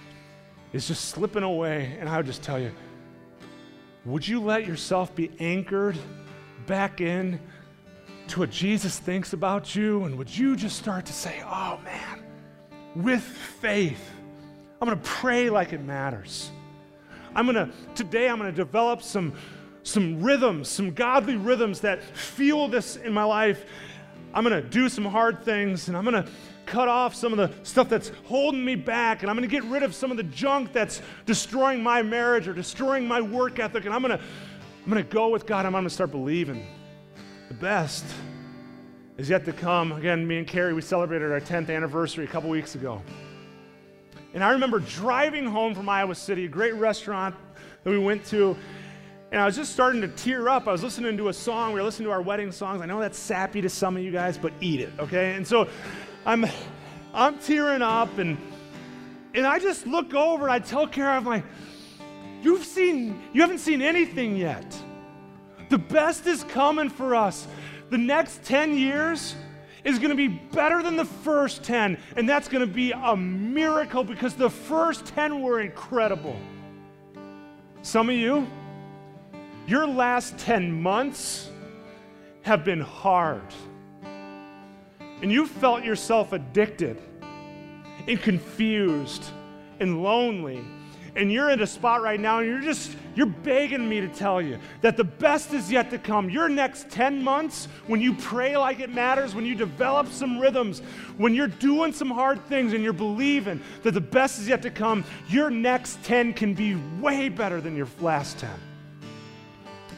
is 0.72 0.88
just 0.88 1.06
slipping 1.06 1.44
away, 1.44 1.98
and 2.00 2.10
I 2.10 2.18
would 2.18 2.26
just 2.26 2.42
tell 2.42 2.60
you, 2.60 2.72
would 4.06 4.28
you 4.28 4.42
let 4.42 4.68
yourself 4.68 5.16
be 5.16 5.32
anchored 5.40 5.98
back 6.66 7.00
in 7.00 7.40
to 8.28 8.40
what 8.40 8.50
Jesus 8.50 9.00
thinks 9.00 9.34
about 9.34 9.76
you? 9.76 10.04
And 10.04 10.18
would 10.18 10.36
you 10.36 10.56
just 10.56 10.78
start 10.78 11.06
to 11.06 11.14
say, 11.14 11.42
oh 11.46 11.80
man, 11.84 12.24
with 12.96 13.22
faith, 13.22 14.12
I'm 14.82 14.88
gonna 14.88 15.02
pray 15.04 15.50
like 15.50 15.74
it 15.74 15.82
matters. 15.82 16.52
I'm 17.36 17.46
gonna, 17.46 17.72
today, 17.96 18.30
I'm 18.30 18.38
gonna 18.38 18.52
develop 18.52 19.02
some, 19.02 19.34
some 19.84 20.22
rhythms, 20.22 20.70
some 20.70 20.92
godly 20.92 21.36
rhythms 21.36 21.80
that 21.82 22.04
fuel 22.04 22.68
this 22.68 22.98
in 22.98 23.14
my 23.14 23.24
life. 23.24 23.66
I'm 24.34 24.44
gonna 24.44 24.62
do 24.62 24.90
some 24.90 25.06
hard 25.06 25.44
things, 25.44 25.88
and 25.88 25.96
I'm 25.96 26.04
gonna 26.04 26.28
cut 26.66 26.88
off 26.88 27.16
some 27.16 27.34
of 27.34 27.38
the 27.38 27.52
stuff 27.64 27.90
that's 27.90 28.12
holding 28.26 28.64
me 28.64 28.76
back, 28.76 29.22
and 29.22 29.30
I'm 29.30 29.36
going 29.36 29.48
to 29.48 29.54
get 29.54 29.64
rid 29.66 29.84
of 29.84 29.94
some 29.94 30.12
of 30.12 30.18
the 30.18 30.24
junk 30.24 30.74
that's 30.74 31.02
destroying 31.26 31.84
my 31.84 32.02
marriage 32.02 32.48
or 32.48 32.54
destroying 32.54 33.08
my 33.08 33.22
work 33.22 33.60
ethic, 33.60 33.86
and 33.86 33.94
I'm 33.94 34.02
going 34.02 34.18
to 34.18 34.24
I'm 34.84 34.92
going 34.92 35.02
to 35.02 35.10
go 35.10 35.30
with 35.30 35.46
God. 35.46 35.66
I'm 35.66 35.72
going 35.72 35.86
to 35.86 35.90
start 35.90 36.12
believing. 36.12 36.68
The 37.48 37.54
best 37.54 38.04
is 39.18 39.30
yet 39.30 39.46
to 39.46 39.54
come. 39.54 39.94
Again, 39.94 40.28
me 40.28 40.40
and 40.40 40.48
Carrie, 40.48 40.74
we 40.74 40.82
celebrated 40.82 41.32
our 41.32 41.40
10th 41.40 41.74
anniversary 41.74 42.26
a 42.26 42.28
couple 42.28 42.50
weeks 42.50 42.76
ago. 42.76 43.02
And 44.34 44.44
I 44.44 44.52
remember 44.52 44.80
driving 44.80 45.46
home 45.46 45.74
from 45.74 45.88
Iowa 45.88 46.16
City, 46.16 46.46
a 46.46 46.50
great 46.50 46.74
restaurant 46.74 47.34
that 47.84 47.90
we 47.90 47.98
went 47.98 48.26
to, 48.26 48.58
and 49.32 49.40
I 49.40 49.46
was 49.46 49.56
just 49.56 49.72
starting 49.72 50.02
to 50.02 50.10
tear 50.10 50.50
up. 50.50 50.68
I 50.68 50.72
was 50.72 50.84
listening 50.84 51.16
to 51.18 51.30
a 51.30 51.34
song. 51.34 51.74
We 51.74 51.80
were 51.80 51.86
listening 51.86 52.08
to 52.08 52.12
our 52.12 52.22
wedding 52.22 52.52
songs. 52.52 52.82
I 52.82 52.86
know 52.86 53.00
that's 53.00 53.18
sappy 53.18 53.62
to 53.62 53.70
some 53.70 53.96
of 53.96 54.04
you 54.04 54.12
guys, 54.12 54.38
but 54.38 54.52
eat 54.60 54.82
it, 54.82 54.92
okay? 55.00 55.34
And 55.36 55.48
so 55.48 55.70
I'm, 56.26 56.46
I'm 57.14 57.38
tearing 57.40 57.82
up, 57.82 58.18
and, 58.18 58.38
and 59.34 59.46
I 59.46 59.60
just 59.60 59.86
look 59.86 60.14
over 60.14 60.44
and 60.44 60.52
I 60.52 60.60
tell 60.60 60.88
Kara, 60.88 61.18
I'm 61.18 61.26
like, 61.26 61.44
you've 62.42 62.64
seen, 62.64 63.22
you 63.34 63.42
haven't 63.42 63.60
seen 63.60 63.82
anything 63.82 64.36
yet. 64.36 64.66
The 65.70 65.78
best 65.78 66.28
is 66.28 66.44
coming 66.46 66.90
for 66.90 67.16
us. 67.16 67.48
The 67.90 67.98
next 67.98 68.44
10 68.44 68.78
years 68.78 69.36
is 69.84 70.00
going 70.00 70.12
to 70.12 70.16
be 70.16 70.30
better 70.30 70.82
than 70.82 70.96
the 70.96 71.06
first 71.06 71.64
10, 71.64 71.98
and 72.16 72.28
that's 72.28 72.48
going 72.48 72.66
to 72.66 72.74
be 72.74 72.92
a 72.92 73.16
miracle 73.18 74.04
because 74.04 74.34
the 74.34 74.50
first 74.50 75.06
10 75.08 75.42
were 75.42 75.60
incredible. 75.60 76.38
Some 77.82 78.10
of 78.10 78.16
you, 78.16 78.48
your 79.68 79.86
last 79.86 80.38
10 80.38 80.82
months 80.82 81.50
have 82.44 82.64
been 82.64 82.80
hard 82.80 83.42
and 85.24 85.32
you 85.32 85.48
felt 85.48 85.86
yourself 85.86 86.34
addicted 86.34 87.02
and 88.10 88.22
confused 88.22 89.24
and 89.80 90.04
lonely. 90.04 90.62
And 91.16 91.32
you're 91.32 91.50
in 91.50 91.62
a 91.62 91.68
spot 91.68 92.02
right 92.02 92.20
now 92.20 92.40
and 92.40 92.50
you're 92.50 92.60
just 92.60 92.92
you're 93.16 93.28
begging 93.28 93.88
me 93.88 94.02
to 94.02 94.10
tell 94.10 94.42
you 94.42 94.60
that 94.82 94.98
the 94.98 95.04
best 95.06 95.54
is 95.54 95.72
yet 95.72 95.90
to 95.92 95.98
come. 95.98 96.30
Your 96.30 96.50
next 96.50 96.90
10 96.90 97.24
months 97.24 97.70
when 97.88 98.02
you 98.02 98.16
pray 98.16 98.58
like 98.58 98.82
it 98.82 98.90
matters 98.90 99.34
when 99.34 99.46
you 99.46 99.56
develop 99.56 100.10
some 100.10 100.40
rhythms 100.40 100.80
when 101.16 101.34
you're 101.34 101.48
doing 101.48 101.94
some 101.94 102.12
hard 102.12 102.44
things 102.48 102.74
and 102.74 102.84
you're 102.84 102.92
believing 102.92 103.62
that 103.84 103.94
the 103.94 104.02
best 104.02 104.40
is 104.40 104.50
yet 104.50 104.62
to 104.64 104.72
come 104.72 105.06
your 105.30 105.50
next 105.50 106.04
10 106.04 106.34
can 106.34 106.54
be 106.54 106.76
way 107.00 107.30
better 107.30 107.62
than 107.62 107.78
your 107.78 107.88
last 108.02 108.40
10 108.40 108.50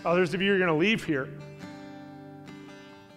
others 0.04 0.34
of 0.34 0.42
you 0.42 0.54
are 0.54 0.58
going 0.58 0.68
to 0.68 0.76
leave 0.76 1.04
here 1.04 1.30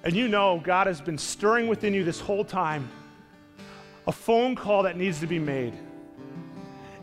and 0.05 0.15
you 0.15 0.29
know 0.29 0.61
God 0.63 0.87
has 0.87 1.01
been 1.01 1.19
stirring 1.19 1.69
within 1.69 1.95
you 1.95 2.05
this 2.05 2.21
whole 2.21 2.45
time 2.45 2.89
a 4.09 4.13
phone 4.13 4.57
call 4.57 4.85
that 4.85 4.97
needs 4.97 5.21
to 5.21 5.27
be 5.27 5.39
made. 5.39 5.75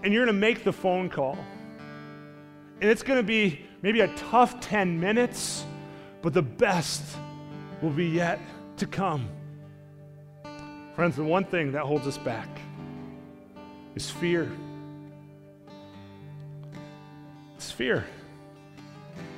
And 0.03 0.11
you're 0.11 0.25
going 0.25 0.35
to 0.35 0.39
make 0.39 0.63
the 0.63 0.73
phone 0.73 1.07
call. 1.07 1.37
And 2.81 2.89
it's 2.89 3.03
going 3.03 3.19
to 3.19 3.23
be 3.23 3.61
maybe 3.83 4.01
a 4.01 4.07
tough 4.15 4.59
10 4.59 4.99
minutes, 4.99 5.65
but 6.23 6.33
the 6.33 6.41
best 6.41 7.03
will 7.81 7.91
be 7.91 8.07
yet 8.07 8.39
to 8.77 8.87
come. 8.87 9.29
Friends, 10.95 11.15
the 11.15 11.23
one 11.23 11.45
thing 11.45 11.71
that 11.73 11.83
holds 11.83 12.07
us 12.07 12.17
back 12.17 12.49
is 13.93 14.09
fear. 14.09 14.51
It's 17.55 17.69
fear. 17.69 18.05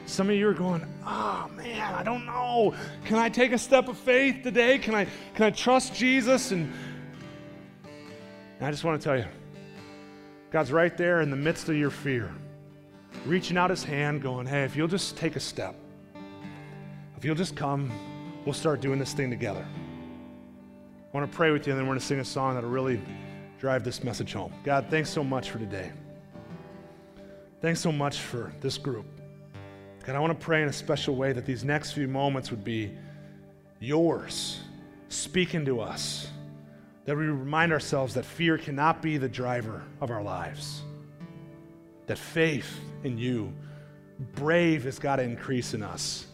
Some 0.07 0.29
of 0.29 0.35
you 0.37 0.47
are 0.47 0.53
going, 0.53 0.87
oh 1.05 1.49
man, 1.53 1.93
I 1.93 2.01
don't 2.01 2.25
know. 2.25 2.73
Can 3.03 3.17
I 3.17 3.27
take 3.27 3.51
a 3.51 3.57
step 3.57 3.89
of 3.89 3.97
faith 3.97 4.41
today? 4.41 4.79
Can 4.79 4.95
I, 4.95 5.05
can 5.35 5.45
I 5.45 5.49
trust 5.49 5.93
Jesus? 5.93 6.51
And, 6.51 6.73
and 8.57 8.65
I 8.65 8.71
just 8.71 8.85
want 8.85 8.99
to 8.99 9.03
tell 9.03 9.17
you, 9.17 9.25
God's 10.49 10.71
right 10.71 10.95
there 10.95 11.19
in 11.19 11.29
the 11.29 11.35
midst 11.35 11.67
of 11.67 11.75
your 11.75 11.89
fear, 11.89 12.33
reaching 13.25 13.57
out 13.57 13.69
his 13.69 13.83
hand, 13.83 14.21
going, 14.21 14.47
hey, 14.47 14.63
if 14.63 14.77
you'll 14.77 14.87
just 14.87 15.17
take 15.17 15.35
a 15.35 15.41
step, 15.41 15.75
if 17.17 17.25
you'll 17.25 17.35
just 17.35 17.57
come, 17.57 17.91
we'll 18.45 18.53
start 18.53 18.79
doing 18.79 18.99
this 18.99 19.11
thing 19.11 19.29
together. 19.29 19.65
I 21.13 21.17
want 21.17 21.29
to 21.29 21.35
pray 21.35 21.51
with 21.51 21.67
you, 21.67 21.73
and 21.73 21.79
then 21.79 21.85
we're 21.85 21.95
going 21.95 21.99
to 21.99 22.05
sing 22.05 22.21
a 22.21 22.25
song 22.25 22.55
that'll 22.55 22.69
really 22.69 23.01
drive 23.59 23.83
this 23.83 24.05
message 24.05 24.31
home. 24.31 24.53
God, 24.63 24.85
thanks 24.89 25.09
so 25.09 25.21
much 25.21 25.49
for 25.49 25.59
today. 25.59 25.91
Thanks 27.59 27.81
so 27.81 27.91
much 27.91 28.19
for 28.19 28.53
this 28.61 28.77
group. 28.77 29.16
God, 30.07 30.15
I 30.15 30.19
want 30.19 30.39
to 30.39 30.45
pray 30.45 30.61
in 30.61 30.69
a 30.69 30.73
special 30.73 31.17
way 31.17 31.33
that 31.33 31.45
these 31.45 31.65
next 31.65 31.91
few 31.91 32.07
moments 32.07 32.49
would 32.49 32.63
be 32.63 32.93
yours, 33.81 34.61
speaking 35.09 35.65
to 35.65 35.81
us. 35.81 36.29
That 37.03 37.17
we 37.17 37.25
remind 37.25 37.73
ourselves 37.73 38.13
that 38.13 38.23
fear 38.23 38.57
cannot 38.57 39.01
be 39.01 39.17
the 39.17 39.27
driver 39.27 39.83
of 39.99 40.09
our 40.09 40.23
lives. 40.23 40.81
That 42.05 42.17
faith 42.17 42.79
in 43.03 43.17
you, 43.17 43.51
brave, 44.35 44.85
has 44.85 44.97
got 44.97 45.17
to 45.17 45.23
increase 45.23 45.73
in 45.73 45.83
us. 45.83 46.25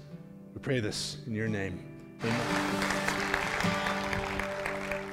We 0.53 0.61
pray 0.61 0.79
this 0.79 1.17
in 1.25 1.33
your 1.33 1.47
name. 1.47 1.83
Amen. 2.21 2.75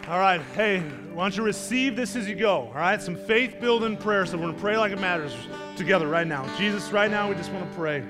All 0.06 0.18
right, 0.18 0.42
hey, 0.54 0.80
why 1.14 1.24
don't 1.24 1.34
you 1.34 1.44
receive 1.44 1.96
this 1.96 2.14
as 2.14 2.28
you 2.28 2.34
go? 2.34 2.50
All 2.50 2.74
right, 2.74 3.00
some 3.00 3.16
faith 3.16 3.58
building 3.58 3.96
prayer. 3.96 4.26
So 4.26 4.36
we're 4.36 4.42
going 4.42 4.54
to 4.54 4.61
pray 4.61 4.76
like 4.76 4.92
it 4.92 5.00
matters 5.00 5.32
together 5.76 6.08
right 6.08 6.26
now. 6.26 6.44
Jesus, 6.58 6.92
right 6.92 7.11
now, 7.11 7.26
we 7.26 7.34
just 7.36 7.50
want 7.52 7.66
to 7.66 7.74
pray. 7.74 8.04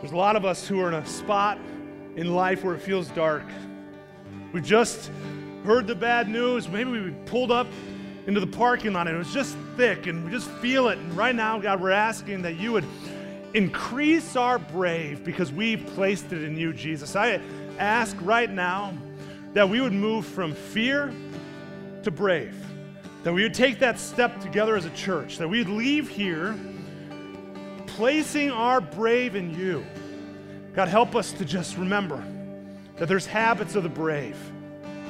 There's 0.00 0.12
a 0.12 0.16
lot 0.16 0.36
of 0.36 0.44
us 0.44 0.68
who 0.68 0.80
are 0.80 0.88
in 0.88 0.94
a 0.94 1.06
spot 1.06 1.58
in 2.16 2.34
life 2.34 2.62
where 2.62 2.74
it 2.74 2.82
feels 2.82 3.08
dark. 3.08 3.44
We 4.52 4.60
just 4.60 5.10
heard 5.64 5.86
the 5.86 5.94
bad 5.94 6.28
news. 6.28 6.68
Maybe 6.68 6.90
we 6.90 7.10
pulled 7.24 7.50
up 7.50 7.66
into 8.26 8.40
the 8.40 8.46
parking 8.46 8.92
lot 8.92 9.06
and 9.06 9.16
it 9.16 9.18
was 9.18 9.32
just 9.32 9.56
thick 9.76 10.06
and 10.06 10.24
we 10.24 10.30
just 10.30 10.50
feel 10.50 10.88
it. 10.88 10.98
And 10.98 11.16
right 11.16 11.34
now, 11.34 11.58
God, 11.58 11.80
we're 11.80 11.92
asking 11.92 12.42
that 12.42 12.56
you 12.56 12.72
would 12.72 12.84
increase 13.54 14.36
our 14.36 14.58
brave 14.58 15.24
because 15.24 15.50
we've 15.50 15.84
placed 15.94 16.30
it 16.32 16.42
in 16.42 16.58
you, 16.58 16.74
Jesus. 16.74 17.16
I 17.16 17.40
ask 17.78 18.16
right 18.20 18.50
now 18.50 18.92
that 19.54 19.66
we 19.66 19.80
would 19.80 19.94
move 19.94 20.26
from 20.26 20.52
fear 20.52 21.10
to 22.02 22.10
brave, 22.10 22.54
that 23.22 23.32
we 23.32 23.42
would 23.42 23.54
take 23.54 23.78
that 23.78 23.98
step 23.98 24.40
together 24.42 24.76
as 24.76 24.84
a 24.84 24.90
church, 24.90 25.38
that 25.38 25.48
we'd 25.48 25.68
leave 25.68 26.08
here 26.08 26.54
placing 27.96 28.50
our 28.50 28.78
brave 28.78 29.34
in 29.34 29.58
you. 29.58 29.82
God, 30.74 30.86
help 30.86 31.16
us 31.16 31.32
to 31.32 31.46
just 31.46 31.78
remember 31.78 32.22
that 32.96 33.08
there's 33.08 33.24
habits 33.24 33.74
of 33.74 33.84
the 33.84 33.88
brave. 33.88 34.36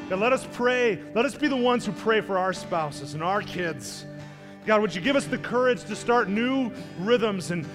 God, 0.09 0.21
let 0.21 0.33
us 0.33 0.47
pray. 0.53 1.03
Let 1.13 1.25
us 1.25 1.35
be 1.35 1.49
the 1.49 1.57
ones 1.57 1.85
who 1.85 1.91
pray 1.91 2.21
for 2.21 2.39
our 2.39 2.53
spouses 2.53 3.15
and 3.15 3.25
our 3.25 3.43
kids. 3.43 4.07
God, 4.67 4.81
would 4.83 4.95
you 4.95 5.01
give 5.01 5.17
us 5.17 5.25
the 5.25 5.39
courage 5.39 5.83
to 5.85 5.97
start 5.97 6.29
new 6.29 6.71
rhythms 7.01 7.51
and, 7.51 7.67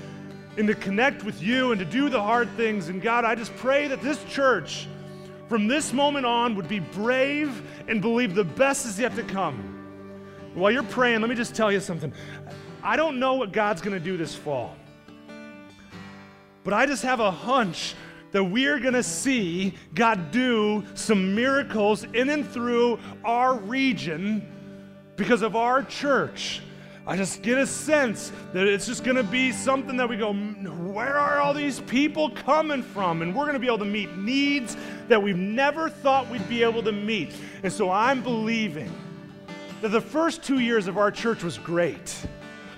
and 0.55 0.65
to 0.69 0.75
connect 0.75 1.25
with 1.25 1.43
you 1.43 1.73
and 1.73 1.79
to 1.79 1.85
do 1.85 2.07
the 2.07 2.21
hard 2.21 2.49
things? 2.55 2.87
And 2.87 3.01
God, 3.01 3.25
I 3.25 3.35
just 3.35 3.53
pray 3.57 3.89
that 3.89 4.01
this 4.01 4.23
church, 4.29 4.87
from 5.49 5.67
this 5.67 5.91
moment 5.91 6.25
on, 6.25 6.55
would 6.55 6.69
be 6.69 6.79
brave 6.79 7.61
and 7.89 7.99
believe 8.01 8.33
the 8.33 8.45
best 8.45 8.85
is 8.85 8.97
yet 8.97 9.13
to 9.17 9.23
come. 9.23 9.57
While 10.53 10.71
you're 10.71 10.83
praying, 10.83 11.19
let 11.19 11.29
me 11.29 11.35
just 11.35 11.53
tell 11.53 11.69
you 11.69 11.81
something. 11.81 12.13
I 12.81 12.95
don't 12.95 13.19
know 13.19 13.33
what 13.33 13.51
God's 13.51 13.81
going 13.81 13.97
to 13.97 14.03
do 14.03 14.15
this 14.15 14.33
fall. 14.33 14.77
But 16.63 16.73
I 16.73 16.85
just 16.85 17.03
have 17.03 17.19
a 17.19 17.31
hunch 17.31 17.95
that 18.31 18.43
we're 18.43 18.79
going 18.79 18.93
to 18.93 19.03
see 19.03 19.73
God 19.93 20.31
do 20.31 20.85
some 20.93 21.35
miracles 21.35 22.05
in 22.13 22.29
and 22.29 22.47
through 22.47 22.99
our 23.25 23.55
region 23.55 24.47
because 25.15 25.41
of 25.41 25.55
our 25.55 25.83
church. 25.83 26.61
I 27.05 27.17
just 27.17 27.41
get 27.41 27.57
a 27.57 27.65
sense 27.65 28.31
that 28.53 28.67
it's 28.67 28.85
just 28.85 29.03
going 29.03 29.17
to 29.17 29.23
be 29.23 29.51
something 29.51 29.97
that 29.97 30.07
we 30.07 30.17
go, 30.17 30.33
where 30.33 31.17
are 31.17 31.41
all 31.41 31.53
these 31.53 31.79
people 31.81 32.29
coming 32.29 32.83
from? 32.83 33.23
And 33.23 33.35
we're 33.35 33.45
going 33.45 33.55
to 33.55 33.59
be 33.59 33.65
able 33.67 33.79
to 33.79 33.85
meet 33.85 34.15
needs 34.17 34.77
that 35.07 35.21
we've 35.21 35.37
never 35.37 35.89
thought 35.89 36.29
we'd 36.29 36.47
be 36.47 36.63
able 36.63 36.83
to 36.83 36.91
meet. 36.91 37.33
And 37.63 37.73
so 37.73 37.89
I'm 37.89 38.21
believing 38.21 38.91
that 39.81 39.89
the 39.89 39.99
first 39.99 40.43
two 40.43 40.59
years 40.59 40.87
of 40.87 40.97
our 40.99 41.09
church 41.09 41.43
was 41.43 41.57
great, 41.57 42.15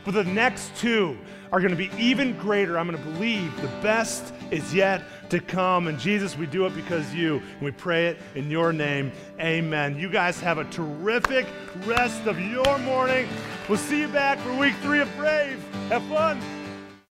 but 0.05 0.13
the 0.13 0.23
next 0.23 0.73
two 0.77 1.17
are 1.53 1.59
going 1.59 1.69
to 1.69 1.77
be 1.77 1.91
even 1.99 2.35
greater. 2.39 2.79
I'm 2.79 2.89
going 2.89 3.01
to 3.01 3.09
believe 3.11 3.55
the 3.61 3.67
best 3.83 4.33
is 4.49 4.73
yet 4.73 5.03
to 5.29 5.39
come. 5.39 5.87
And 5.87 5.99
Jesus, 5.99 6.35
we 6.35 6.47
do 6.47 6.65
it 6.65 6.75
because 6.75 7.13
you. 7.13 7.37
And 7.37 7.61
we 7.61 7.69
pray 7.69 8.07
it 8.07 8.17
in 8.33 8.49
your 8.49 8.73
name. 8.73 9.11
Amen. 9.39 9.97
You 9.99 10.09
guys 10.09 10.39
have 10.39 10.57
a 10.57 10.65
terrific 10.65 11.45
rest 11.85 12.25
of 12.25 12.39
your 12.39 12.79
morning. 12.79 13.29
We'll 13.69 13.77
see 13.77 13.99
you 13.99 14.07
back 14.07 14.39
for 14.39 14.57
week 14.57 14.73
three 14.81 14.99
of 14.99 15.15
Brave. 15.15 15.63
Have 15.89 16.03
fun. 16.05 16.41